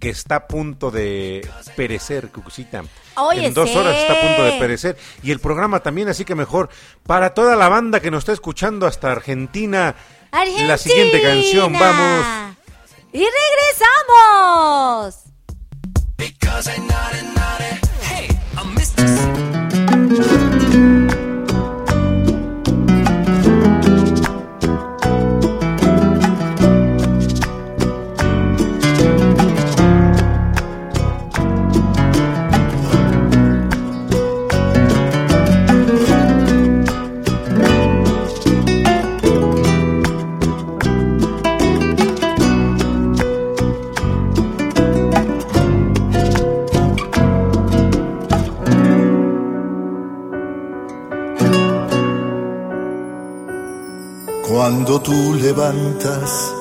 que 0.00 0.10
está 0.10 0.34
a 0.36 0.46
punto 0.48 0.90
de 0.90 1.48
perecer, 1.76 2.28
Cucucita. 2.30 2.82
Oye, 3.16 3.46
en 3.46 3.54
dos 3.54 3.74
horas 3.76 3.96
está 3.96 4.14
a 4.14 4.20
punto 4.20 4.44
de 4.44 4.52
perecer. 4.58 4.96
Y 5.22 5.30
el 5.30 5.38
programa 5.38 5.80
también, 5.80 6.08
así 6.08 6.24
que 6.24 6.34
mejor 6.34 6.68
para 7.06 7.32
toda 7.32 7.54
la 7.56 7.68
banda 7.68 8.00
que 8.00 8.10
nos 8.10 8.18
está 8.20 8.32
escuchando 8.32 8.86
hasta 8.86 9.12
Argentina. 9.12 9.94
Argentina. 10.32 10.66
La 10.68 10.76
siguiente 10.78 11.22
canción, 11.22 11.72
vamos. 11.72 12.26
Y 13.12 13.24
regresamos. 13.24 15.20
Because 20.16 20.32
I 20.32 20.43
Cuando 54.94 55.10
tú 55.10 55.34
levantas 55.34 56.54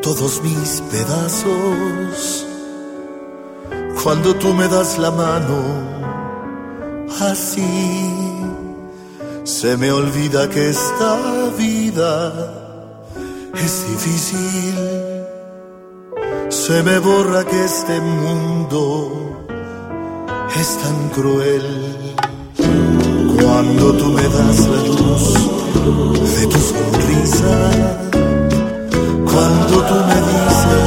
todos 0.00 0.40
mis 0.44 0.80
pedazos, 0.92 2.46
cuando 4.00 4.36
tú 4.36 4.54
me 4.54 4.68
das 4.68 4.96
la 4.96 5.10
mano, 5.10 5.58
así 7.20 7.66
se 9.42 9.76
me 9.76 9.90
olvida 9.90 10.48
que 10.48 10.70
esta 10.70 11.18
vida 11.58 12.32
es 13.54 13.88
difícil, 13.88 14.76
se 16.48 16.80
me 16.84 17.00
borra 17.00 17.44
que 17.44 17.64
este 17.64 18.00
mundo 18.00 19.42
es 20.60 20.78
tan 20.78 21.08
cruel. 21.08 22.06
Cuando 23.42 23.92
tú 23.94 24.04
me 24.10 24.22
das 24.22 24.68
la 24.68 24.82
luz 24.84 25.65
de 25.76 26.46
tu 26.46 26.58
sonrisa, 26.58 27.54
cuando 29.24 29.74
tú 29.88 29.94
me 30.08 30.18
dices 30.28 30.86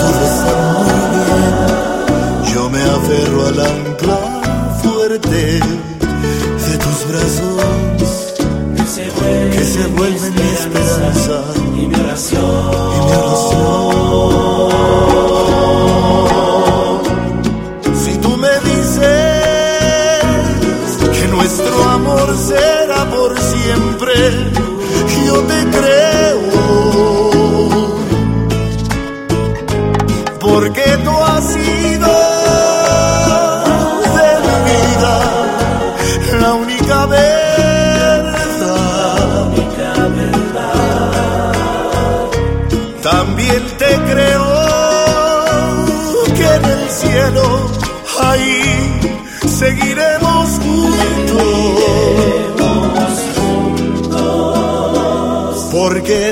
todo 0.00 0.20
está 0.30 0.56
muy 0.86 1.04
bien, 1.16 2.54
yo 2.54 2.62
me 2.70 2.82
aferro 2.82 3.40
al 3.46 3.60
ancla 3.60 4.20
fuerte 4.82 5.40
de 5.60 6.74
tus 6.78 6.98
brazos 7.08 7.60
que 9.52 9.64
se 9.64 9.86
vuelven 9.86 10.39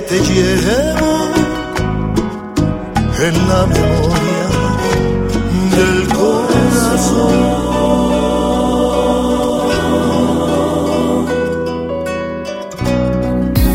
te 0.08 0.20
llevo 0.20 1.28
en 3.20 3.48
la 3.48 3.66
memoria 3.66 4.46
del 5.76 6.08
corazón. 6.08 7.68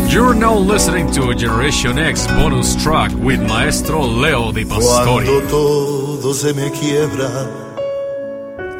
You're 0.08 0.34
now 0.34 0.56
listening 0.58 1.10
to 1.12 1.34
Generation 1.34 1.98
X 1.98 2.26
bonus 2.26 2.74
track 2.82 3.12
with 3.12 3.40
Maestro 3.40 4.02
Leo 4.02 4.50
Di 4.50 4.64
Pastori. 4.64 5.26
Cuando 5.26 5.48
todo 5.48 6.34
se 6.34 6.52
me 6.52 6.70
quiebra, 6.72 7.30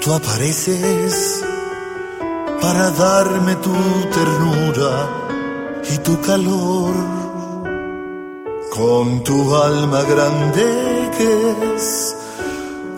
tú 0.02 0.12
apareces 0.12 1.44
para 2.60 2.90
darme 2.90 3.54
tu 3.56 3.72
ternura 4.10 5.08
y 5.92 5.98
tu 5.98 6.20
calor. 6.20 7.23
Con 8.86 9.24
tu 9.24 9.56
alma 9.56 10.02
grande 10.02 10.66
que 11.16 11.74
es 11.74 12.14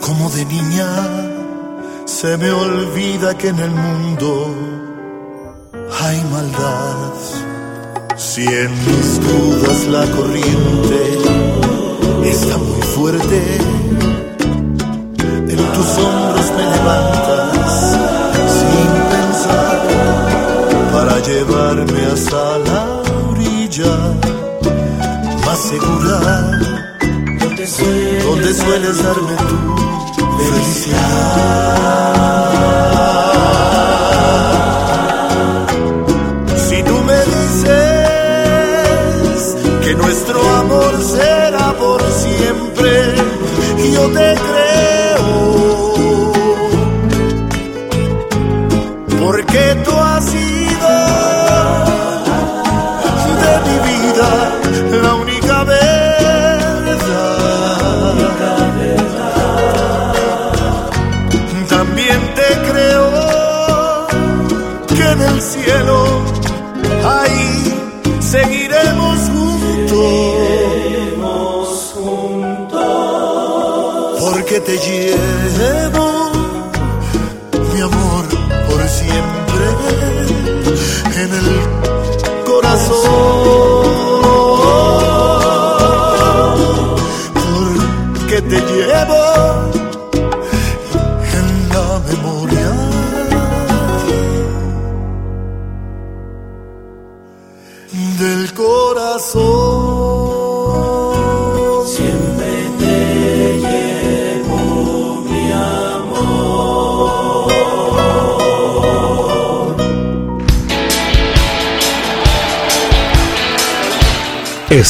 como 0.01 0.29
de 0.31 0.45
niña, 0.47 0.89
se 2.05 2.37
me 2.39 2.51
olvida 2.51 3.39
que 3.39 3.49
en 3.51 3.59
el 3.61 3.71
mundo 3.71 4.53
hay 6.01 6.19
maldad. 6.33 7.15
Si 8.17 8.43
en 8.43 8.73
mis 8.85 9.09
dudas 9.29 9.87
la 9.97 10.05
corriente 10.17 11.01
está 12.35 12.57
muy 12.59 12.83
fuerte, 12.95 13.41
en 15.53 15.61
tus 15.75 15.91
hombros 16.05 16.47
me 16.57 16.65
levantas 16.75 17.26
donde 27.69 28.55
sueles 28.55 29.03
darme 29.03 29.37
tu 30.17 30.39
felicidad. 30.39 32.16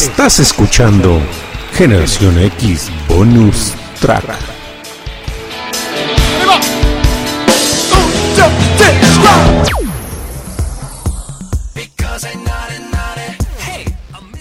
Estás 0.00 0.40
escuchando 0.40 1.18
Generación 1.72 2.38
X 2.38 2.90
Bonus 3.08 3.72
Track. 3.98 4.26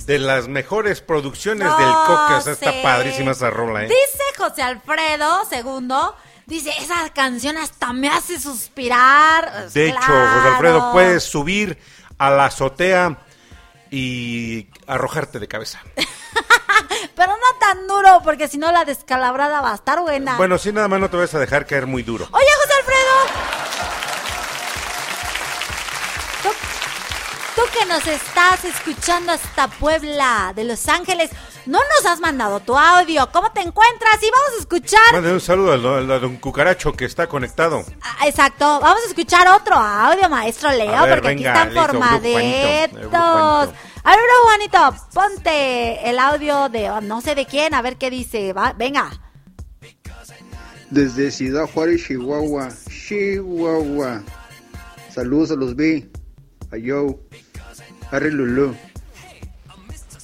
De 0.06 0.20
las 0.20 0.50
mejores 0.50 1.00
producciones 1.00 1.66
No 1.66 1.78
del 1.78 1.94
Cocas. 2.06 2.48
Está 2.48 2.74
sé. 2.74 2.82
padrísima 2.84 3.32
esa 3.32 3.50
rola, 3.50 3.86
¿eh? 3.86 3.88
Dice 3.88 4.24
José 4.38 4.62
Alfredo, 4.62 5.46
segundo, 5.50 6.18
dice, 6.48 6.72
esa 6.82 7.10
canción 7.14 7.58
hasta 7.58 7.94
me 7.94 8.10
hace 8.10 8.42
suspirar. 8.42 9.70
De 9.70 9.88
hecho. 9.88 10.00
José 10.02 10.48
Alfredo, 10.50 10.92
puedes 10.92 11.24
subir 11.24 11.78
a 12.18 12.30
la 12.30 12.48
azotea 12.48 13.20
y 13.96 14.68
arrojarte 14.88 15.40
de 15.40 15.48
cabeza. 15.48 15.82
Pero 17.16 17.32
no 17.32 17.60
tan 17.62 17.88
duro, 17.88 18.22
porque 18.26 18.50
si 18.50 18.58
no 18.58 18.70
la 18.74 18.84
descalabrada 18.84 19.62
va 19.62 19.72
a 19.72 19.76
estar 19.76 20.02
buena. 20.02 20.36
Bueno, 20.36 20.58
si 20.58 20.74
nada 20.74 20.90
más 20.90 21.00
no 21.00 21.10
te 21.10 21.16
vas 21.16 21.34
a 21.34 21.40
dejar 21.40 21.66
caer 21.66 21.88
muy 21.88 22.04
duro. 22.04 22.28
Oye, 22.32 22.46
José 22.62 22.74
Alfredo. 22.80 23.55
Que 27.72 27.86
nos 27.86 28.06
estás 28.08 28.66
escuchando 28.66 29.32
hasta 29.32 29.68
Puebla, 29.68 30.54
de 30.56 30.64
Los 30.64 30.88
Ángeles, 30.88 31.30
no 31.66 31.80
nos 31.80 32.06
has 32.12 32.20
mandado 32.20 32.60
tu 32.60 32.78
audio. 32.78 33.30
¿Cómo 33.32 33.52
te 33.52 33.62
encuentras? 33.62 34.22
Y 34.22 34.30
vamos 34.32 34.50
a 34.58 34.60
escuchar. 34.60 35.00
Mande 35.14 35.32
un 35.34 35.42
saludo 35.42 35.74
al, 35.74 35.86
al- 35.86 36.12
a 36.12 36.20
don 36.20 36.38
Cucaracho 36.38 36.94
que 36.94 37.06
está 37.06 37.28
conectado. 37.28 37.84
Ah, 38.02 38.28
Exacto, 38.28 38.80
vamos 38.80 39.02
a 39.06 39.08
escuchar 39.08 39.48
otro 39.48 39.76
audio, 39.76 40.30
maestro 40.30 40.72
Leo, 40.72 41.04
ver, 41.04 41.22
porque 41.22 41.36
venga, 41.36 41.62
aquí 41.64 41.70
están 41.70 41.88
formadetos. 41.88 43.14
A 43.14 44.12
ver, 44.12 44.20
Juanito, 44.44 44.96
ponte 45.14 46.08
el 46.10 46.20
audio 46.20 46.70
de 46.70 46.92
oh, 46.92 47.02
no 47.02 47.22
sé 47.22 47.34
de 47.36 47.46
quién, 47.48 47.74
a 47.74 47.82
ver 47.82 47.98
qué 47.98 48.10
dice. 48.10 48.54
Va, 48.54 48.74
venga. 48.74 49.10
Desde 50.92 51.32
Ciudad 51.32 51.68
Juárez, 51.74 52.06
Chihuahua. 52.06 52.70
Chihuahua. 52.90 54.22
Saludos 55.12 55.52
a 55.52 55.56
los 55.56 55.76
B. 55.76 56.08
A 56.72 56.76
Joe. 56.84 57.18
Harry 58.12 58.32
Lulu. 58.32 58.76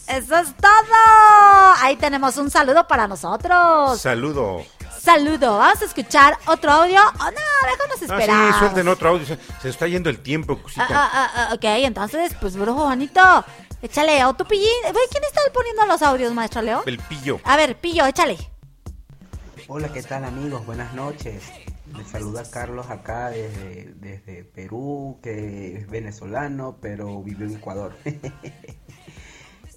Eso 0.08 0.36
es 0.38 0.53
todo. 0.58 1.74
Ahí 1.80 1.95
tenemos 1.95 2.36
un 2.38 2.52
saludo 2.52 2.86
para 2.88 3.08
nosotros. 3.08 3.99
Saludo. 4.02 4.64
Saludo. 4.99 5.58
Vamos 5.58 5.82
a 5.82 5.86
escuchar 5.86 6.38
otro 6.48 6.70
audio. 6.72 6.99
Oh, 6.99 7.24
no, 7.24 7.32
déjanos 7.32 7.98
Ah, 8.02 8.02
esperar. 8.02 8.53
sí, 8.53 8.60
suelten 8.60 8.88
otro 8.90 9.10
audio. 9.10 9.26
Se, 9.26 9.40
se 9.62 9.70
está 9.70 9.88
yendo 9.88 10.10
el 10.10 10.20
tiempo, 10.20 10.58
Ah, 10.60 10.64
cosita. 10.64 10.88
ah, 10.90 11.10
ah, 11.14 11.32
ah, 11.36 11.53
ok, 11.56 11.64
entonces, 11.64 12.34
pues, 12.41 12.56
Brujo 12.58 12.84
Juanito, 12.86 13.22
échale 13.82 14.22
a 14.22 14.32
tu 14.34 14.45
pillín. 14.45 14.68
¿Quién 15.12 15.24
está 15.24 15.41
poniendo 15.53 15.86
los 15.86 16.02
audios, 16.02 16.34
maestro 16.34 16.62
Leo? 16.62 16.84
El 16.86 16.99
pillo. 16.99 17.40
A 17.45 17.56
ver, 17.56 17.78
pillo, 17.78 18.06
échale. 18.06 18.38
Hola, 19.68 19.88
¿qué 19.94 20.03
tal 20.03 20.26
amigos? 20.26 20.66
Buenas 20.66 20.94
noches. 20.94 21.41
Les 21.98 22.08
saluda 22.08 22.44
Carlos 22.50 22.90
acá 22.90 23.30
desde, 23.30 23.94
desde 23.96 24.44
Perú, 24.44 25.20
que 25.22 25.78
es 25.78 25.88
venezolano, 25.88 26.78
pero 26.82 27.22
vivió 27.22 27.46
en 27.46 27.56
Ecuador. 27.56 27.96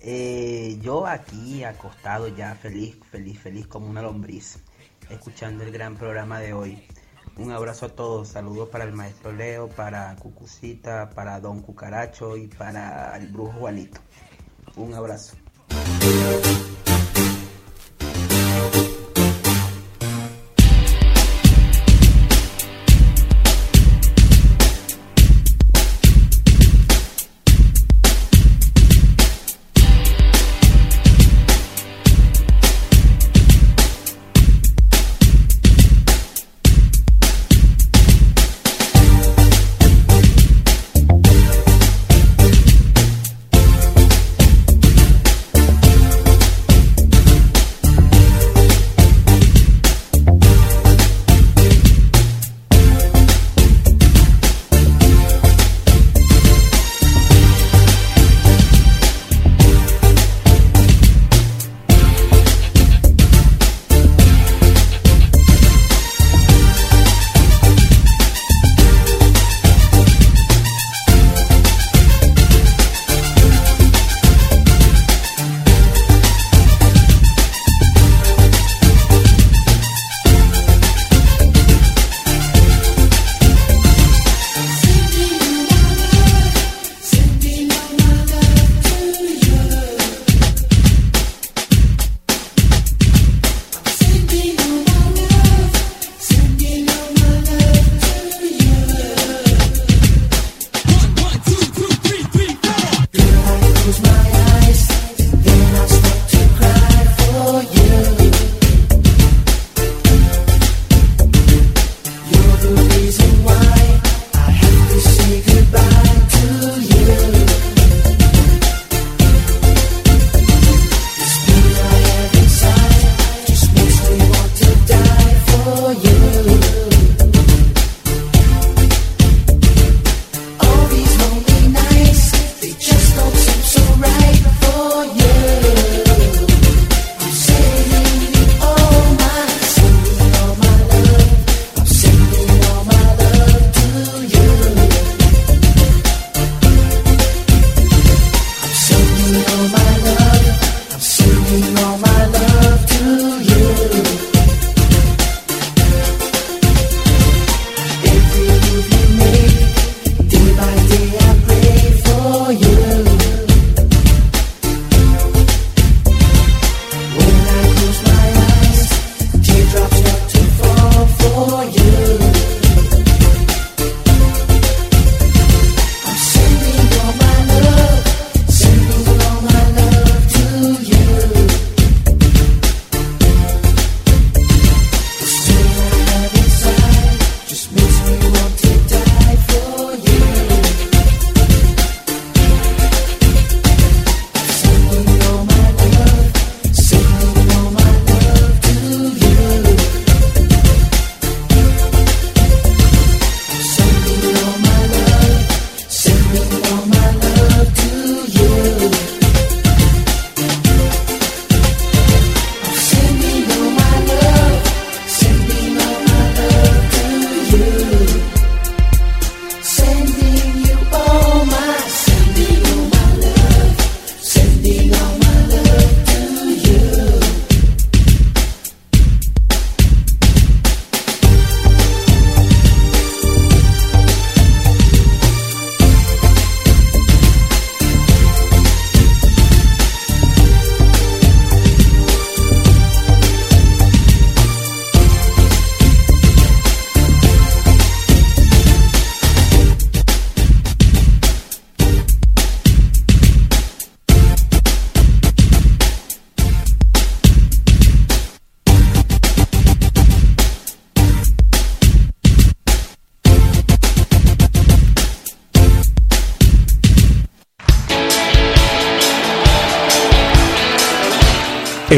Eh, 0.06 0.78
yo 0.82 1.06
aquí 1.06 1.64
acostado 1.64 2.28
ya 2.28 2.54
feliz, 2.56 2.94
feliz, 3.10 3.38
feliz 3.40 3.66
como 3.66 3.86
una 3.86 4.02
lombriz, 4.02 4.58
escuchando 5.08 5.64
el 5.64 5.72
gran 5.72 5.96
programa 5.96 6.40
de 6.40 6.52
hoy. 6.52 6.86
Un 7.38 7.52
abrazo 7.52 7.86
a 7.86 7.88
todos, 7.88 8.28
saludos 8.28 8.68
para 8.68 8.84
el 8.84 8.92
maestro 8.92 9.32
Leo, 9.32 9.70
para 9.70 10.14
Cucucita, 10.16 11.08
para 11.08 11.40
Don 11.40 11.62
Cucaracho 11.62 12.36
y 12.36 12.48
para 12.48 13.16
el 13.16 13.28
brujo 13.28 13.52
Juanito. 13.60 13.98
Un 14.76 14.92
abrazo. 14.92 15.38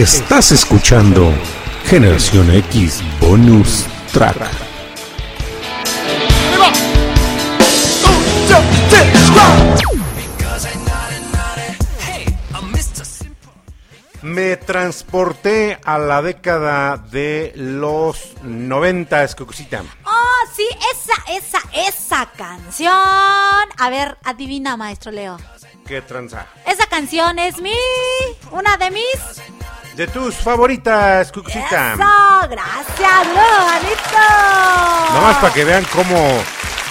Estás 0.07 0.53
escuchando 0.53 1.35
Generación 1.87 2.49
X 2.53 3.03
Bonus 3.20 3.87
Track. 4.12 4.37
Me 14.23 14.57
transporté 14.57 15.77
a 15.83 15.99
la 15.99 16.23
década 16.23 16.99
de 16.99 17.53
los 17.57 18.35
90, 18.45 19.24
Escucusita. 19.24 19.83
Oh, 20.05 20.49
sí, 20.55 20.69
esa, 20.95 21.37
esa, 21.37 21.59
esa 21.89 22.31
canción. 22.37 22.93
A 22.93 23.91
ver, 23.91 24.16
adivina, 24.23 24.77
maestro 24.77 25.11
Leo. 25.11 25.37
¿Qué 25.85 26.01
tranza? 26.01 26.47
Esa 26.65 26.87
canción 26.87 27.41
es 27.41 27.61
mi. 27.61 27.74
Una 28.53 28.77
de 28.77 28.91
mis. 28.93 29.56
De 29.97 30.06
tus 30.09 30.35
favoritas, 30.36 31.32
Cucucita. 31.32 31.94
Eso, 31.94 32.48
gracias, 32.51 33.27
Juanito. 33.35 35.14
Nomás 35.14 35.36
para 35.39 35.55
que 35.55 35.64
vean 35.64 35.86
cómo, 35.90 36.43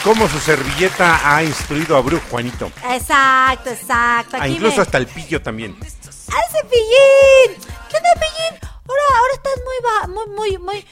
cómo 0.03 0.27
su 0.27 0.40
servilleta 0.40 1.19
ha 1.23 1.44
instruido 1.44 1.95
a 1.98 2.02
Brujo 2.02 2.23
Juanito. 2.32 2.72
Exacto, 2.90 3.69
exacto. 3.69 4.38
Ah, 4.40 4.48
incluso 4.48 4.77
me- 4.77 4.82
hasta 4.82 4.98
el 4.98 5.06
pillo 5.07 5.40
también. 5.41 5.77
¡Ah, 5.82 6.40
ese 6.49 6.65
pillín! 6.65 7.61
¿Qué 7.90 7.98
onda, 7.98 8.10
pillín? 8.19 8.65
Ahora, 8.88 9.02
ahora 9.18 9.34
estás 9.34 9.53
muy, 9.66 10.36
muy, 10.36 10.57
muy, 10.57 10.57
muy, 10.60 10.86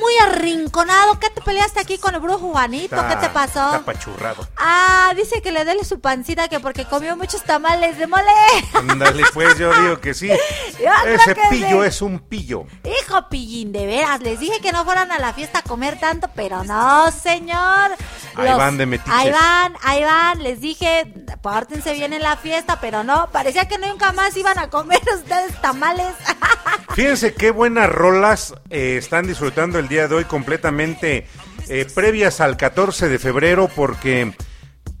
muy 0.00 0.12
arrinconado. 0.20 1.20
¿Qué 1.20 1.30
te 1.30 1.40
peleaste 1.42 1.78
aquí 1.78 1.96
con 1.98 2.12
el 2.14 2.20
brujo 2.20 2.50
Juanito? 2.50 2.96
¿Qué 3.08 3.16
te 3.16 3.28
pasó? 3.28 3.60
Está 3.66 3.76
apachurrado. 3.76 4.48
Ah, 4.56 5.12
dice 5.16 5.40
que 5.40 5.52
le 5.52 5.64
dele 5.64 5.84
su 5.84 6.00
pancita 6.00 6.48
que 6.48 6.58
porque 6.58 6.84
comió 6.86 7.16
muchos 7.16 7.44
tamales 7.44 7.98
de 7.98 8.08
mole. 8.08 8.24
Ándale, 8.72 9.22
pues 9.32 9.56
yo 9.58 9.72
digo 9.82 10.00
que 10.00 10.12
sí. 10.12 10.28
Ese 10.28 11.34
que 11.34 11.42
pillo 11.50 11.82
sí. 11.82 11.88
es 11.88 12.02
un 12.02 12.18
pillo. 12.18 12.66
Hijo 12.82 13.28
pillín, 13.28 13.70
de 13.70 13.86
veras, 13.86 14.20
les 14.20 14.40
dije 14.40 14.60
que 14.60 14.72
no 14.72 14.84
fueran 14.84 15.12
a 15.12 15.20
la 15.20 15.32
fiesta 15.32 15.60
a 15.60 15.62
comer 15.62 16.00
tanto, 16.00 16.28
pero 16.34 16.64
no, 16.64 17.12
señor. 17.12 17.92
Ahí 18.36 18.52
van 18.56 18.76
de 18.76 18.86
metiches. 18.86 19.12
Ahí 19.14 19.30
van, 19.30 19.74
ahí 19.82 20.02
van, 20.02 20.42
les 20.42 20.60
dije, 20.60 21.12
pórtense 21.42 21.92
bien 21.94 22.12
en 22.12 22.22
la 22.22 22.36
fiesta, 22.36 22.80
pero 22.80 23.04
no, 23.04 23.28
parecía 23.30 23.66
que 23.66 23.78
nunca 23.78 24.12
más 24.12 24.36
iban 24.36 24.58
a 24.58 24.70
comer 24.70 25.00
ustedes 25.14 25.60
tamales. 25.60 26.14
Fíjense 26.94 27.34
qué 27.34 27.50
buenas 27.50 27.88
rolas 27.88 28.54
eh, 28.70 28.96
están 28.98 29.26
disfrutando 29.26 29.78
el 29.78 29.88
día 29.88 30.08
de 30.08 30.14
hoy 30.14 30.24
completamente 30.24 31.26
eh, 31.68 31.86
previas 31.94 32.40
al 32.40 32.56
14 32.56 33.08
de 33.08 33.18
febrero 33.18 33.68
porque, 33.74 34.34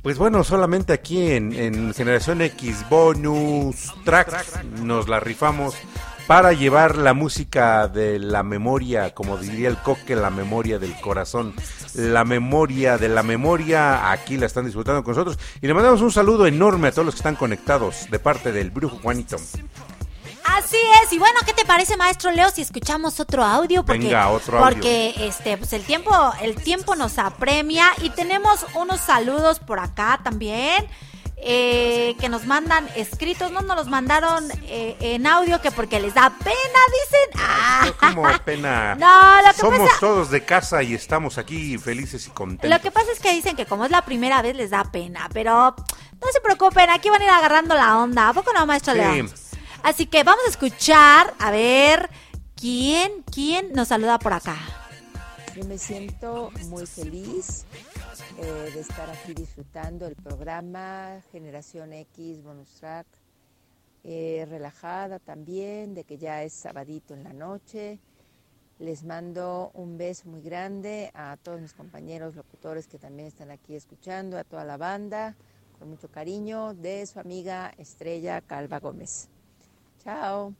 pues 0.02 0.18
bueno, 0.18 0.44
solamente 0.44 0.92
aquí 0.92 1.32
en, 1.32 1.52
en 1.52 1.94
Generación 1.94 2.42
X 2.42 2.84
Bonus 2.88 3.92
Track 4.04 4.64
nos 4.82 5.08
la 5.08 5.20
rifamos 5.20 5.74
para 6.26 6.52
llevar 6.52 6.96
la 6.96 7.12
música 7.12 7.88
de 7.88 8.18
la 8.18 8.42
memoria, 8.42 9.14
como 9.14 9.36
diría 9.36 9.68
el 9.68 9.76
coque, 9.78 10.16
la 10.16 10.30
memoria 10.30 10.78
del 10.78 10.98
corazón, 11.00 11.54
la 11.94 12.24
memoria 12.24 12.96
de 12.96 13.08
la 13.08 13.22
memoria, 13.22 14.10
aquí 14.10 14.36
la 14.36 14.46
están 14.46 14.64
disfrutando 14.64 15.04
con 15.04 15.14
nosotros 15.14 15.38
y 15.60 15.66
le 15.66 15.74
mandamos 15.74 16.00
un 16.00 16.10
saludo 16.10 16.46
enorme 16.46 16.88
a 16.88 16.92
todos 16.92 17.06
los 17.06 17.14
que 17.14 17.18
están 17.18 17.36
conectados 17.36 18.08
de 18.10 18.18
parte 18.18 18.52
del 18.52 18.70
Brujo 18.70 18.98
Juanito. 19.02 19.36
Así 20.46 20.76
es, 21.02 21.12
y 21.12 21.18
bueno, 21.18 21.40
¿qué 21.46 21.54
te 21.54 21.64
parece, 21.64 21.96
maestro 21.96 22.30
Leo, 22.30 22.50
si 22.50 22.60
escuchamos 22.62 23.18
otro 23.18 23.42
audio? 23.42 23.82
Porque, 23.84 24.04
Venga, 24.04 24.28
otro 24.28 24.58
audio. 24.58 24.70
Porque 24.70 25.14
este, 25.18 25.56
pues 25.56 25.72
el 25.72 25.82
tiempo, 25.84 26.12
el 26.42 26.54
tiempo 26.56 26.96
nos 26.96 27.18
apremia 27.18 27.86
y 28.02 28.10
tenemos 28.10 28.66
unos 28.74 29.00
saludos 29.00 29.58
por 29.58 29.78
acá 29.78 30.20
también. 30.22 30.86
Eh, 31.46 32.16
que 32.18 32.28
nos 32.30 32.46
mandan 32.46 32.88
escritos, 32.96 33.52
no 33.52 33.60
nos 33.60 33.76
los 33.76 33.88
mandaron 33.88 34.50
eh, 34.62 34.96
en 35.00 35.26
audio 35.26 35.60
que 35.60 35.70
porque 35.70 36.00
les 36.00 36.14
da 36.14 36.30
pena, 36.30 36.54
dicen. 36.54 37.40
Ah, 37.46 37.86
Como 38.00 38.22
pena. 38.44 38.94
No, 38.98 39.42
lo 39.42 39.52
que 39.52 39.60
Somos 39.60 39.78
pasa- 39.80 40.00
todos 40.00 40.30
de 40.30 40.44
casa 40.44 40.82
y 40.82 40.94
estamos 40.94 41.36
aquí 41.38 41.76
felices 41.78 42.26
y 42.26 42.30
contentos. 42.30 42.70
Lo 42.70 42.80
que 42.82 42.90
pasa 42.90 43.12
es 43.12 43.20
que 43.20 43.32
dicen 43.32 43.56
que 43.56 43.66
como 43.66 43.84
es 43.84 43.90
la 43.90 44.02
primera 44.06 44.40
vez 44.40 44.56
les 44.56 44.70
da 44.70 44.84
pena, 44.90 45.28
pero 45.32 45.74
no 45.76 46.32
se 46.32 46.40
preocupen, 46.40 46.88
aquí 46.90 47.10
van 47.10 47.20
a 47.20 47.24
ir 47.24 47.30
agarrando 47.30 47.74
la 47.74 47.98
onda. 47.98 48.30
¿A 48.30 48.32
poco 48.32 48.52
no, 48.54 48.64
maestro 48.64 48.94
Sí. 48.94 48.98
León? 49.00 49.30
Así 49.82 50.06
que 50.06 50.22
vamos 50.24 50.42
a 50.46 50.50
escuchar, 50.50 51.34
a 51.38 51.50
ver, 51.50 52.08
¿quién, 52.56 53.22
quién 53.30 53.72
nos 53.74 53.88
saluda 53.88 54.18
por 54.18 54.32
acá? 54.32 54.56
Yo 55.54 55.64
me 55.66 55.76
siento 55.78 56.50
muy 56.68 56.86
feliz 56.86 57.64
eh, 58.38 58.70
de 58.72 58.80
estar 58.80 59.08
aquí 59.10 59.34
disfrutando 59.34 60.06
el 60.06 60.16
programa 60.16 61.20
Generación 61.30 61.92
X 61.92 62.42
Bonus 62.42 62.70
Track. 62.80 63.06
Eh, 64.02 64.46
relajada 64.50 65.18
también, 65.18 65.94
de 65.94 66.04
que 66.04 66.18
ya 66.18 66.42
es 66.42 66.52
sabadito 66.52 67.14
en 67.14 67.24
la 67.24 67.32
noche. 67.32 67.98
Les 68.78 69.04
mando 69.04 69.70
un 69.74 69.96
beso 69.96 70.28
muy 70.28 70.42
grande 70.42 71.10
a 71.14 71.36
todos 71.36 71.60
mis 71.60 71.72
compañeros 71.72 72.34
locutores 72.34 72.86
que 72.86 72.98
también 72.98 73.28
están 73.28 73.50
aquí 73.50 73.74
escuchando, 73.74 74.36
a 74.36 74.44
toda 74.44 74.64
la 74.64 74.76
banda, 74.76 75.36
con 75.78 75.88
mucho 75.88 76.08
cariño, 76.10 76.74
de 76.74 77.06
su 77.06 77.18
amiga 77.20 77.72
Estrella 77.78 78.40
Calva 78.42 78.80
Gómez. 78.80 79.28
Chao. 80.02 80.54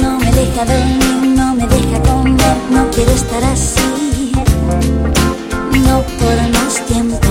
No 0.00 1.54
me 1.54 1.66
deja 1.66 1.98
dormir, 1.98 2.09
no 2.70 2.90
quiero 2.90 3.12
estar 3.12 3.44
así, 3.44 4.32
no 5.86 6.02
por 6.20 6.36
más 6.54 6.86
tiempo. 6.86 7.28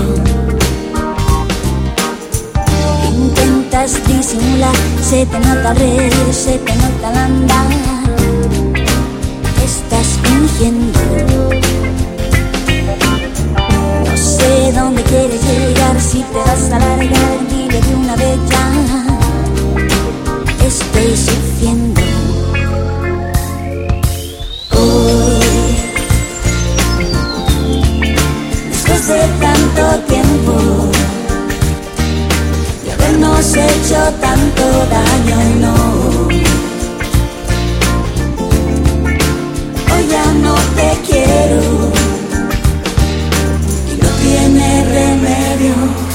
Intentas 3.11 4.07
disimular, 4.07 4.75
se 5.01 5.25
te 5.25 5.39
nota 5.39 5.73
reír, 5.73 6.13
se 6.31 6.57
te 6.57 6.75
nota 6.75 7.09
al 7.09 7.17
andar 7.17 7.89
estás 9.69 10.07
fingiendo. 10.23 10.99
No 14.05 14.17
sé 14.17 14.71
dónde 14.73 15.03
quieres 15.03 15.41
llegar, 15.43 15.99
si 15.99 16.19
te 16.19 16.37
vas 16.37 16.71
a 16.71 16.79
largar, 16.79 17.47
dile 17.49 17.81
de 17.81 17.95
una 17.95 18.15
vez 18.15 18.39
ya. 18.49 18.65
Estoy 20.65 21.17
sufriendo. 21.17 22.08
De 29.09 29.27
tanto 29.39 29.83
tiempo, 30.07 30.53
de 32.83 32.91
habernos 32.91 33.55
hecho 33.55 33.99
tanto 34.21 34.63
daño, 34.95 35.37
no. 35.63 35.75
Hoy 39.91 40.03
ya 40.07 40.25
no 40.45 40.55
te 40.75 40.89
quiero 41.07 41.61
y 43.91 43.93
no 44.01 44.09
tiene 44.21 44.85
remedio. 44.85 46.08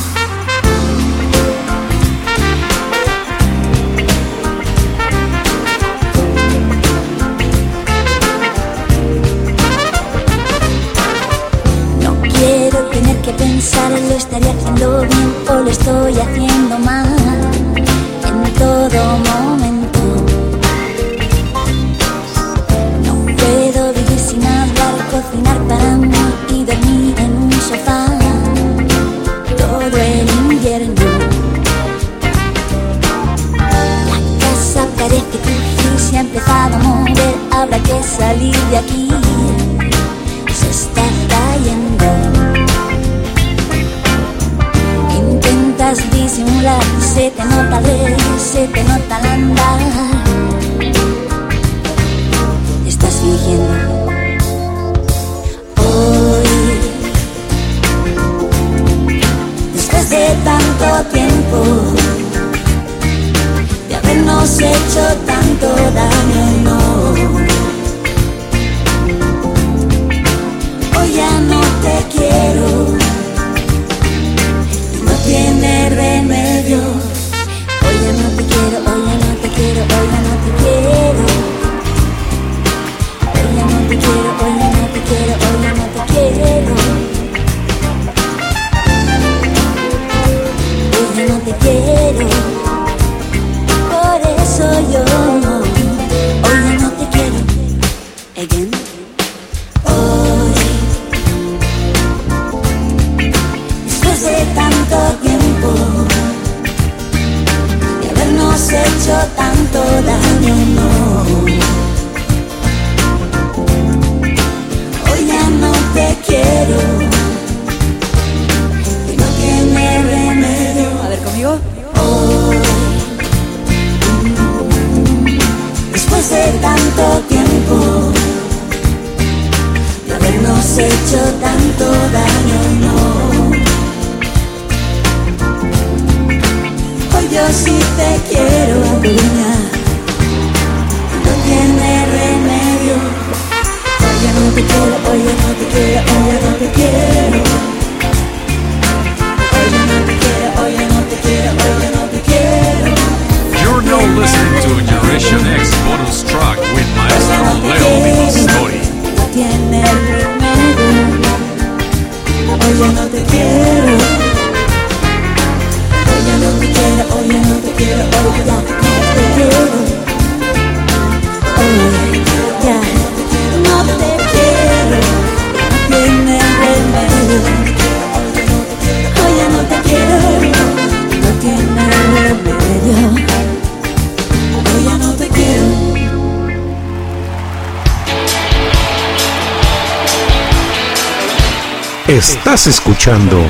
Estás 192.65 192.79
escuchando 192.79 193.45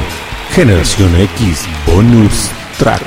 Generación 0.50 1.14
X 1.20 1.66
Bonus 1.86 2.50
Track. 2.80 3.00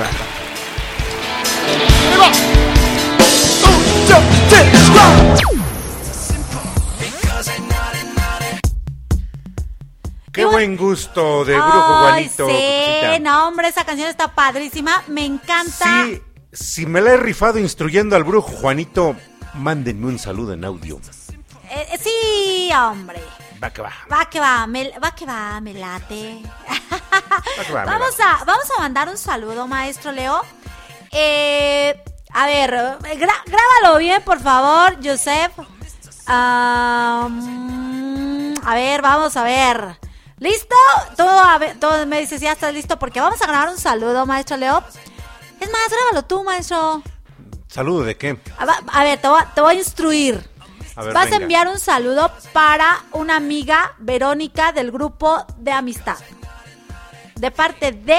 Qué 10.32 10.46
buen 10.46 10.78
gusto 10.78 11.44
de 11.44 11.52
Brujo 11.56 12.06
Ay, 12.06 12.30
Juanito. 12.34 12.48
sí, 12.48 13.20
no, 13.20 13.48
hombre, 13.48 13.68
esa 13.68 13.84
canción 13.84 14.08
está 14.08 14.34
padrísima. 14.34 15.02
Me 15.08 15.26
encanta. 15.26 16.06
Sí, 16.06 16.22
si 16.54 16.86
me 16.86 17.02
la 17.02 17.12
he 17.12 17.16
rifado 17.18 17.58
instruyendo 17.58 18.16
al 18.16 18.24
Brujo 18.24 18.50
Juanito, 18.50 19.14
mándenme 19.52 20.06
un 20.06 20.18
saludo 20.18 20.54
en 20.54 20.64
audio. 20.64 21.02
Eh, 21.70 21.98
sí, 22.02 22.70
hombre. 22.72 23.17
Va 23.68 23.72
que 23.72 23.82
va. 23.82 23.92
Va 24.10 24.24
que 24.30 24.40
va, 24.40 24.66
me, 24.66 24.92
va 24.98 25.10
que 25.14 25.26
va, 25.26 25.60
me 25.60 25.74
late. 25.74 26.42
Va 26.42 27.64
que 27.64 27.72
va, 27.72 27.84
me 27.84 27.90
Vamos 27.90 28.18
a, 28.20 28.44
vamos 28.44 28.70
a 28.76 28.80
mandar 28.80 29.08
un 29.08 29.18
saludo, 29.18 29.66
maestro 29.66 30.10
Leo. 30.12 30.40
Eh, 31.10 32.02
a 32.32 32.46
ver, 32.46 32.70
gra- 32.72 33.42
grábalo 33.46 33.98
bien, 33.98 34.22
por 34.22 34.40
favor, 34.40 34.96
Joseph. 35.04 35.52
A 38.64 38.74
ver, 38.74 39.02
vamos 39.02 39.36
a 39.36 39.42
ver. 39.44 39.98
¿Listo? 40.38 40.76
Tú, 41.16 41.22
a 41.28 41.58
ver, 41.58 41.78
tú 41.80 41.88
me 42.06 42.20
dices, 42.20 42.40
ya 42.40 42.52
estás 42.52 42.72
listo, 42.72 42.98
porque 42.98 43.20
vamos 43.20 43.40
a 43.42 43.46
grabar 43.46 43.68
un 43.70 43.78
saludo, 43.78 44.24
maestro 44.26 44.56
Leo. 44.56 44.82
Es 45.60 45.70
más, 45.70 45.82
grábalo 45.90 46.24
tú, 46.26 46.44
maestro. 46.44 47.02
¿Saludo 47.66 48.04
de 48.04 48.16
qué? 48.16 48.38
A, 48.92 49.02
ver, 49.04 49.18
te 49.20 49.28
voy, 49.28 49.40
a- 49.42 49.52
te 49.54 49.60
voy 49.60 49.74
a 49.74 49.78
instruir. 49.78 50.48
A 50.98 51.04
ver, 51.04 51.14
Vas 51.14 51.24
venga. 51.26 51.36
a 51.36 51.40
enviar 51.42 51.68
un 51.68 51.78
saludo 51.78 52.28
para 52.52 53.04
una 53.12 53.36
amiga, 53.36 53.94
Verónica, 53.98 54.72
del 54.72 54.90
grupo 54.90 55.46
de 55.56 55.70
amistad. 55.70 56.16
De 57.36 57.52
parte 57.52 57.92
de. 57.92 58.18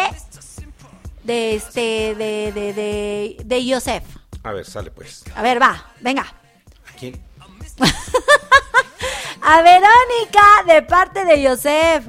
De 1.24 1.56
este. 1.56 2.16
De, 2.16 2.52
de, 2.54 2.74
de, 2.74 3.38
de 3.44 3.66
Yosef. 3.66 4.04
A 4.44 4.54
ver, 4.54 4.66
sale 4.66 4.92
pues. 4.92 5.26
A 5.36 5.42
ver, 5.42 5.62
va, 5.62 5.92
venga. 6.00 6.22
¿A 6.22 6.98
quién? 6.98 7.22
A 9.42 9.62
Verónica, 9.62 10.64
de 10.66 10.82
parte 10.84 11.26
de 11.26 11.42
Yosef. 11.42 12.06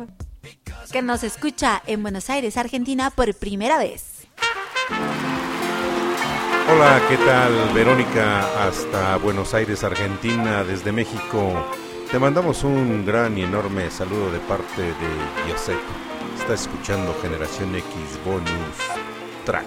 Que 0.92 1.02
nos 1.02 1.24
escucha 1.24 1.82
en 1.86 2.02
Buenos 2.02 2.30
Aires, 2.30 2.56
Argentina, 2.56 3.10
por 3.10 3.34
primera 3.34 3.76
vez. 3.76 4.28
Hola, 6.72 7.00
¿qué 7.08 7.16
tal? 7.16 7.74
Verónica, 7.74 8.66
hasta 8.66 9.16
Buenos 9.16 9.54
Aires, 9.54 9.82
Argentina, 9.82 10.62
desde 10.62 10.92
México. 10.92 11.52
Te 12.12 12.18
mandamos 12.18 12.62
un 12.62 13.04
gran 13.04 13.36
y 13.36 13.42
enorme 13.42 13.90
saludo 13.90 14.30
de 14.30 14.38
parte 14.38 14.82
de 14.82 15.48
Yosef. 15.48 15.80
Está 16.38 16.54
escuchando 16.54 17.16
Generación 17.20 17.74
X 17.74 17.86
Bonus 18.24 18.48
Track. 19.44 19.66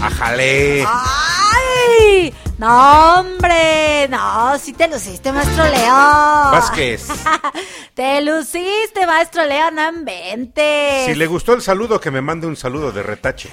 ¡Ajale! 0.00 0.84
¡Ay! 0.86 2.32
No, 2.58 3.20
hombre. 3.20 4.08
No, 4.08 4.58
sí 4.58 4.72
te 4.72 4.88
luciste, 4.88 5.32
maestro 5.32 5.64
Leo. 5.64 5.92
Vázquez. 5.94 7.06
te 7.94 8.20
luciste, 8.20 9.06
maestro 9.06 9.44
Leo, 9.44 9.70
no 9.70 9.88
inventes. 9.90 11.06
Si 11.06 11.14
le 11.14 11.26
gustó 11.26 11.54
el 11.54 11.62
saludo, 11.62 12.00
que 12.00 12.10
me 12.10 12.20
mande 12.20 12.46
un 12.46 12.56
saludo 12.56 12.90
de 12.90 13.02
retache. 13.04 13.50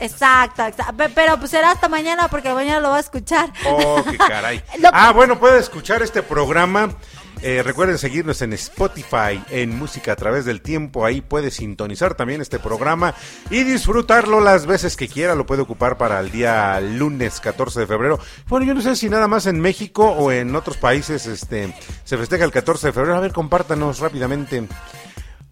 Exacto, 0.00 0.62
exacto. 0.64 0.94
Pe- 0.96 1.08
Pero 1.08 1.38
pues 1.38 1.50
será 1.50 1.72
hasta 1.72 1.88
mañana 1.88 2.28
porque 2.28 2.52
mañana 2.52 2.80
lo 2.80 2.90
va 2.90 2.98
a 2.98 3.00
escuchar. 3.00 3.50
Oh, 3.66 4.02
qué 4.08 4.16
caray. 4.18 4.62
Ah, 4.92 5.12
bueno, 5.12 5.38
puede 5.40 5.58
escuchar 5.58 6.02
este 6.02 6.22
programa. 6.22 6.90
Eh, 7.40 7.62
recuerden 7.62 7.98
seguirnos 7.98 8.42
en 8.42 8.52
Spotify, 8.54 9.42
en 9.50 9.78
Música 9.78 10.12
a 10.12 10.16
través 10.16 10.44
del 10.44 10.60
tiempo. 10.60 11.04
Ahí 11.04 11.20
puede 11.20 11.50
sintonizar 11.50 12.14
también 12.14 12.40
este 12.40 12.58
programa 12.58 13.14
y 13.50 13.62
disfrutarlo 13.62 14.40
las 14.40 14.66
veces 14.66 14.96
que 14.96 15.08
quiera. 15.08 15.34
Lo 15.34 15.46
puede 15.46 15.62
ocupar 15.62 15.96
para 15.96 16.18
el 16.18 16.30
día 16.30 16.80
lunes 16.80 17.40
14 17.40 17.80
de 17.80 17.86
febrero. 17.86 18.18
Bueno, 18.48 18.66
yo 18.66 18.74
no 18.74 18.80
sé 18.80 18.96
si 18.96 19.08
nada 19.08 19.28
más 19.28 19.46
en 19.46 19.60
México 19.60 20.04
o 20.04 20.32
en 20.32 20.54
otros 20.56 20.76
países 20.76 21.26
este, 21.26 21.72
se 22.04 22.18
festeja 22.18 22.44
el 22.44 22.50
14 22.50 22.88
de 22.88 22.92
febrero. 22.92 23.16
A 23.16 23.20
ver, 23.20 23.32
compártanos 23.32 24.00
rápidamente. 24.00 24.66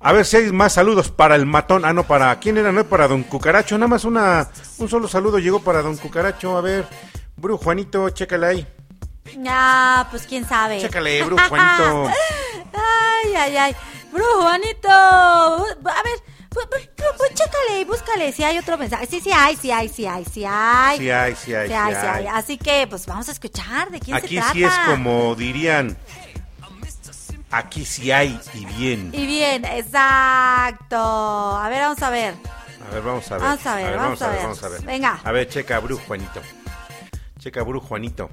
A 0.01 0.13
ver 0.13 0.25
si 0.25 0.37
hay 0.37 0.53
más 0.53 0.75
saludos 0.75 1.11
para 1.11 1.37
el 1.37 1.47
matón. 1.47 1.85
Ah, 1.85 1.93
no, 1.93 2.05
para. 2.05 2.39
¿Quién 2.41 2.59
era? 2.59 2.73
No, 2.73 2.85
para 2.85 3.09
Don 3.09 3.23
Cucaracho. 3.23 3.79
Nada 3.79 3.89
más 3.89 4.05
una, 4.05 4.49
un 4.79 4.89
solo 4.89 5.07
saludo 5.09 5.39
llegó 5.39 5.61
para 5.63 5.83
Don 5.83 5.97
Cucaracho. 5.97 6.57
A 6.57 6.61
ver, 6.61 6.85
Bru 7.37 7.57
Juanito, 7.57 8.11
chécale 8.11 8.47
ahí. 8.47 8.67
Ah, 9.49 10.07
pues 10.11 10.27
quién 10.27 10.47
sabe. 10.49 10.81
Chécale, 10.81 11.23
Bru 11.25 11.37
Juanito. 11.49 12.11
Ay, 12.75 13.35
ay, 13.35 13.57
ay. 13.57 13.77
Brujo 14.13 14.43
Juanito. 14.43 14.89
A 14.89 16.03
ver, 16.03 16.19
pues, 16.49 16.67
pues, 16.69 16.89
pues, 17.19 17.35
chécale 17.35 17.81
y 17.81 17.85
búscale 17.85 18.33
si 18.33 18.45
hay 18.45 18.59
otro 18.59 18.79
mensaje. 18.79 19.07
Sí, 19.07 19.21
sí 19.21 19.31
hay, 19.31 19.57
sí 19.57 19.71
hay, 19.71 19.89
sí 19.89 20.07
hay, 20.07 20.25
sí 20.25 20.45
hay. 20.47 20.99
Sí 20.99 21.11
hay, 21.11 21.37
sí 21.37 21.55
hay, 21.55 21.67
Sí 21.67 21.73
sí 21.73 21.75
hay, 21.75 21.95
sí 21.95 22.01
hay. 22.01 22.07
hay. 22.07 22.27
Así 22.29 22.57
que, 22.57 22.87
pues 22.89 23.07
vamos 23.07 23.29
a 23.29 23.33
escuchar 23.33 23.91
de 23.91 24.01
quién 24.01 24.17
Aquí 24.17 24.37
se 24.37 24.41
trata. 24.41 24.53
sí 24.53 24.65
es 24.65 24.73
como 24.87 25.35
dirían. 25.35 25.97
Aquí 27.51 27.85
sí 27.85 28.11
hay 28.11 28.39
y 28.55 28.65
bien. 28.65 29.11
Y 29.13 29.27
bien, 29.27 29.65
exacto. 29.65 30.97
A 30.97 31.69
ver, 31.69 31.83
vamos 31.83 32.03
a 32.03 32.11
ver. 32.11 32.35
A 32.89 32.95
ver, 32.95 33.03
vamos 33.03 33.31
a 33.31 33.35
ver. 33.35 33.43
Vamos 33.43 33.67
a 33.67 33.75
ver, 33.77 33.97
vamos 33.97 34.23
a 34.23 34.29
ver. 34.31 34.43
vamos 34.43 34.63
a 34.63 34.69
ver. 34.69 34.83
Venga. 34.83 35.21
A 35.23 35.33
ver, 35.33 35.49
checa, 35.49 35.79
Bru, 35.79 35.99
Juanito. 35.99 36.41
Checa, 37.39 37.63
Bru, 37.63 37.81
Juanito. 37.81 38.31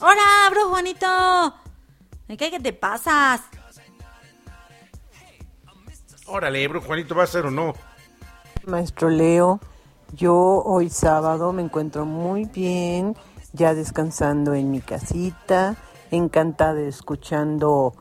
¡Hola, 0.00 0.48
bro 0.50 0.68
Juanito! 0.68 1.54
¿Me 2.28 2.36
cae 2.36 2.50
que 2.50 2.60
te 2.60 2.72
pasas? 2.72 3.42
Órale, 6.26 6.66
Bru, 6.66 6.80
Juanito, 6.80 7.14
¿va 7.14 7.24
a 7.24 7.26
ser 7.26 7.46
o 7.46 7.50
no? 7.50 7.74
Maestro 8.66 9.10
Leo, 9.10 9.60
yo 10.12 10.34
hoy 10.34 10.88
sábado 10.88 11.52
me 11.52 11.62
encuentro 11.62 12.06
muy 12.06 12.46
bien, 12.46 13.16
ya 13.52 13.74
descansando 13.74 14.54
en 14.54 14.70
mi 14.70 14.80
casita, 14.80 15.76
encantada 16.10 16.74
de 16.74 16.88
escuchando 16.88 17.94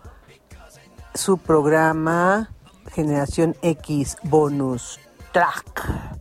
su 1.14 1.40
programa 1.40 2.52
Generación 2.94 3.56
X 3.62 4.18
Bonus 4.24 4.99
Track 5.34 6.20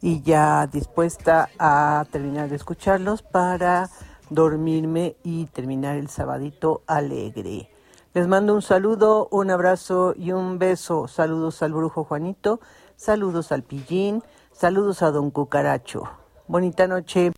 y 0.00 0.22
ya 0.22 0.66
dispuesta 0.66 1.50
a 1.58 2.04
terminar 2.10 2.48
de 2.48 2.56
escucharlos 2.56 3.22
para 3.22 3.90
dormirme 4.30 5.16
y 5.22 5.46
terminar 5.46 5.96
el 5.96 6.08
sabadito 6.08 6.82
alegre. 6.86 7.70
Les 8.14 8.26
mando 8.26 8.54
un 8.54 8.62
saludo, 8.62 9.28
un 9.30 9.50
abrazo 9.50 10.14
y 10.16 10.32
un 10.32 10.58
beso. 10.58 11.06
Saludos 11.06 11.62
al 11.62 11.72
brujo 11.72 12.04
Juanito, 12.04 12.60
saludos 12.96 13.52
al 13.52 13.62
pillín, 13.62 14.22
saludos 14.52 15.02
a 15.02 15.10
don 15.10 15.30
Cucaracho. 15.30 16.04
Bonita 16.48 16.88
noche. 16.88 17.32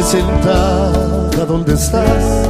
Quédate 0.00 0.02
sentada 0.02 1.44
donde 1.44 1.74
estás 1.74 2.48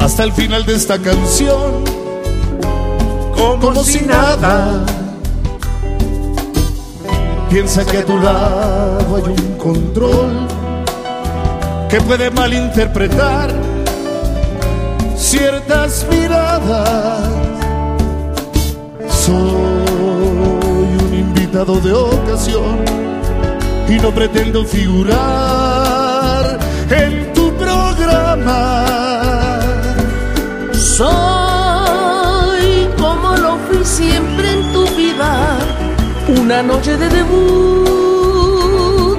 hasta 0.00 0.22
el 0.22 0.32
final 0.32 0.64
de 0.64 0.76
esta 0.76 0.98
canción, 0.98 1.84
como, 3.34 3.82
si 3.82 4.04
nada. 4.04 4.84
Piensa 7.50 7.84
que 7.84 7.98
a 7.98 8.04
tu 8.04 8.18
lado 8.18 9.16
hay 9.16 9.22
un 9.22 9.58
control 9.58 10.46
que 11.88 12.00
puede 12.02 12.30
malinterpretar 12.30 13.52
ciertas 15.16 16.06
miradas. 16.08 17.28
Soy 19.08 19.34
un 21.04 21.14
invitado 21.14 21.80
de 21.80 21.92
ocasión 21.92 22.84
y 23.88 23.98
no 23.98 24.10
pretendo 24.12 24.64
figurar 24.64 25.55
en 26.90 27.32
tu 27.32 27.52
programa. 27.54 28.84
Soy 30.72 32.88
como 32.98 33.36
lo 33.36 33.56
fui 33.66 33.84
siempre 33.84 34.52
en 34.52 34.72
tu 34.72 34.86
vida, 34.96 35.58
una 36.40 36.62
noche 36.62 36.96
de 36.96 37.08
debut 37.08 39.18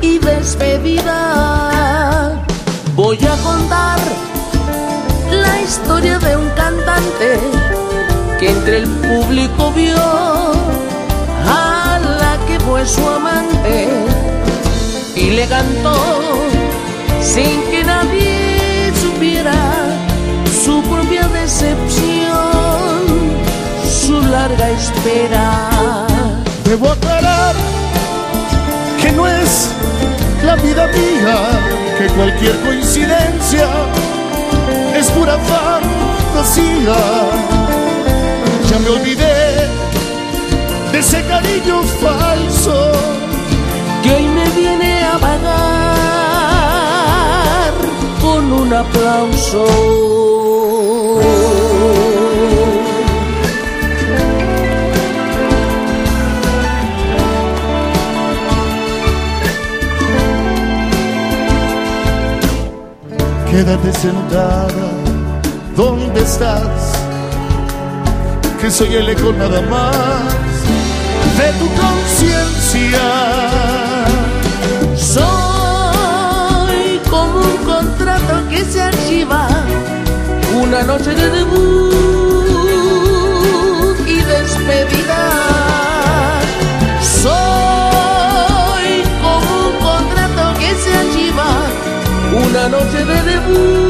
y 0.00 0.18
despedida. 0.18 2.34
Voy 2.94 3.18
a 3.24 3.36
contar 3.42 3.98
la 5.30 5.60
historia 5.60 6.18
de 6.18 6.36
un 6.36 6.48
cantante 6.50 7.38
que 8.40 8.50
entre 8.50 8.78
el 8.78 8.88
público 8.88 9.72
vio 9.72 9.96
a 11.46 11.98
la 12.20 12.38
que 12.46 12.58
fue 12.60 12.86
su 12.86 13.06
amante 13.08 13.88
y 15.14 15.30
le 15.30 15.46
cantó 15.46 15.94
sin 17.34 17.62
que 17.70 17.84
nadie 17.84 18.92
supiera 19.02 19.54
su 20.64 20.82
propia 20.82 21.28
decepción, 21.28 23.00
su 24.00 24.20
larga 24.22 24.70
espera. 24.70 26.06
Debo 26.64 26.90
aclarar 26.90 27.54
que 29.00 29.12
no 29.12 29.26
es 29.26 29.70
la 30.44 30.56
vida 30.56 30.86
mía, 30.86 31.36
que 31.98 32.06
cualquier 32.16 32.56
coincidencia 32.60 33.68
es 34.98 35.06
pura 35.10 35.36
fantasía. 35.52 36.98
Ya 38.70 38.78
me 38.78 38.88
olvidé 38.88 39.68
de 40.92 40.98
ese 40.98 41.22
cariño 41.26 41.82
falso 42.02 42.92
que 44.02 44.14
hoy 44.14 44.26
me 44.28 44.48
viene 44.60 45.04
a 45.04 45.18
pagar 45.18 45.97
un 48.52 48.72
aplauso. 48.72 49.64
Quédate 63.50 63.92
sentada 63.92 64.88
donde 65.74 66.20
estás, 66.20 66.92
que 68.60 68.70
soy 68.70 68.94
el 68.94 69.08
eco 69.08 69.32
nada 69.32 69.60
más 69.62 70.22
de 71.38 71.52
tu 71.58 71.66
conciencia. 71.80 73.17
Una 80.68 80.82
noche 80.82 81.14
de 81.14 81.30
debut 81.30 81.94
y 84.06 84.20
despedida. 84.20 85.30
Soy 87.00 89.02
como 89.22 89.68
un 89.68 89.76
contrato 89.78 90.58
que 90.60 90.74
se 90.82 90.92
archiva, 90.94 91.48
una 92.46 92.68
noche 92.68 93.04
de 93.04 93.22
debut. 93.30 93.88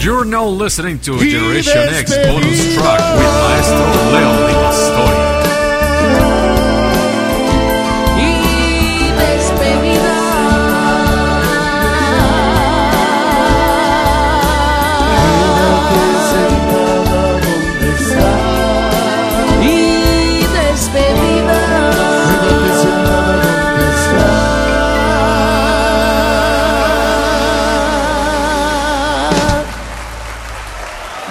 You're 0.00 0.24
now 0.24 0.48
listening 0.48 0.98
to 1.00 1.18
Generation 1.18 1.94
X 1.94 2.16
bonus 2.26 2.74
track 2.74 3.00
with 3.16 3.34
Maestro 3.44 3.86
Leo 4.12 4.46
Di 4.48 4.54
Pastori. 4.54 5.18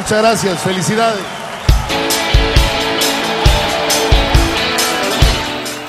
Muchas 0.09 0.23
gracias, 0.23 0.59
felicidades. 0.63 1.21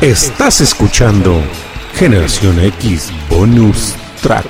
Estás 0.02 0.60
escuchando 0.60 1.42
Generación 1.94 2.60
X 2.60 3.10
Bonus 3.30 3.94
Track. 4.20 4.44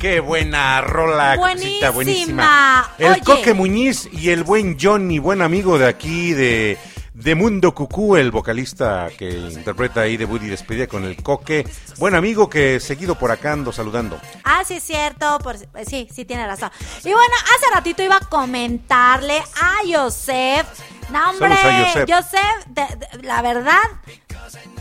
Qué 0.00 0.20
buena 0.20 0.80
rola, 0.80 1.36
Buenísima. 1.36 1.90
buenísima. 1.90 2.90
El 2.96 3.12
Oye. 3.12 3.20
Coque 3.20 3.52
Muñiz 3.52 4.08
y 4.10 4.30
el 4.30 4.44
buen 4.44 4.78
Johnny, 4.80 5.18
buen 5.18 5.42
amigo 5.42 5.76
de 5.76 5.86
aquí 5.86 6.32
de, 6.32 6.78
de 7.24 7.34
Mundo 7.34 7.74
Cucú, 7.74 8.16
el 8.16 8.30
vocalista 8.30 9.08
que 9.18 9.30
interpreta 9.30 10.02
ahí 10.02 10.16
de 10.18 10.26
Woody 10.26 10.48
Despedida 10.48 10.86
con 10.86 11.04
el 11.04 11.22
Coque. 11.22 11.66
Buen 11.98 12.14
amigo 12.14 12.50
que 12.50 12.78
seguido 12.80 13.14
por 13.18 13.30
acá 13.32 13.52
ando 13.52 13.72
saludando. 13.72 14.20
Ah, 14.44 14.62
sí, 14.66 14.74
es 14.74 14.82
cierto. 14.84 15.38
por- 15.42 15.56
sí, 15.86 16.06
sí, 16.14 16.24
tiene 16.26 16.46
razón. 16.46 16.70
Y 17.02 17.08
bueno, 17.12 17.34
hace 17.56 17.74
ratito 17.74 18.02
iba 18.02 18.16
a 18.16 18.20
comentarle 18.28 19.38
a 19.38 19.72
Joseph. 19.90 20.66
No, 21.10 21.30
hombre, 21.30 21.54
a 21.54 21.86
Joseph. 21.86 22.10
Joseph, 22.10 22.64
de- 22.68 22.96
de- 22.96 23.22
la 23.26 23.40
verdad, 23.42 23.80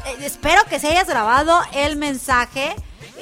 eh, 0.05 0.17
espero 0.21 0.63
que 0.69 0.79
se 0.79 0.87
hayas 0.87 1.07
grabado 1.07 1.61
el 1.73 1.95
mensaje 1.95 2.75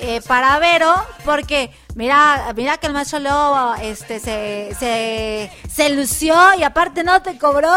eh, 0.04 0.20
para 0.28 0.58
Vero, 0.58 0.92
porque 1.26 1.72
mira, 1.96 2.54
mira 2.56 2.78
que 2.78 2.88
el 2.88 2.94
maestro 2.94 3.20
Leo 3.20 3.76
este, 3.76 4.20
se, 4.20 4.76
se, 4.78 5.52
se 5.70 5.90
lució 5.90 6.36
y 6.58 6.64
aparte 6.64 7.04
no 7.04 7.22
te 7.22 7.38
cobró. 7.38 7.74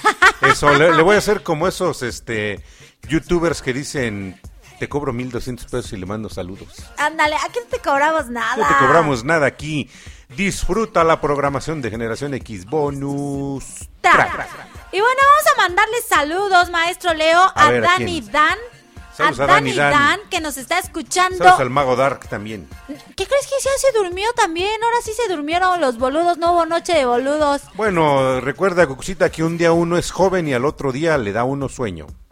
Eso, 0.42 0.70
le, 0.74 0.94
le 0.94 1.02
voy 1.02 1.16
a 1.16 1.18
hacer 1.18 1.42
como 1.42 1.66
esos 1.68 2.02
este 2.02 2.62
youtubers 3.08 3.62
que 3.62 3.72
dicen, 3.72 4.40
te 4.78 4.88
cobro 4.88 5.12
1200 5.12 5.66
pesos 5.66 5.92
y 5.92 5.96
le 5.96 6.06
mando 6.06 6.28
saludos. 6.28 6.68
Ándale, 6.96 7.36
aquí 7.36 7.58
no 7.62 7.66
te 7.68 7.78
cobramos 7.80 8.28
nada. 8.28 8.56
No 8.56 8.68
te 8.68 8.74
cobramos 8.78 9.24
nada 9.24 9.46
aquí. 9.46 9.90
Disfruta 10.36 11.04
la 11.04 11.20
programación 11.20 11.82
de 11.82 11.90
Generación 11.90 12.34
X 12.34 12.66
Bonus 12.66 13.64
Track. 14.00 14.48
Y 14.92 15.00
bueno, 15.00 15.20
vamos 15.20 15.52
a 15.52 15.62
mandarle 15.62 15.96
saludos, 16.08 16.70
maestro 16.70 17.14
Leo, 17.14 17.40
a, 17.40 17.52
A 17.54 17.70
ver, 17.70 17.84
¿a 17.84 17.88
Dani? 17.92 18.20
Dan. 18.20 18.58
Saludos 19.18 19.40
a 19.40 19.44
a 19.44 19.46
Dani 19.48 19.72
Dani 19.72 19.76
Dan. 19.76 19.92
Dan, 19.92 20.20
que 20.30 20.40
nos 20.40 20.56
está 20.56 20.78
escuchando. 20.78 21.38
Saludos 21.38 21.58
al 21.58 21.70
Mago 21.70 21.96
Dark 21.96 22.28
también. 22.28 22.68
¿Qué 22.86 23.26
crees 23.26 23.46
que 23.46 23.56
ya 23.60 23.70
se 23.76 23.98
durmió 23.98 24.32
también? 24.34 24.80
Ahora 24.80 24.98
sí 25.02 25.10
se 25.12 25.26
durmieron 25.28 25.80
los 25.80 25.98
boludos, 25.98 26.38
no 26.38 26.52
hubo 26.52 26.66
noche 26.66 26.92
de 26.94 27.04
boludos. 27.04 27.62
Bueno, 27.74 28.40
recuerda, 28.40 28.86
Cucucita, 28.86 29.28
que 29.30 29.42
un 29.42 29.58
día 29.58 29.72
uno 29.72 29.98
es 29.98 30.12
joven 30.12 30.46
y 30.46 30.54
al 30.54 30.64
otro 30.64 30.92
día 30.92 31.18
le 31.18 31.32
da 31.32 31.42
uno 31.42 31.68
sueño. 31.68 32.06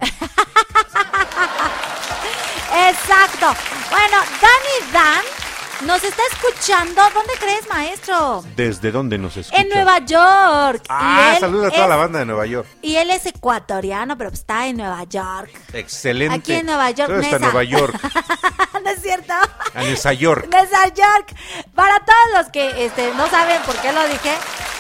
Exacto. 2.89 3.53
Bueno, 3.91 4.19
Dani 4.41 4.93
Dan 4.93 5.46
nos 5.85 6.03
está 6.03 6.23
escuchando. 6.33 7.03
¿Dónde 7.15 7.33
crees, 7.39 7.69
maestro? 7.69 8.43
¿Desde 8.57 8.91
dónde 8.91 9.19
nos 9.19 9.37
escucha? 9.37 9.61
En 9.61 9.69
Nueva 9.69 9.99
York. 9.99 10.83
Ah, 10.89 11.37
saluda 11.39 11.69
a 11.69 11.71
toda 11.71 11.83
es- 11.85 11.89
la 11.91 11.97
banda 11.97 12.19
de 12.21 12.25
Nueva 12.27 12.47
York. 12.47 12.67
Y 12.83 12.97
él 12.97 13.11
es 13.11 13.27
ecuatoriano, 13.27 14.17
pero 14.17 14.31
está 14.31 14.67
en 14.67 14.79
Nueva 14.79 15.05
York. 15.05 15.51
Excelente. 15.73 16.35
Aquí 16.35 16.53
en 16.55 16.67
Nueva 16.67 16.91
York, 16.91 17.09
Saludos 17.11 17.25
hasta 17.27 17.39
Nesa. 17.39 17.53
Nueva 17.53 17.65
York, 17.65 17.95
¿No 18.85 18.91
es 18.91 19.03
cierto? 19.03 19.33
a 19.75 19.83
Nueva 19.83 20.13
York. 20.13 20.47
Nueva 20.51 20.85
York. 20.95 21.35
Para 21.75 21.99
todos 22.01 22.19
los 22.43 22.49
que 22.53 22.85
este, 22.87 23.13
no 23.15 23.29
saben 23.29 23.61
por 23.63 23.77
qué 23.77 23.93
lo 23.93 24.07
dije, 24.09 24.35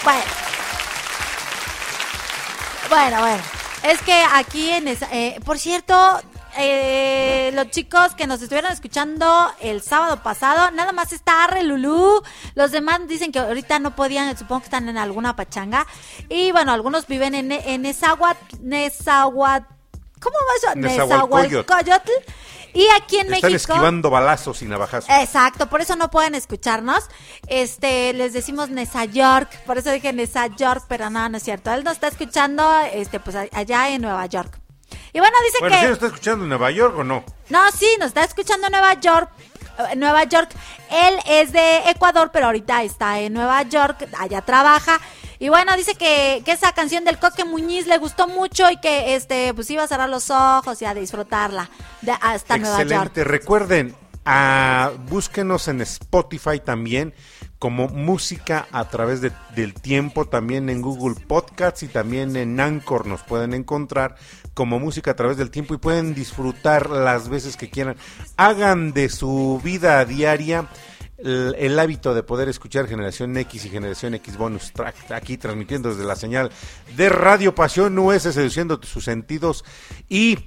bueno. 0.05 0.23
Bueno, 2.89 3.21
bueno. 3.21 3.43
Es 3.83 4.01
que 4.03 4.15
aquí 4.33 4.71
en 4.71 4.89
esa, 4.89 5.09
eh, 5.13 5.41
por 5.45 5.59
cierto, 5.59 6.21
eh, 6.59 7.51
los 7.55 7.71
chicos 7.71 8.15
que 8.15 8.27
nos 8.27 8.43
estuvieron 8.43 8.73
escuchando 8.73 9.53
el 9.61 9.83
sábado 9.83 10.23
pasado, 10.23 10.71
nada 10.71 10.93
más 10.93 11.13
está 11.13 11.45
Arre 11.45 11.63
Lulú. 11.63 12.23
Los 12.55 12.71
demás 12.71 13.01
dicen 13.09 13.33
que 13.33 13.39
ahorita 13.39 13.79
no 13.79 13.95
podían, 13.97 14.37
supongo 14.37 14.61
que 14.61 14.67
están 14.67 14.89
en 14.89 14.99
alguna 14.99 15.37
pachanga. 15.37 15.87
Y 16.29 16.53
bueno, 16.53 16.73
algunos 16.73 17.07
viven 17.07 17.35
en, 17.35 17.53
en 17.53 17.83
Nezahuat, 17.83 18.37
Nezahuat, 18.61 19.65
¿cómo 20.21 20.37
va 20.37 20.71
eso? 20.71 20.79
Nezahualcóyotl. 20.79 22.11
Y 22.75 22.87
aquí 22.95 23.17
en 23.17 23.33
Están 23.33 23.53
México. 23.53 23.73
esquivando 23.73 24.11
balazos 24.11 24.61
y 24.61 24.67
navajazos. 24.67 25.09
Exacto, 25.09 25.67
por 25.71 25.81
eso 25.81 25.97
no 25.97 26.11
pueden 26.11 26.35
escucharnos. 26.35 27.05
Este, 27.47 28.13
les 28.13 28.35
decimos 28.35 28.69
Nesa 28.69 29.07
York, 29.07 29.49
por 29.65 29.79
eso 29.79 29.91
dije 29.91 30.13
Nesa 30.13 30.49
York, 30.49 30.85
pero 30.87 31.09
no, 31.09 31.27
no 31.31 31.39
es 31.39 31.43
cierto. 31.43 31.73
Él 31.73 31.85
nos 31.85 31.95
está 31.95 32.09
escuchando, 32.09 32.71
este, 32.93 33.19
pues 33.19 33.35
allá 33.35 33.89
en 33.89 34.03
Nueva 34.03 34.27
York. 34.27 34.61
Y 35.17 35.19
bueno, 35.19 35.35
dice 35.47 35.57
Bueno, 35.61 35.75
que. 35.77 35.81
¿sí 35.81 35.87
nos 35.87 35.95
está 35.95 36.07
escuchando 36.09 36.45
en 36.45 36.51
Nueva 36.51 36.71
York 36.71 36.95
o 36.99 37.03
no? 37.03 37.25
No, 37.49 37.71
sí, 37.73 37.87
nos 37.99 38.09
está 38.09 38.23
escuchando 38.25 38.67
en 38.67 38.73
Nueva 38.73 39.01
York. 39.01 39.31
eh, 39.79 39.97
Nueva 39.97 40.25
York. 40.25 40.51
Él 40.91 41.15
es 41.27 41.53
de 41.53 41.89
Ecuador, 41.89 42.29
pero 42.35 42.47
ahorita 42.47 42.83
está 42.83 43.19
en 43.21 43.33
Nueva 43.33 43.63
York, 43.63 44.07
allá 44.19 44.43
trabaja. 44.43 45.01
Y 45.39 45.49
bueno, 45.49 45.75
dice 45.75 45.95
que, 45.95 46.43
que 46.45 46.53
esa 46.53 46.73
canción 46.73 47.05
del 47.05 47.19
Coque 47.19 47.47
Muñiz 47.47 47.87
le 47.87 47.97
gustó 47.97 48.29
mucho 48.29 48.71
y 48.71 48.77
que 48.79 49.15
este 49.15 49.55
pues 49.55 49.71
iba 49.71 49.85
a 49.85 49.89
cerrar 49.89 50.11
los 50.11 50.29
ojos 50.29 50.83
y 50.83 50.85
a 50.85 50.93
disfrutarla 50.93 51.71
de 52.03 52.13
hasta 52.13 52.59
Nueva 52.59 52.77
York. 52.83 52.91
Excelente. 52.91 53.25
Recuerden, 53.25 53.97
ah, 54.27 54.93
búsquenos 55.09 55.67
en 55.69 55.81
Spotify 55.81 56.61
también 56.61 57.15
como 57.59 57.89
música 57.89 58.67
a 58.73 58.89
través 58.91 59.21
de- 59.21 59.33
del 59.55 59.73
tiempo, 59.75 60.27
también 60.27 60.69
en 60.69 60.83
Google 60.83 61.15
Podcasts 61.27 61.83
y 61.83 61.89
también 61.89 62.37
en 62.37 62.61
Anchor 62.61 63.07
nos 63.07 63.23
pueden 63.23 63.55
encontrar 63.55 64.17
como 64.55 64.79
música 64.79 65.13
a 65.13 65.17
través 65.17 65.37
del 65.37 65.51
tiempo 65.51 65.75
y 65.75 65.79
pueden 65.79 66.15
disfrutar 66.15 66.91
las 66.91 67.29
veces 67.29 67.57
que 67.57 67.71
quieran. 67.71 67.97
Hagan 68.37 68.93
de 68.93 69.09
su 69.09 69.61
vida 69.65 70.05
diaria 70.05 70.67
el, 71.19 71.55
el 71.59 71.79
hábito 71.79 72.15
de 72.15 72.23
poder 72.23 72.49
escuchar 72.49 72.87
Generación 72.89 73.37
X 73.37 73.65
y 73.65 73.71
Generación 73.71 74.15
X 74.15 74.37
Bonus 74.37 74.73
Track 74.73 75.11
aquí 75.13 75.37
transmitiendo 75.39 75.91
desde 75.91 76.05
la 76.05 76.17
señal 76.17 76.51
de 76.97 77.09
Radio 77.09 77.55
Pasión 77.55 77.99
US, 77.99 78.23
seduciendo 78.23 78.81
sus 78.83 79.05
sentidos 79.05 79.65
y 80.09 80.39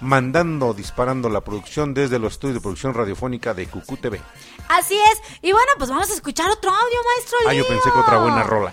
mandando, 0.00 0.74
disparando 0.74 1.28
la 1.28 1.40
producción 1.42 1.94
desde 1.94 2.18
los 2.18 2.34
estudios 2.34 2.54
de 2.56 2.60
producción 2.60 2.94
radiofónica 2.94 3.54
de 3.54 3.66
Cucú 3.66 3.96
TV. 3.96 4.20
Así 4.68 4.94
es. 4.94 5.20
Y 5.42 5.52
bueno, 5.52 5.68
pues 5.78 5.90
vamos 5.90 6.10
a 6.10 6.14
escuchar 6.14 6.50
otro 6.50 6.70
audio, 6.70 6.98
maestro. 7.16 7.38
Ah, 7.48 7.54
yo 7.54 7.66
pensé 7.66 7.90
que 7.92 7.98
otra 7.98 8.18
buena 8.18 8.42
rola. 8.42 8.72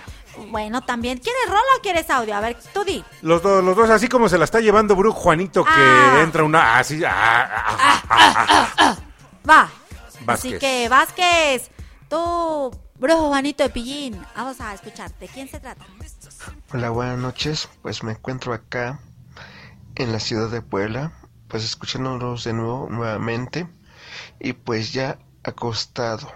Bueno, 0.51 0.81
también. 0.81 1.17
¿Quieres 1.17 1.41
rola 1.47 1.61
o 1.77 1.81
quieres 1.81 2.09
audio? 2.09 2.33
A 2.35 2.39
ver, 2.39 2.55
tú 2.73 2.83
di. 2.85 3.03
Los, 3.21 3.41
dos, 3.43 3.61
los 3.63 3.75
dos, 3.75 3.89
así 3.89 4.07
como 4.07 4.29
se 4.29 4.37
la 4.37 4.45
está 4.45 4.61
llevando 4.61 4.95
Brook 4.95 5.15
Juanito, 5.15 5.65
que 5.65 5.69
Ah. 5.73 6.21
entra 6.23 6.43
una 6.43 6.77
así. 6.79 7.03
ah, 7.05 7.65
ah. 8.09 8.97
Va. 9.49 9.69
Vázquez. 10.29 10.53
Así 10.53 10.59
que, 10.59 10.89
Vázquez, 10.89 11.71
tú, 12.07 12.71
bro, 12.99 13.27
Juanito 13.29 13.63
de 13.63 13.69
Pillín, 13.69 14.21
vamos 14.35 14.61
a 14.61 14.73
escucharte. 14.73 15.27
¿Quién 15.27 15.49
se 15.49 15.59
trata? 15.59 15.85
Hola, 16.71 16.89
buenas 16.89 17.17
noches. 17.17 17.67
Pues 17.81 18.03
me 18.03 18.11
encuentro 18.11 18.53
acá 18.53 18.99
en 19.95 20.11
la 20.11 20.19
ciudad 20.19 20.49
de 20.49 20.61
Puebla, 20.61 21.13
pues 21.47 21.63
escuchándolos 21.63 22.43
de 22.43 22.53
nuevo 22.53 22.87
nuevamente 22.89 23.67
y 24.39 24.53
pues 24.53 24.93
ya 24.93 25.17
acostado. 25.43 26.31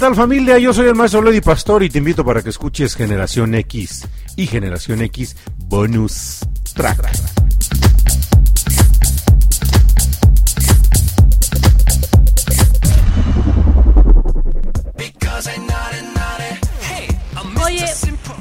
Tal 0.00 0.14
familia? 0.16 0.58
Yo 0.58 0.72
soy 0.72 0.88
el 0.88 0.94
maestro 0.94 1.22
Lady 1.22 1.40
Pastor 1.42 1.82
y 1.82 1.90
te 1.90 1.98
invito 1.98 2.24
para 2.24 2.42
que 2.42 2.48
escuches 2.50 2.96
Generación 2.96 3.54
X 3.54 4.08
y 4.36 4.46
Generación 4.46 5.02
X 5.02 5.36
Bonus 5.58 6.38
Track. 6.74 7.06
Oye, 17.64 17.84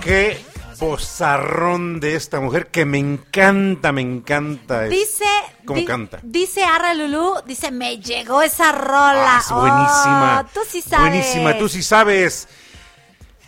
Qué 0.02 0.44
bozarrón 0.80 2.00
de 2.00 2.16
esta 2.16 2.40
mujer 2.40 2.68
que 2.68 2.86
me 2.86 2.98
encanta, 2.98 3.92
me 3.92 4.02
encanta. 4.02 4.84
dice. 4.84 5.26
¿Cómo 5.66 5.80
di- 5.80 5.86
canta? 5.86 6.20
Dice 6.24 6.64
Arra 6.64 6.94
Lulú, 6.96 7.36
dice, 7.46 7.70
me 7.72 7.98
llegó 8.00 8.42
esa 8.42 8.72
rola. 8.72 9.38
Ah, 9.38 9.42
es 9.44 9.52
buenísima. 9.52 10.46
Oh, 10.46 10.50
sí 10.70 10.82
sabes. 10.82 11.10
Buenísima, 11.10 11.58
tú 11.58 11.68
sí 11.70 11.84
sabes. 11.84 12.48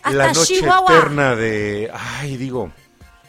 Hasta 0.04 0.18
la 0.18 0.34
noche 0.34 0.56
Chihuahua. 0.56 0.98
eterna 0.98 1.36
de. 1.36 1.92
Ay, 1.94 2.38
digo. 2.38 2.72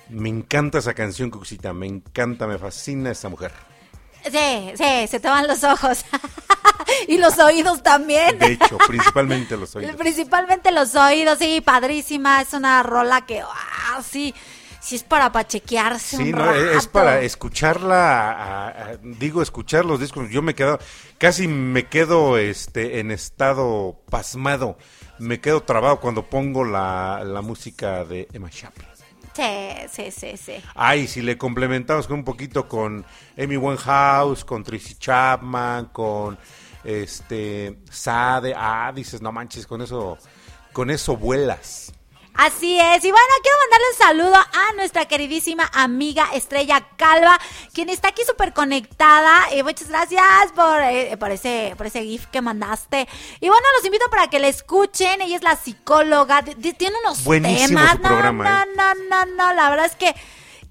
Me 0.09 0.29
encanta 0.29 0.79
esa 0.79 0.93
canción, 0.95 1.31
Cuxita. 1.31 1.73
Me 1.73 1.87
encanta, 1.87 2.47
me 2.47 2.59
fascina 2.59 3.11
esa 3.11 3.29
mujer. 3.29 3.53
Sí, 4.25 4.73
sí, 4.77 5.07
se 5.09 5.21
te 5.21 5.29
van 5.29 5.47
los 5.47 5.65
ojos. 5.65 6.05
y 7.09 7.19
los 7.19 7.39
oídos 7.39 7.83
también. 7.83 8.39
De 8.39 8.53
hecho, 8.53 8.79
principalmente 8.87 9.57
los 9.57 9.75
oídos. 9.77 9.97
Principalmente 9.97 10.71
los 10.71 10.95
oídos, 10.95 11.39
sí, 11.39 11.61
padrísima. 11.61 12.41
Es 12.43 12.53
una 12.53 12.83
rola 12.83 13.27
que, 13.27 13.41
ah, 13.41 14.03
sí, 14.09 14.35
sí 14.83 14.97
es 14.97 15.03
para 15.05 15.31
pachequearse 15.33 16.17
Sí, 16.17 16.25
un 16.25 16.31
no, 16.33 16.53
es 16.53 16.87
para 16.89 17.21
escucharla, 17.23 18.33
a- 18.33 18.69
a- 18.69 18.97
digo, 19.03 19.41
escuchar 19.43 19.85
los 19.85 20.01
discos. 20.01 20.29
Yo 20.31 20.43
me 20.43 20.55
quedo, 20.55 20.79
casi 21.19 21.47
me 21.49 21.87
quedo 21.87 22.37
este, 22.37 22.99
en 23.01 23.11
estado 23.11 24.01
pasmado. 24.11 24.77
Me 25.19 25.41
quedo 25.41 25.63
trabado 25.63 26.01
cuando 26.01 26.25
pongo 26.29 26.65
la, 26.65 27.23
la 27.25 27.41
música 27.43 28.05
de 28.05 28.27
Emma 28.33 28.51
Chaplin. 28.51 28.89
Sí, 29.35 29.43
sí, 29.91 30.11
sí, 30.11 30.37
sí. 30.37 30.53
Ay, 30.75 31.07
si 31.07 31.23
le 31.23 31.39
complementamos 31.39 32.07
con 32.07 32.19
un 32.19 32.25
poquito 32.25 32.69
con 32.69 33.05
Amy 33.39 33.57
Winehouse, 33.57 34.45
con 34.45 34.63
Tracy 34.63 34.97
Chapman, 34.97 35.87
con 35.87 36.37
este 36.85 37.79
Sade, 37.91 38.53
ah, 38.57 38.93
dices, 38.95 39.23
no 39.23 39.33
manches, 39.33 39.67
con 39.67 39.81
eso, 39.81 40.19
con 40.73 40.91
eso 40.91 41.17
vuelas. 41.17 41.93
Así 42.35 42.81
es. 42.81 43.05
Y 43.05 43.11
bueno, 43.11 43.27
quiero 43.43 43.59
mandarle 43.59 43.87
un 43.93 43.99
saludo 43.99 44.37
a 44.37 44.73
nuestra 44.77 45.07
queridísima 45.07 45.71
amiga 45.75 46.29
Estrella 46.33 46.87
Calva, 46.97 47.39
quien 47.75 47.89
está 47.91 48.09
aquí 48.09 48.23
súper 48.27 48.53
conectada. 48.53 49.55
Y 49.55 49.63
muchas 49.63 49.89
gracias 49.89 50.25
por, 50.55 50.81
eh, 50.83 51.17
por, 51.19 51.31
ese, 51.31 51.75
por 51.77 51.87
ese 51.87 52.03
GIF 52.03 52.27
que 52.29 52.41
mandaste. 52.41 53.07
Y 53.41 53.49
bueno, 53.49 53.65
los 53.77 53.85
invito 53.85 54.07
para 54.11 54.29
que 54.29 54.39
la 54.39 54.49
escuchen. 54.49 55.21
Ella 55.21 55.37
es 55.37 55.43
la 55.43 55.57
psicóloga. 55.57 56.43
tiene 56.43 56.97
unos 57.05 57.23
Buenísimo 57.25 57.79
temas. 57.81 57.93
su 57.93 58.01
programa, 58.03 58.45
no, 58.45 58.63
¿eh? 58.63 58.95
no, 59.09 59.25
no, 59.27 59.27
no. 59.37 59.53
La 59.55 59.71
verdad 59.71 59.87
es 59.87 59.97
que. 59.97 60.15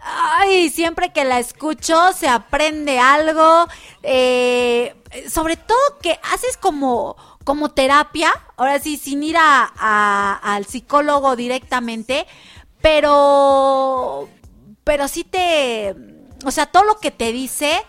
Ay, 0.04 0.72
siempre 0.72 1.14
que 1.14 1.24
la 1.26 1.38
escucho 1.40 2.12
se 2.14 2.28
aprende 2.28 2.98
algo. 3.00 3.68
eh, 4.02 4.96
sobre 5.30 5.58
todo 5.58 5.78
que 6.02 6.20
haces 6.34 6.58
como, 6.58 7.16
como 7.44 7.70
terapia, 7.70 8.32
ahora 8.58 8.80
sí, 8.80 8.98
sin 8.98 9.24
ir 9.24 9.38
a, 9.38 9.72
a- 9.76 10.40
al 10.56 10.66
psicólogo 10.66 11.36
directamente, 11.36 12.28
pero, 12.82 14.28
pero 14.84 15.08
sí 15.08 15.24
te, 15.24 15.96
o 16.46 16.52
sea, 16.52 16.66
todo 16.68 16.84
lo 16.84 17.00
que 17.00 17.12
te 17.12 17.32
dice, 17.32 17.84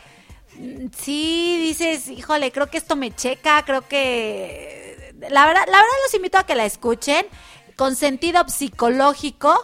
sí 0.97 1.59
dices, 1.61 2.09
híjole, 2.09 2.53
creo 2.53 2.69
que 2.69 2.79
esto 2.79 2.97
me 2.97 3.15
checa, 3.15 3.65
creo 3.65 3.87
que, 3.89 5.15
la 5.31 5.47
verdad, 5.47 5.63
la 5.67 5.79
verdad 5.79 5.97
los 6.07 6.15
invito 6.15 6.39
a 6.39 6.45
que 6.45 6.55
la 6.55 6.65
escuchen 6.65 7.27
con 7.77 7.97
sentido 7.97 8.47
psicológico, 8.49 9.59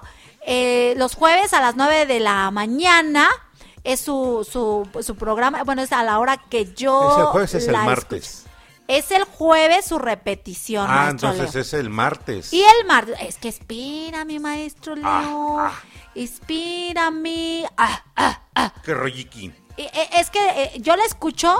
eh, 0.46 0.94
los 0.96 1.14
jueves 1.14 1.52
a 1.52 1.60
las 1.60 1.76
9 1.76 2.06
de 2.06 2.20
la 2.20 2.50
mañana. 2.50 3.28
Es 3.84 4.00
su, 4.00 4.46
su, 4.50 4.86
su 5.02 5.16
programa, 5.16 5.62
bueno, 5.64 5.80
es 5.82 5.92
a 5.92 6.02
la 6.02 6.18
hora 6.18 6.36
que 6.36 6.74
yo. 6.74 7.28
Jueves, 7.32 7.54
es 7.54 7.68
el 7.68 7.72
martes. 7.74 8.24
escucho. 8.38 8.47
Es 8.88 9.10
el 9.10 9.24
jueves 9.24 9.84
su 9.84 9.98
repetición. 9.98 10.86
Ah, 10.88 11.04
maestro 11.06 11.28
entonces 11.30 11.54
Leo. 11.54 11.62
es 11.62 11.72
el 11.74 11.90
martes. 11.90 12.52
Y 12.52 12.62
el 12.62 12.86
martes, 12.86 13.16
es 13.20 13.36
que 13.36 13.48
espérame, 13.48 14.40
maestro 14.40 14.96
Leo. 14.96 15.58
Ah, 15.60 15.72
Espérame. 16.14 17.66
Ah, 17.76 18.02
ah, 18.16 18.42
ah. 18.54 18.72
Qué 18.84 18.92
eh, 19.76 19.90
Es 20.16 20.30
que 20.30 20.38
eh, 20.40 20.72
yo 20.80 20.96
la 20.96 21.04
escucho, 21.04 21.54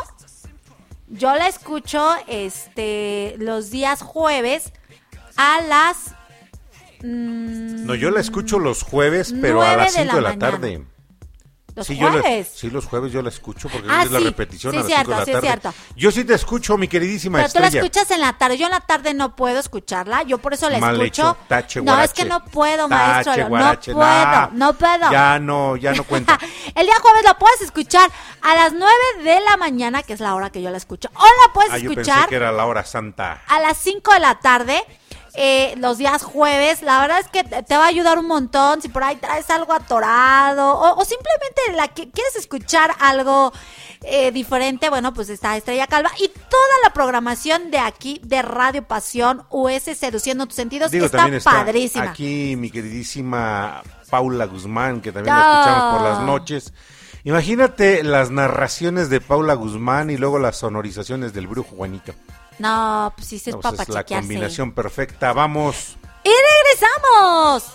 yo 1.08 1.34
la 1.34 1.48
escucho 1.48 2.16
este 2.26 3.36
los 3.38 3.70
días 3.70 4.02
jueves 4.02 4.72
a 5.36 5.60
las 5.62 6.14
mm, 7.02 7.84
No, 7.86 7.94
yo 7.94 8.10
la 8.10 8.20
escucho 8.20 8.58
los 8.58 8.82
jueves, 8.82 9.34
pero 9.40 9.62
a 9.62 9.76
las 9.76 9.94
de 9.94 10.02
5 10.02 10.16
de 10.16 10.22
la 10.22 10.30
la, 10.30 10.36
mañana. 10.36 10.50
tarde. 10.52 10.84
Los 11.78 11.86
sí, 11.86 11.96
yo 11.96 12.10
la- 12.10 12.20
jueves. 12.20 12.50
sí, 12.54 12.70
los 12.70 12.84
jueves 12.86 13.12
yo 13.12 13.22
la 13.22 13.30
escucho 13.30 13.68
porque 13.68 13.88
Ah, 13.90 14.02
es 14.02 14.10
la 14.10 14.18
repetición 14.20 14.72
sí, 14.72 14.76
a 14.78 14.80
las 14.80 14.86
cierto, 14.88 15.10
5 15.12 15.20
de 15.24 15.26
la 15.26 15.32
tarde. 15.40 15.46
cierto. 15.46 15.74
Yo 15.96 16.10
sí 16.10 16.24
te 16.24 16.34
escucho, 16.34 16.76
mi 16.76 16.88
queridísima 16.88 17.38
Pero 17.38 17.52
tú 17.52 17.58
la 17.60 17.66
estrella. 17.66 17.84
escuchas 17.86 18.10
en 18.10 18.20
la 18.20 18.36
tarde. 18.36 18.58
Yo 18.58 18.66
en 18.66 18.72
la 18.72 18.80
tarde 18.80 19.14
no 19.14 19.34
puedo 19.34 19.58
escucharla. 19.58 20.22
Yo 20.24 20.38
por 20.38 20.52
eso 20.54 20.68
la 20.68 20.78
Mal 20.78 21.00
escucho. 21.00 21.22
hecho, 21.30 21.36
tache, 21.48 21.80
no, 21.80 21.98
es 22.00 22.12
que 22.12 22.24
no 22.26 22.44
puedo, 22.44 22.88
maestro. 22.88 23.48
Guarache, 23.48 23.92
no 23.92 23.96
puedo, 23.98 24.08
nah. 24.08 24.48
no 24.52 24.72
puedo. 24.74 25.10
Ya 25.10 25.38
no, 25.38 25.76
ya 25.76 25.92
no 25.94 26.04
cuenta. 26.04 26.38
El 26.74 26.86
día 26.86 26.96
jueves 27.00 27.22
la 27.24 27.38
puedes 27.38 27.62
escuchar 27.62 28.10
a 28.42 28.54
las 28.54 28.72
9 28.72 28.92
de 29.24 29.40
la 29.40 29.56
mañana, 29.56 30.02
que 30.02 30.12
es 30.12 30.20
la 30.20 30.34
hora 30.34 30.50
que 30.50 30.60
yo 30.60 30.70
la 30.70 30.76
escucho. 30.76 31.08
O 31.14 31.24
la 31.24 31.52
puedes 31.52 31.70
ah, 31.72 31.78
yo 31.78 31.88
pensé 31.94 32.02
escuchar 32.10 32.28
que 32.28 32.36
era 32.36 32.52
la 32.52 32.66
hora 32.66 32.84
santa. 32.84 33.42
a 33.46 33.60
las 33.60 33.78
5 33.78 34.12
de 34.12 34.20
la 34.20 34.34
tarde. 34.40 34.82
Eh, 35.40 35.74
los 35.78 35.98
días 35.98 36.22
jueves, 36.24 36.82
la 36.82 37.00
verdad 37.00 37.20
es 37.20 37.28
que 37.28 37.44
te 37.44 37.76
va 37.76 37.84
a 37.84 37.88
ayudar 37.88 38.18
un 38.18 38.26
montón 38.26 38.82
si 38.82 38.88
por 38.88 39.04
ahí 39.04 39.14
traes 39.16 39.48
algo 39.50 39.72
atorado 39.72 40.72
o, 40.74 41.00
o 41.00 41.04
simplemente 41.04 41.60
la 41.76 41.86
que 41.88 42.10
quieres 42.10 42.34
escuchar 42.34 42.90
algo 42.98 43.52
eh, 44.02 44.32
diferente, 44.32 44.90
bueno, 44.90 45.14
pues 45.14 45.28
está 45.28 45.56
Estrella 45.56 45.86
Calva 45.86 46.10
y 46.18 46.26
toda 46.28 46.74
la 46.82 46.92
programación 46.92 47.70
de 47.70 47.78
aquí 47.78 48.20
de 48.24 48.42
Radio 48.42 48.82
Pasión 48.86 49.44
US 49.50 49.84
Seduciendo 49.96 50.46
tus 50.46 50.56
sentidos 50.56 50.90
Digo, 50.90 51.06
está 51.06 51.28
padrísima. 51.44 52.10
aquí 52.10 52.56
mi 52.56 52.70
queridísima 52.70 53.82
Paula 54.10 54.46
Guzmán, 54.46 55.00
que 55.00 55.12
también 55.12 55.36
la 55.36 55.42
Ah. 55.42 55.60
escuchamos 55.60 55.94
por 55.98 56.08
las 56.10 56.20
noches. 56.26 56.72
Imagínate 57.24 58.02
las 58.04 58.30
narraciones 58.30 59.10
de 59.10 59.20
Paula 59.20 59.54
Guzmán 59.54 60.08
y 60.10 60.16
luego 60.16 60.38
las 60.38 60.56
sonorizaciones 60.56 61.32
del 61.34 61.46
brujo 61.46 61.76
Juanito. 61.76 62.14
No, 62.58 63.12
pues 63.16 63.28
sí, 63.28 63.36
es 63.36 63.46
No, 63.48 63.60
pues 63.60 63.72
para 63.72 63.82
es 63.84 63.88
la 63.88 64.00
chequearse. 64.02 64.26
combinación 64.26 64.72
perfecta. 64.72 65.32
Vamos. 65.32 65.96
Y 66.24 66.30
regresamos. 66.30 67.74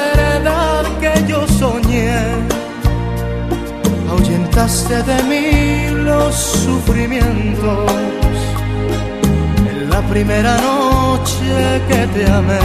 ahuyentaste 4.61 5.03
de 5.03 5.23
mí 5.23 6.03
los 6.03 6.35
sufrimientos 6.35 7.91
en 9.57 9.89
la 9.89 10.01
primera 10.01 10.55
noche 10.57 11.81
que 11.87 12.07
te 12.07 12.31
amé. 12.31 12.59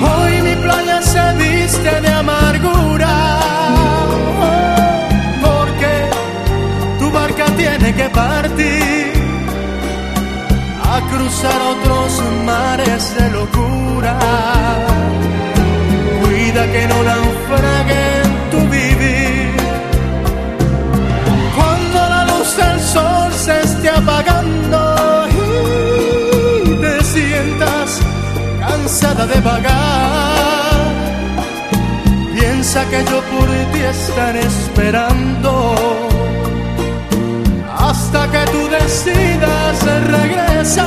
Hoy 0.00 0.42
mi 0.42 0.54
playa 0.62 1.02
se 1.02 1.32
viste 1.34 2.00
de 2.00 2.08
amargura, 2.08 3.38
porque 5.42 5.92
tu 6.98 7.10
barca 7.10 7.46
tiene 7.56 7.94
que 7.94 8.08
partir 8.08 9.12
a 10.82 11.00
cruzar 11.10 11.60
otros 11.74 12.22
mares 12.44 13.14
de 13.16 13.30
locura. 13.30 13.76
apagando 23.96 24.78
y 26.68 26.74
te 26.82 27.04
sientas 27.04 28.00
cansada 28.60 29.26
de 29.26 29.40
vagar. 29.40 30.86
Piensa 32.34 32.84
que 32.90 33.04
yo 33.10 33.18
por 33.32 33.48
ti 33.72 33.80
estaré 33.80 34.40
esperando 34.40 35.74
hasta 37.78 38.30
que 38.32 38.42
tú 38.52 38.62
decidas 38.68 39.74
regresar 40.18 40.86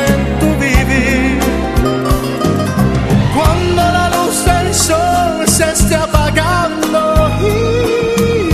del 4.71 4.79
sol 4.79 5.47
se 5.47 5.69
esté 5.69 5.95
apagando 5.95 7.29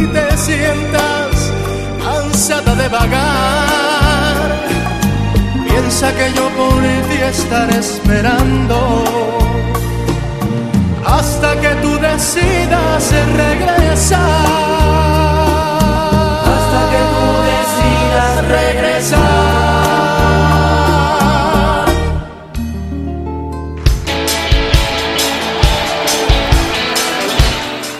y 0.02 0.08
te 0.08 0.38
sientas 0.38 1.52
ansiada 2.18 2.74
de 2.76 2.88
vagar, 2.88 4.48
piensa 5.68 6.12
que 6.16 6.34
yo 6.34 6.50
por 6.58 6.82
ti 7.10 7.18
estaré 7.22 7.78
esperando 7.78 8.78
hasta 11.06 11.60
que 11.62 11.70
tú 11.84 11.92
decidas 12.00 13.12
regresar. 13.44 14.18
Hasta 16.54 16.82
que 16.92 17.02
tú 17.14 17.26
decidas 17.54 18.34
regresar. 18.58 19.37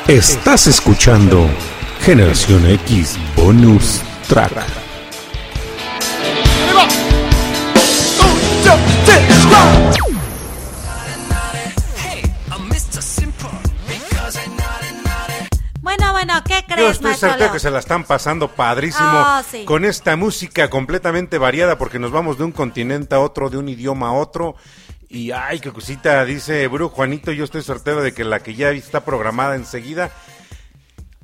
Estás 0.08 0.68
escuchando 0.68 1.50
Generación 2.02 2.66
X 2.66 3.18
Bonus 3.36 4.02
Track. 4.30 4.64
Bueno, 15.82 16.12
bueno, 16.12 16.34
¿qué 16.46 16.66
Yo 16.68 16.76
crees, 16.76 16.92
estoy 16.94 17.06
maestro 17.06 17.30
certero 17.30 17.52
que 17.54 17.60
se 17.60 17.72
la 17.72 17.80
están 17.80 18.04
pasando 18.04 18.50
padrísimo 18.50 19.08
Ah, 19.10 19.44
sí. 19.50 19.64
con 19.64 19.86
esta 19.86 20.16
música 20.18 20.70
completamente 20.70 21.38
variada 21.38 21.78
porque 21.78 21.98
nos 21.98 22.12
vamos 22.12 22.38
de 22.38 22.44
un 22.44 22.52
continente 22.52 23.16
a 23.16 23.20
otro, 23.20 23.50
de 23.50 23.58
un 23.58 23.70
idioma 23.70 24.10
a 24.10 24.12
otro. 24.12 24.56
Y 25.10 25.32
ay, 25.32 25.60
qué 25.60 25.72
cosita, 25.72 26.26
dice 26.26 26.68
Bru 26.68 26.90
Juanito, 26.90 27.32
yo 27.32 27.46
estoy 27.46 27.64
certero 27.64 28.02
de 28.02 28.14
que 28.14 28.24
la 28.26 28.40
que 28.42 28.56
ya 28.56 28.70
está 28.72 29.06
programada 29.06 29.56
enseguida. 29.56 30.12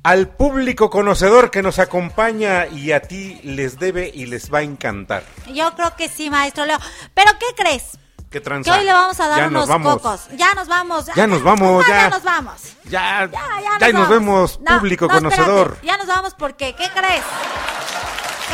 Al 0.02 0.28
público 0.28 0.90
conocedor 0.90 1.50
que 1.50 1.62
nos 1.62 1.78
acompaña 1.78 2.66
y 2.66 2.92
a 2.92 3.00
ti 3.00 3.40
les 3.42 3.78
debe 3.78 4.10
y 4.12 4.26
les 4.26 4.52
va 4.52 4.58
a 4.58 4.62
encantar. 4.62 5.22
Yo 5.52 5.74
creo 5.74 5.96
que 5.96 6.08
sí, 6.08 6.28
maestro 6.28 6.66
Leo. 6.66 6.78
¿Pero 7.14 7.30
qué 7.38 7.46
crees? 7.56 7.98
¿Qué 8.30 8.42
Que 8.42 8.50
hoy 8.70 8.84
le 8.84 8.92
vamos 8.92 9.20
a 9.20 9.28
dar 9.28 9.38
Ya 9.38 9.44
nos 9.44 9.52
unos 9.52 9.68
vamos. 9.68 9.94
cocos. 9.94 10.20
Ya 10.36 10.54
nos 10.54 10.66
vamos. 10.68 11.06
Ya 11.14 11.26
nos 11.26 11.42
vamos, 11.42 11.86
No, 11.86 11.88
ya. 11.88 12.08
nos 12.10 12.22
vamos. 12.22 12.62
Ya, 12.84 13.30
ya, 13.30 13.78
ya 13.80 13.92
nos 13.92 13.92
vamos. 13.92 14.08
vemos, 14.08 14.60
No, 14.60 14.78
público 14.78 15.06
no, 15.06 15.14
espérate. 15.14 15.36
conocedor. 15.36 15.78
Ya 15.82 15.96
nos 15.96 16.06
vamos 16.08 16.34
porque, 16.34 16.74
¿qué 16.74 16.88
crees? 16.90 17.22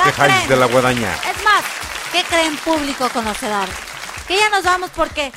Que 0.04 0.12
jais 0.12 0.48
de 0.48 0.56
la 0.56 0.66
guadaña. 0.66 1.12
Es 1.14 1.42
más, 1.44 1.64
¿qué 2.12 2.22
creen 2.24 2.56
público 2.58 3.08
conocedor? 3.08 3.68
Que 4.30 4.38
ya 4.38 4.48
nos 4.50 4.62
vamos 4.62 4.90
porque 4.94 5.32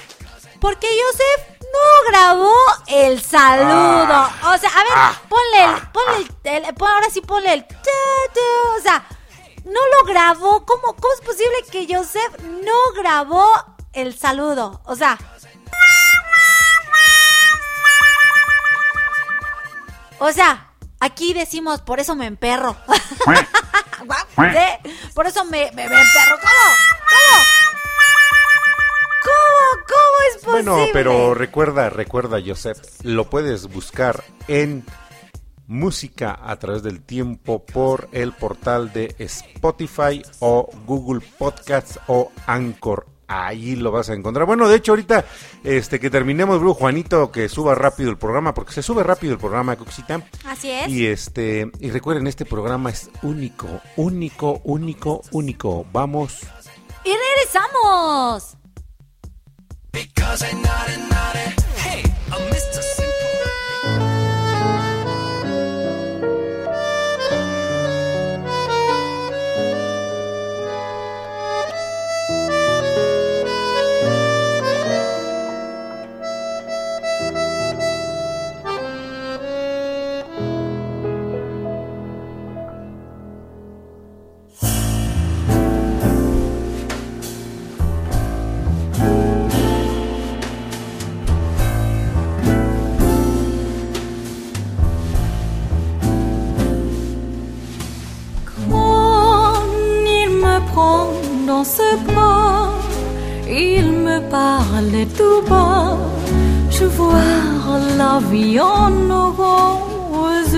porque 0.61 0.87
Joseph 0.87 1.59
no 1.59 2.11
grabó 2.11 2.55
el 2.87 3.19
saludo. 3.23 4.13
Ah. 4.13 4.53
o 4.53 4.57
sea, 4.59 4.69
a 4.69 4.83
ver, 4.83 4.91
Ah. 4.95 5.21
ponle 5.27 5.63
el, 5.65 5.87
ponle 5.89 6.27
el, 6.57 6.65
el- 6.65 6.75
pon- 6.75 6.91
ahora 6.91 7.09
sí 7.11 7.21
ponle 7.21 7.53
el 7.53 7.65
tu, 7.67 7.73
tu, 7.73 8.77
o 8.77 8.81
sea, 8.83 9.03
no 9.65 9.79
lo 9.97 10.05
grabó. 10.05 10.63
¿Cómo, 10.67 10.93
¿Cómo 10.95 11.13
es 11.15 11.21
posible 11.21 11.55
que 11.71 11.87
Joseph 11.91 12.37
no 12.43 12.71
grabó 12.95 13.43
el 13.93 14.15
saludo? 14.15 14.81
O 14.85 14.95
sea, 14.95 15.17
O 20.19 20.31
sea, 20.31 20.67
aquí 21.01 21.33
decimos, 21.33 21.81
por 21.81 21.99
eso 21.99 22.15
me 22.15 22.27
emperro. 22.27 22.77
¿Sí? 22.87 23.31
Por 25.15 25.27
eso 25.27 25.43
me, 25.45 25.71
me, 25.73 25.87
me 25.89 26.01
emperro. 26.01 26.37
¿Cómo? 26.39 26.75
¿Cómo? 27.09 27.43
Bueno, 30.45 30.77
pero 30.93 31.33
recuerda, 31.33 31.89
recuerda, 31.89 32.39
Joseph, 32.45 32.79
lo 33.03 33.29
puedes 33.29 33.67
buscar 33.67 34.23
en 34.47 34.83
música 35.67 36.37
a 36.43 36.57
través 36.57 36.83
del 36.83 37.01
tiempo 37.01 37.65
por 37.65 38.09
el 38.11 38.33
portal 38.33 38.91
de 38.93 39.15
Spotify 39.19 40.21
o 40.39 40.69
Google 40.85 41.25
Podcasts 41.37 41.99
o 42.07 42.31
Anchor. 42.45 43.07
Ahí 43.27 43.75
lo 43.75 43.91
vas 43.91 44.09
a 44.09 44.13
encontrar. 44.13 44.45
Bueno, 44.45 44.67
de 44.67 44.75
hecho, 44.75 44.91
ahorita 44.91 45.25
este 45.63 45.99
que 45.99 46.09
terminemos, 46.09 46.59
Bru, 46.59 46.73
Juanito, 46.73 47.31
que 47.31 47.49
suba 47.49 47.73
rápido 47.73 48.11
el 48.11 48.17
programa, 48.17 48.53
porque 48.53 48.73
se 48.73 48.83
sube 48.83 49.01
rápido 49.01 49.33
el 49.33 49.39
programa, 49.39 49.75
Coxita. 49.75 50.21
Así 50.45 50.69
es. 50.69 50.89
Y 50.89 51.07
este, 51.07 51.71
y 51.79 51.89
recuerden, 51.89 52.27
este 52.27 52.45
programa 52.45 52.89
es 52.89 53.09
único, 53.23 53.67
único, 53.95 54.61
único, 54.65 55.21
único. 55.31 55.85
Vamos. 55.91 56.41
Y 57.05 57.11
regresamos. 57.11 58.57
Because 59.93 60.41
I'm 60.41 60.59
naughty, 60.63 60.97
naughty. 60.97 61.63
Hey, 61.77 62.03
I'm 62.31 62.41
Mr. 62.51 63.02
dans 101.47 101.63
ses 101.63 101.95
bras, 102.07 102.69
il 103.47 103.91
me 103.91 104.19
parle 104.29 104.95
tout 105.17 105.41
bas. 105.49 105.97
Je 106.69 106.85
vois 106.85 107.79
la 107.97 108.19
vie 108.31 108.59
en 108.59 108.91
rose. 109.39 110.57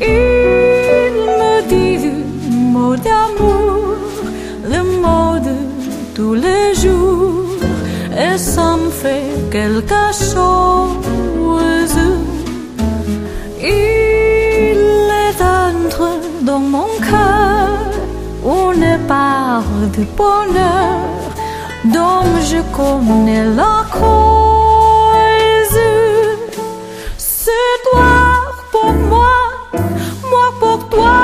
Il 0.00 1.14
me 1.40 1.54
dit 1.72 2.06
le 2.06 2.56
mot 2.74 2.96
d'amour, 2.96 3.96
le 4.74 4.82
mot 5.02 5.38
de 5.48 5.56
tous 6.14 6.34
les 6.34 6.74
jours, 6.74 7.60
et 8.24 8.36
ça 8.36 8.76
me 8.76 8.90
fait 8.90 9.50
quelque 9.50 10.02
chose. 10.12 10.80
Part 19.10 19.74
de 19.96 20.04
bonheur 20.18 21.00
dont 21.96 22.26
je 22.50 22.60
connais 22.76 23.44
la 23.60 23.76
cause. 23.98 25.80
C'est 27.18 27.74
toi 27.88 28.12
pour 28.72 28.92
moi, 29.12 29.36
moi 30.32 30.48
pour 30.60 30.78
toi 30.94 31.22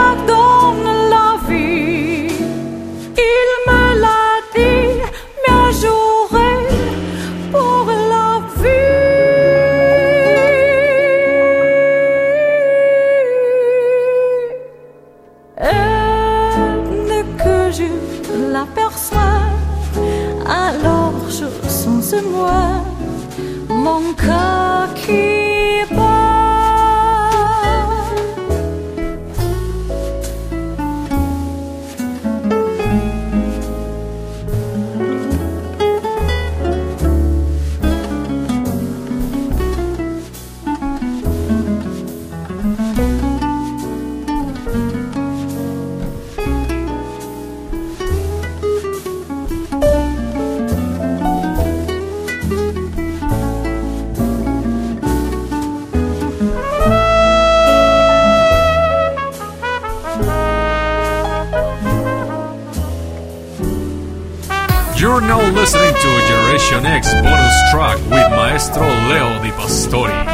listening 65.66 65.94
to 65.94 66.26
Generation 66.28 66.86
X 66.86 67.12
bonus 67.12 67.70
track 67.72 67.98
with 68.02 68.30
Maestro 68.30 68.86
Leo 68.86 69.42
Di 69.42 69.50
Pastori. 69.50 70.25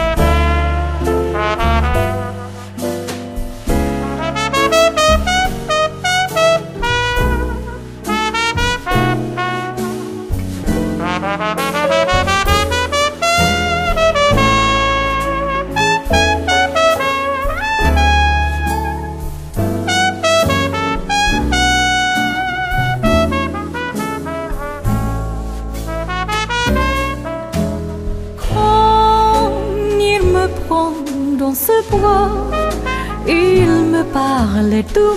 Me 34.02 34.12
parle 34.12 34.82
tout. 34.94 35.16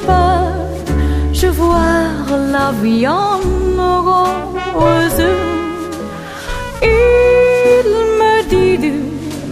Je 1.34 1.48
vois 1.48 2.04
la 2.54 2.72
vie 2.82 3.08
en 3.08 3.40
rose. 4.80 5.24
Il 6.82 7.88
me 8.20 8.34
dit 8.52 8.78
du 8.78 8.94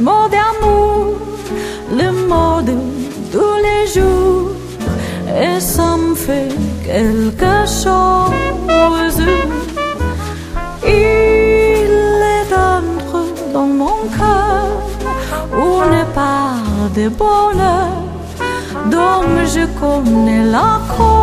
mot 0.05 0.27
d'amour, 0.34 1.15
le 1.99 2.10
mot 2.30 2.61
de 2.61 2.76
tous 3.31 3.57
les 3.68 3.84
jours, 3.95 4.51
et 5.43 5.60
ça 5.60 5.97
me 5.97 6.15
fait 6.15 6.49
quelque 6.85 7.55
chose. 7.81 9.22
Il 10.85 11.91
est 12.38 12.51
entre 12.72 13.22
dans 13.53 13.69
mon 13.81 13.99
cœur 14.18 14.68
une 15.65 16.05
part 16.14 16.89
de 16.95 17.10
bonheur 17.10 17.82
lakom, 19.84 20.05
the 20.26 20.45
lakom. 20.45 21.23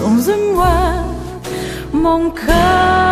sans 0.00 0.54
moi 0.54 1.04
mon 1.92 2.30
cœur. 2.30 3.09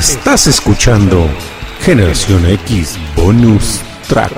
Estás 0.00 0.46
escuchando 0.46 1.28
Generación 1.82 2.46
X 2.46 2.98
Bonus 3.14 3.82
Track. 4.08 4.32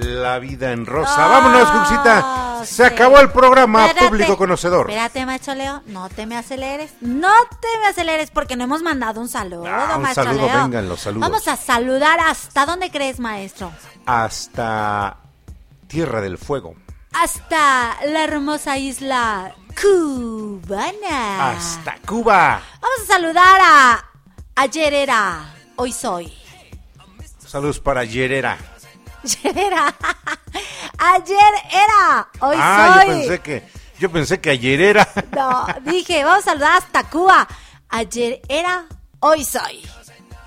La 0.00 0.38
vida 0.38 0.72
en 0.72 0.86
rosa. 0.86 1.26
Vámonos, 1.26 1.68
Cuxita. 1.70 2.62
Se 2.64 2.84
acabó 2.84 3.18
el 3.18 3.30
programa 3.30 3.86
Espérate, 3.86 4.08
público 4.08 4.36
conocedor. 4.36 4.88
Espérate, 4.90 5.26
maestro 5.26 5.54
Leo, 5.54 5.82
no 5.86 6.08
te 6.08 6.26
me 6.26 6.36
aceleres. 6.36 6.92
No 7.00 7.32
te 7.60 7.68
me 7.80 7.86
aceleres 7.88 8.30
porque 8.30 8.54
no 8.56 8.64
hemos 8.64 8.82
mandado 8.82 9.20
un 9.20 9.28
saludo, 9.28 9.66
Ah, 9.66 9.94
un 9.96 10.02
maestro 10.02 10.24
saludo, 10.24 10.46
Leo. 10.46 10.62
vengan 10.62 10.88
los 10.88 11.00
saludos. 11.00 11.28
Vamos 11.28 11.48
a 11.48 11.56
saludar 11.56 12.20
hasta 12.20 12.66
dónde 12.66 12.90
crees, 12.90 13.18
maestro. 13.20 13.72
Hasta 14.06 15.16
Tierra 15.88 16.20
del 16.20 16.38
Fuego. 16.38 16.74
Hasta 17.12 17.96
la 18.06 18.24
hermosa 18.24 18.76
isla 18.76 19.54
cubana. 19.80 21.50
Hasta 21.50 21.96
Cuba. 22.06 22.60
Vamos 22.80 22.98
a 23.02 23.06
saludar 23.06 23.60
a 23.62 24.04
ayer 24.54 24.92
era, 24.92 25.54
hoy 25.76 25.92
soy. 25.92 26.32
Saludos 27.44 27.80
para 27.80 28.04
Yerera. 28.04 28.58
Ayer 29.24 29.58
era, 29.58 29.94
ayer 30.96 31.54
era, 31.72 32.28
hoy 32.40 32.56
ah, 32.58 33.02
soy. 33.02 33.06
yo 33.08 33.12
pensé 33.18 33.40
que 33.40 33.68
yo 33.98 34.12
pensé 34.12 34.40
que 34.40 34.50
ayer 34.50 34.80
era. 34.80 35.08
No, 35.32 35.66
dije, 35.90 36.22
vamos 36.22 36.46
a 36.46 36.50
saludar 36.52 36.78
hasta 36.78 37.02
Cuba. 37.10 37.48
Ayer 37.88 38.40
era, 38.48 38.86
hoy 39.18 39.44
soy. 39.44 39.82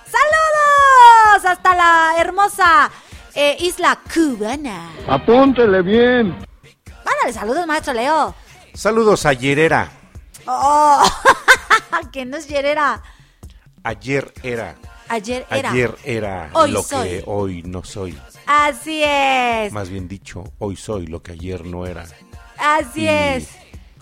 ¡Saludos! 0.06 1.46
Hasta 1.46 1.76
la 1.76 2.14
hermosa 2.18 2.90
eh, 3.36 3.58
isla 3.60 4.00
cubana. 4.14 4.92
Apúntele 5.08 5.82
bien. 5.82 6.30
Mándale 7.06 7.34
saludos, 7.34 7.66
maestro 7.68 7.94
Leo. 7.94 8.36
Saludos 8.74 9.26
a 9.26 9.34
Yerera. 9.34 9.90
Oh, 10.48 11.04
que 12.12 12.26
no 12.26 12.38
es 12.38 12.46
ayer 12.46 12.66
era. 12.66 13.02
Ayer 13.84 14.34
era. 14.44 14.76
Ayer 15.08 15.46
era. 15.50 15.72
Ayer 15.72 15.96
era 16.04 16.50
Hoy 16.54 16.72
lo 16.72 16.82
soy. 16.84 17.08
que 17.10 17.24
hoy 17.26 17.64
no 17.64 17.84
soy. 17.84 18.18
Así 18.46 19.04
es. 19.04 19.72
Más 19.74 19.90
bien 19.90 20.08
dicho, 20.08 20.44
hoy 20.60 20.76
soy 20.76 21.08
lo 21.08 21.22
que 21.22 21.34
ayer 21.34 21.66
no 21.66 21.86
era. 21.86 22.06
Así 22.58 23.02
Y 23.04 23.08
es. 23.08 23.50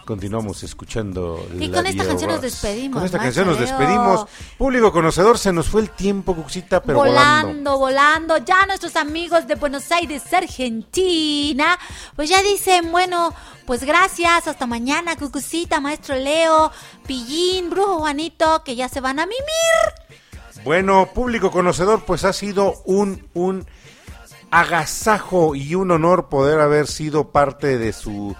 Continuamos 0.10 0.64
escuchando. 0.64 1.48
Y 1.54 1.68
la 1.68 1.78
con 1.78 1.86
esta 1.86 2.04
canción 2.04 2.32
nos 2.32 2.42
despedimos, 2.42 2.98
Con 2.98 3.06
esta 3.06 3.20
canción 3.20 3.46
nos 3.46 3.60
despedimos. 3.60 4.26
Público 4.58 4.92
conocedor, 4.92 5.38
se 5.38 5.54
nos 5.54 5.70
fue 5.70 5.82
el 5.82 5.92
tiempo, 5.92 6.36
Cuxita, 6.36 6.82
pero 6.82 6.98
volando. 6.98 7.78
volando, 7.78 7.78
volando. 7.78 8.38
Ya 8.40 8.66
nuestros 8.66 8.96
amigos 8.96 9.46
de 9.46 9.54
Buenos 9.54 9.92
Aires, 9.92 10.24
Argentina, 10.34 11.78
pues 12.16 12.28
ya 12.28 12.42
dicen, 12.42 12.92
bueno, 12.92 13.36
pues 13.68 13.84
gracias, 13.84 14.48
hasta 14.48 14.66
mañana, 14.66 15.16
Cucucita, 15.16 15.80
Maestro 15.80 16.16
Leo, 16.16 16.72
Pillín, 17.06 17.70
Brujo 17.70 18.00
Juanito, 18.00 18.64
que 18.66 18.76
ya 18.76 18.90
se 18.90 19.02
van 19.02 19.20
a 19.20 19.28
mimir. 19.28 20.64
Bueno, 20.64 21.08
público 21.14 21.52
conocedor, 21.52 22.04
pues 22.06 22.24
ha 22.24 22.34
sido 22.34 22.82
un, 22.86 23.28
un 23.36 23.68
agasajo 24.50 25.54
y 25.54 25.76
un 25.76 25.92
honor 25.92 26.30
poder 26.30 26.62
haber 26.62 26.88
sido 26.88 27.30
parte 27.30 27.78
de 27.78 27.94
su 27.94 28.36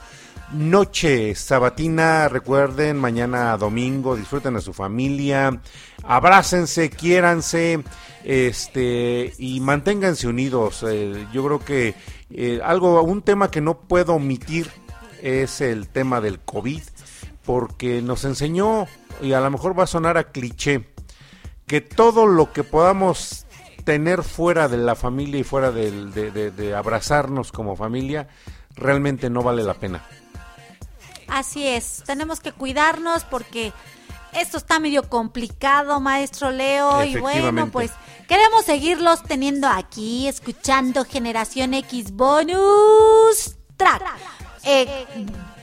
noche 0.52 1.36
sabatina. 1.36 2.28
Recuerden, 2.30 2.98
mañana 2.98 3.56
domingo, 3.58 4.16
disfruten 4.16 4.56
a 4.56 4.62
su 4.62 4.74
familia, 4.74 5.60
abrácense, 6.04 6.90
quiéranse, 6.90 7.84
este, 8.24 9.34
y 9.38 9.60
manténganse 9.60 10.28
unidos. 10.28 10.86
Eh, 10.88 11.28
yo 11.34 11.46
creo 11.46 11.60
que 11.60 11.96
eh, 12.30 12.60
algo, 12.64 13.02
un 13.04 13.22
tema 13.22 13.52
que 13.52 13.62
no 13.62 13.80
puedo 13.80 14.16
omitir 14.16 14.70
es 15.22 15.62
el 15.62 15.88
tema 15.88 16.22
del 16.22 16.40
COVID, 16.40 16.82
porque 17.46 18.02
nos 18.02 18.26
enseñó, 18.26 18.88
y 19.22 19.34
a 19.34 19.42
lo 19.42 19.52
mejor 19.52 19.78
va 19.78 19.84
a 19.84 19.88
sonar 19.88 20.18
a 20.18 20.32
cliché, 20.32 20.90
que 21.68 21.82
todo 21.82 22.26
lo 22.26 22.52
que 22.54 22.64
podamos 22.64 23.46
tener 23.84 24.24
fuera 24.24 24.68
de 24.68 24.78
la 24.78 24.96
familia 24.96 25.40
y 25.40 25.44
fuera 25.44 25.72
de 25.72 26.74
abrazarnos 26.76 27.52
como 27.52 27.76
familia, 27.76 28.28
realmente 28.76 29.30
no 29.30 29.42
vale 29.44 29.64
la 29.64 29.74
pena. 29.74 30.04
Así 31.32 31.68
es, 31.68 32.04
tenemos 32.06 32.40
que 32.40 32.52
cuidarnos 32.52 33.24
porque 33.24 33.74
esto 34.34 34.58
está 34.58 34.80
medio 34.80 35.10
complicado, 35.10 36.00
maestro 36.00 36.52
Leo. 36.52 37.04
Y 37.04 37.18
bueno, 37.18 37.70
pues 37.72 37.92
queremos 38.28 38.66
seguirlos 38.66 39.24
teniendo 39.24 39.68
aquí, 39.68 40.28
escuchando 40.28 41.06
Generación 41.06 41.74
X 41.74 42.12
Bonus 42.12 43.56
Track. 43.78 44.04
Eh, 44.64 45.06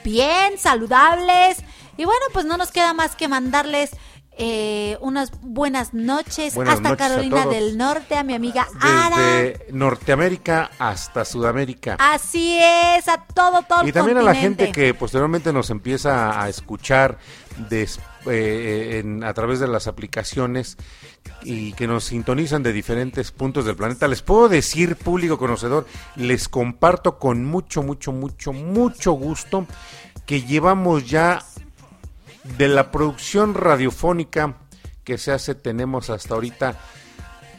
bien, 0.05 0.59
saludables. 0.59 1.59
Y 1.97 2.05
bueno, 2.05 2.27
pues 2.33 2.45
no 2.45 2.57
nos 2.57 2.73
queda 2.73 2.93
más 2.93 3.17
que 3.17 3.29
mandarles 3.29 3.91
eh, 4.39 4.99
unas 5.01 5.31
buenas 5.41 5.95
noches 5.95 6.55
Buenas 6.55 6.75
hasta 6.77 6.91
noches 6.91 7.09
Carolina 7.09 7.47
del 7.47 7.79
Norte, 7.79 8.17
a 8.17 8.23
mi 8.23 8.35
amiga 8.35 8.67
Ara. 8.81 9.17
Desde 9.17 9.67
Norteamérica 9.73 10.71
hasta 10.79 11.25
Sudamérica. 11.25 11.97
Así 11.99 12.59
es, 12.61 13.09
a 13.09 13.25
todo, 13.35 13.63
todo 13.63 13.83
el 13.83 13.89
Y 13.89 13.93
también 13.93 14.19
a 14.19 14.23
la 14.23 14.35
gente 14.35 14.71
que 14.73 14.93
posteriormente 14.95 15.53
nos 15.53 15.71
empieza 15.71 16.41
a 16.43 16.49
escuchar 16.49 17.19
eh, 18.27 19.01
en- 19.03 19.25
a 19.25 19.33
través 19.33 19.61
de 19.61 19.69
las 19.69 19.87
aplicaciones 19.87 20.77
y 21.43 21.73
que 21.73 21.87
nos 21.87 22.05
sintonizan 22.05 22.63
de 22.63 22.73
diferentes 22.73 23.31
puntos 23.33 23.65
del 23.65 23.77
planeta. 23.77 24.07
Les 24.09 24.21
puedo 24.23 24.49
decir, 24.49 24.97
público 24.97 25.39
conocedor, 25.39 25.87
les 26.17 26.49
comparto 26.49 27.19
con 27.19 27.45
mucho, 27.45 27.83
mucho, 27.83 28.13
mucho, 28.13 28.53
mucho 28.53 29.13
gusto 29.13 29.67
que 30.27 30.43
llevamos 30.43 31.09
ya 31.09 31.43
de 32.59 32.69
la 32.69 32.91
producción 32.91 33.55
radiofónica 33.55 34.57
que 35.05 35.19
se 35.19 35.33
hace, 35.33 35.55
tenemos 35.55 36.11
hasta 36.11 36.35
ahorita 36.35 36.77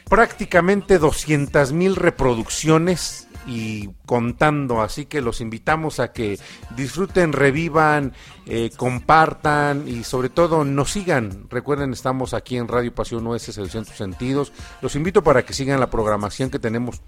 prácticamente 0.10 1.00
200 1.00 1.74
mil 1.74 1.96
reproducciones 1.96 3.28
y 3.48 3.90
contando, 4.06 4.82
así 4.82 5.06
que 5.06 5.22
los 5.22 5.40
invitamos 5.40 6.02
a 6.02 6.12
que 6.12 6.38
disfruten, 6.76 7.32
revivan, 7.32 8.14
eh, 8.46 8.72
compartan 8.76 9.88
y 9.88 10.04
sobre 10.04 10.30
todo 10.30 10.66
nos 10.66 10.92
sigan. 10.92 11.48
Recuerden, 11.50 11.94
estamos 11.94 12.34
aquí 12.34 12.58
en 12.58 12.68
Radio 12.68 12.94
Pasión 12.94 13.40
Seducción 13.40 13.86
tus 13.86 13.96
sentidos. 13.96 14.52
Los 14.82 14.96
invito 14.96 15.24
para 15.24 15.46
que 15.46 15.54
sigan 15.54 15.80
la 15.80 15.90
programación 15.90 16.50
que 16.50 16.60
tenemos 16.60 17.02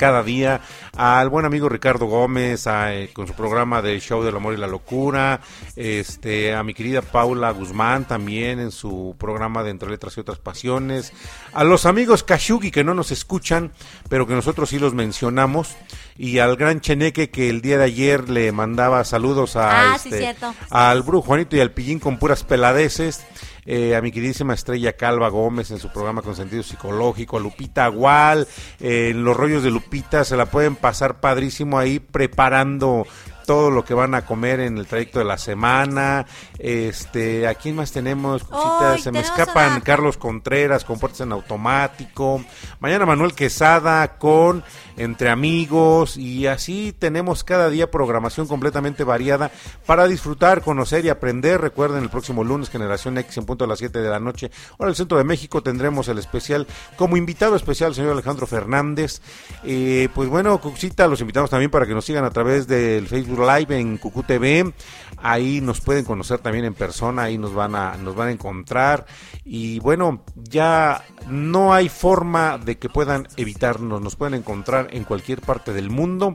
cada 0.00 0.22
día 0.22 0.62
al 0.96 1.28
buen 1.28 1.44
amigo 1.44 1.68
Ricardo 1.68 2.06
Gómez 2.06 2.66
a, 2.66 2.94
eh, 2.94 3.10
con 3.12 3.26
su 3.26 3.34
programa 3.34 3.82
de 3.82 4.00
Show 4.00 4.22
del 4.22 4.34
Amor 4.34 4.54
y 4.54 4.56
la 4.56 4.66
Locura, 4.66 5.42
este 5.76 6.54
a 6.54 6.62
mi 6.62 6.72
querida 6.72 7.02
Paula 7.02 7.50
Guzmán 7.50 8.08
también 8.08 8.60
en 8.60 8.70
su 8.70 9.14
programa 9.18 9.62
de 9.62 9.68
Entre 9.68 9.90
Letras 9.90 10.16
y 10.16 10.20
otras 10.20 10.38
Pasiones, 10.38 11.12
a 11.52 11.64
los 11.64 11.84
amigos 11.84 12.22
Kashugi 12.22 12.70
que 12.70 12.82
no 12.82 12.94
nos 12.94 13.10
escuchan, 13.10 13.72
pero 14.08 14.26
que 14.26 14.32
nosotros 14.32 14.70
sí 14.70 14.78
los 14.78 14.94
mencionamos 14.94 15.76
y 16.16 16.38
al 16.38 16.56
gran 16.56 16.80
Cheneque 16.80 17.30
que 17.30 17.48
el 17.48 17.60
día 17.60 17.78
de 17.78 17.84
ayer 17.84 18.28
le 18.28 18.52
mandaba 18.52 19.04
saludos 19.04 19.56
a 19.56 19.92
Ah, 19.92 19.96
este, 19.96 20.34
al 20.70 21.02
Brujo 21.02 21.26
Juanito 21.26 21.56
y 21.56 21.60
al 21.60 21.72
Pillín 21.72 21.98
con 21.98 22.18
puras 22.18 22.44
peladeces, 22.44 23.24
eh, 23.66 23.94
a 23.94 24.00
mi 24.00 24.10
queridísima 24.10 24.54
Estrella 24.54 24.94
Calva 24.96 25.28
Gómez 25.28 25.70
en 25.70 25.78
su 25.78 25.90
programa 25.90 26.22
con 26.22 26.34
sentido 26.34 26.62
psicológico, 26.62 27.36
a 27.36 27.40
Lupita 27.40 27.84
Agual, 27.84 28.48
eh, 28.80 29.10
en 29.10 29.24
los 29.24 29.36
rollos 29.36 29.62
de 29.62 29.70
Lupita 29.70 30.24
se 30.24 30.36
la 30.36 30.46
pueden 30.46 30.76
pasar 30.76 31.20
padrísimo 31.20 31.78
ahí 31.78 31.98
preparando 31.98 33.06
todo 33.50 33.72
lo 33.72 33.84
que 33.84 33.94
van 33.94 34.14
a 34.14 34.24
comer 34.24 34.60
en 34.60 34.78
el 34.78 34.86
trayecto 34.86 35.18
de 35.18 35.24
la 35.24 35.36
semana. 35.36 36.24
Este, 36.56 37.48
¿a 37.48 37.54
quién 37.56 37.74
más 37.74 37.90
tenemos? 37.90 38.44
Cositas, 38.44 39.02
se 39.02 39.10
me 39.10 39.18
escapan 39.18 39.72
una- 39.72 39.80
Carlos 39.80 40.16
Contreras 40.16 40.84
con 40.84 41.00
puertas 41.00 41.22
en 41.22 41.32
automático. 41.32 42.44
Mañana 42.78 43.06
Manuel 43.06 43.34
Quesada 43.34 44.18
con 44.18 44.62
Entre 44.96 45.30
Amigos 45.30 46.16
y 46.16 46.46
así 46.46 46.94
tenemos 46.96 47.42
cada 47.42 47.68
día 47.70 47.90
programación 47.90 48.46
completamente 48.46 49.02
variada 49.02 49.50
para 49.84 50.06
disfrutar, 50.06 50.62
conocer 50.62 51.04
y 51.04 51.08
aprender. 51.08 51.60
Recuerden 51.60 52.04
el 52.04 52.08
próximo 52.08 52.44
lunes 52.44 52.70
Generación 52.70 53.18
X 53.18 53.36
en 53.38 53.46
punto 53.46 53.64
a 53.64 53.66
las 53.66 53.80
7 53.80 53.98
de 54.00 54.10
la 54.10 54.20
noche. 54.20 54.52
Ahora 54.78 54.90
el 54.90 54.96
Centro 54.96 55.18
de 55.18 55.24
México 55.24 55.60
tendremos 55.60 56.06
el 56.06 56.18
especial 56.18 56.68
como 56.96 57.16
invitado 57.16 57.56
especial 57.56 57.88
el 57.88 57.94
señor 57.96 58.12
Alejandro 58.12 58.46
Fernández. 58.46 59.20
Eh, 59.64 60.08
pues 60.14 60.28
bueno, 60.28 60.60
Cuxita, 60.60 61.08
los 61.08 61.20
invitamos 61.20 61.50
también 61.50 61.72
para 61.72 61.84
que 61.84 61.94
nos 61.94 62.04
sigan 62.04 62.24
a 62.24 62.30
través 62.30 62.68
del 62.68 63.08
Facebook 63.08 63.39
Live 63.40 63.78
en 63.78 63.96
Cucú 63.98 64.22
TV. 64.22 64.72
Ahí 65.16 65.60
nos 65.60 65.80
pueden 65.80 66.04
conocer 66.04 66.38
también 66.38 66.64
en 66.64 66.74
persona, 66.74 67.24
ahí 67.24 67.36
nos 67.36 67.52
van 67.52 67.74
a 67.74 67.96
nos 67.96 68.14
van 68.14 68.28
a 68.28 68.32
encontrar 68.32 69.06
y 69.44 69.78
bueno, 69.80 70.24
ya 70.34 71.04
no 71.28 71.74
hay 71.74 71.88
forma 71.88 72.56
de 72.56 72.78
que 72.78 72.88
puedan 72.88 73.28
evitarnos, 73.36 74.00
nos 74.00 74.16
pueden 74.16 74.34
encontrar 74.34 74.88
en 74.92 75.04
cualquier 75.04 75.40
parte 75.40 75.72
del 75.72 75.90
mundo 75.90 76.34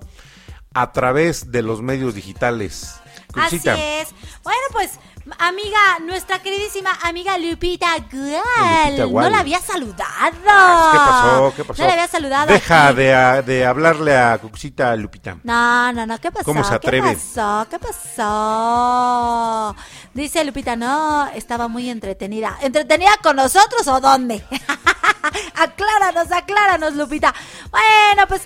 a 0.73 0.91
través 0.91 1.51
de 1.51 1.61
los 1.61 1.81
medios 1.81 2.13
digitales. 2.13 2.99
Así 3.35 3.61
es. 3.65 4.13
Bueno, 4.43 4.61
pues, 4.71 4.99
amiga, 5.39 5.99
nuestra 6.03 6.39
queridísima 6.39 6.91
amiga 7.03 7.37
Lupita 7.37 7.95
Gual. 8.11 8.97
Lupita 8.97 9.05
No 9.05 9.29
la 9.29 9.39
había 9.39 9.59
saludado. 9.59 10.31
¿qué 10.31 10.97
pasó? 10.97 11.53
¿Qué 11.55 11.63
pasó? 11.65 11.81
No 11.81 11.87
la 11.87 11.93
había 11.93 12.07
saludado. 12.07 12.53
Deja 12.53 12.93
de, 12.93 13.43
de 13.43 13.65
hablarle 13.65 14.15
a 14.17 14.37
Cuxita 14.37 14.95
Lupita. 14.95 15.37
No, 15.43 15.91
no, 15.93 16.05
no, 16.05 16.19
¿qué 16.19 16.31
pasó? 16.31 16.45
¿Cómo 16.45 16.63
se 16.63 16.75
atreve? 16.75 17.09
¿Qué 17.09 17.15
pasó? 17.15 17.67
¿Qué 17.69 17.79
pasó? 17.79 19.75
Dice 20.13 20.43
Lupita, 20.45 20.75
no, 20.75 21.27
estaba 21.33 21.67
muy 21.67 21.89
entretenida. 21.89 22.57
¿Entretenida 22.61 23.11
con 23.21 23.35
nosotros 23.35 23.87
o 23.87 23.99
dónde? 23.99 24.43
acláranos, 25.55 26.31
acláranos, 26.31 26.93
Lupita. 26.93 27.33
Bueno, 27.71 28.27
pues 28.27 28.43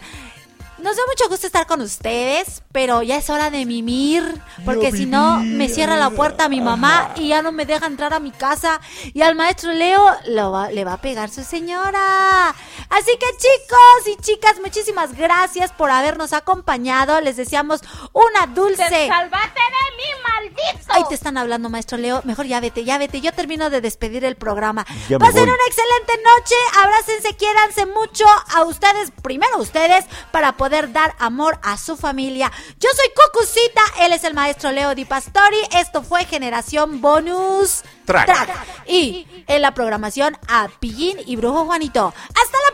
nos 0.82 0.96
da 0.96 1.04
mucho 1.08 1.28
gusto 1.30 1.48
estar 1.48 1.66
con 1.68 1.82
ustedes, 1.82 2.64
pero 2.72 3.02
ya 3.02 3.18
es 3.18 3.30
hora 3.30 3.50
de 3.50 3.66
mimir, 3.66 4.24
porque 4.66 4.92
si 4.92 5.06
no 5.06 5.40
me 5.40 5.68
cierra 5.70 5.96
la 5.98 6.10
puerta 6.10 6.50
mi 6.50 6.62
mamá 6.62 7.12
y 7.16 7.30
ya 7.30 7.42
no 7.42 7.52
me 7.52 7.66
deja 7.66 7.86
entrar 7.86 8.14
a 8.14 8.20
mi 8.20 8.32
casa 8.32 8.80
y 9.14 9.22
al 9.22 9.36
maestro 9.36 9.72
Leo 9.74 10.06
lo 10.28 10.52
va- 10.52 10.72
le 10.72 10.84
va 10.86 10.94
a 10.94 11.02
pegar 11.02 11.30
su 11.30 11.44
señora. 11.44 12.50
Así 12.90 13.12
que 13.20 13.26
chicos 13.38 14.08
y 14.08 14.16
chicas, 14.22 14.56
muchísimas 14.62 15.16
gracias 15.16 15.72
por 15.72 15.92
habernos 15.92 16.34
acompañado. 16.34 17.20
Les 17.22 17.36
deseamos 17.38 17.82
una 18.14 18.48
dulce. 18.48 18.84
¡Te 18.90 19.08
salvaste 19.08 19.60
de 19.60 19.98
mí, 19.98 20.04
maldito! 20.28 20.94
Ahí 20.94 21.04
te 21.10 21.16
están 21.16 21.38
hablando, 21.38 21.70
maestro 21.70 21.98
Leo. 21.98 22.22
Mejor 22.24 22.46
ya 22.48 22.60
vete, 22.60 22.84
ya 22.84 22.98
vete. 22.98 23.22
Yo 23.22 23.32
termino 23.34 23.70
de 23.70 23.82
despedir 23.82 24.24
el 24.26 24.36
programa. 24.36 24.86
Ya 25.10 25.20
Pasen 25.20 25.44
una 25.44 25.54
excelente 25.68 26.14
noche. 26.24 26.56
Abrácense, 26.82 27.36
quiéranse 27.36 27.86
mucho 27.86 28.26
a 28.56 28.64
ustedes, 28.64 29.12
primero 29.22 29.56
a 29.56 29.60
ustedes, 29.60 30.06
para 30.32 30.54
poder 30.58 30.69
dar 30.70 31.16
amor 31.20 31.60
a 31.64 31.78
su 31.78 31.98
familia. 31.98 32.52
Yo 32.80 32.90
soy 32.96 33.08
Cucucita, 33.16 33.82
él 34.06 34.14
es 34.14 34.24
el 34.24 34.34
maestro 34.34 34.72
Leo 34.72 34.96
Di 34.96 35.06
Pastori. 35.06 35.58
Esto 35.76 36.02
fue 36.02 36.26
Generación 36.26 37.02
Bonus 37.02 37.84
Track. 38.06 38.50
Y 38.88 39.28
en 39.48 39.62
la 39.62 39.74
programación 39.74 40.38
a 40.48 40.70
Pillín 40.80 41.18
y 41.26 41.36
Brujo 41.36 41.66
Juanito. 41.66 42.14
¡Hasta 42.16 42.58
la 42.68 42.74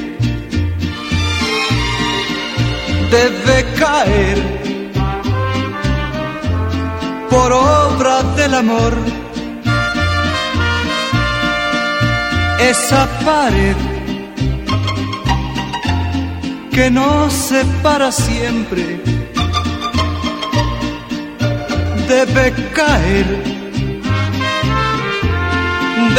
debe 3.11 3.65
caer 3.77 4.39
por 7.29 7.51
obra 7.51 8.23
del 8.37 8.53
amor. 8.55 8.93
Esa 12.59 13.07
pared 13.25 13.75
que 16.71 16.89
nos 16.89 17.33
separa 17.33 18.11
siempre 18.11 19.01
debe 22.07 22.53
caer. 22.73 23.27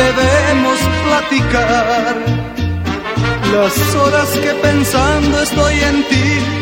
Debemos 0.02 0.78
platicar 1.06 2.16
las 3.52 3.94
horas 3.94 4.28
que 4.42 4.52
pensando 4.66 5.42
estoy 5.42 5.74
en 5.90 6.08
ti 6.08 6.61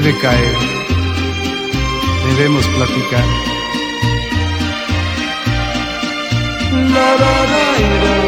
debe 0.00 0.16
caer, 0.20 0.56
debemos 2.28 2.64
platicar. 2.68 3.24
La, 6.94 7.16
la, 7.20 7.34
la, 7.50 8.27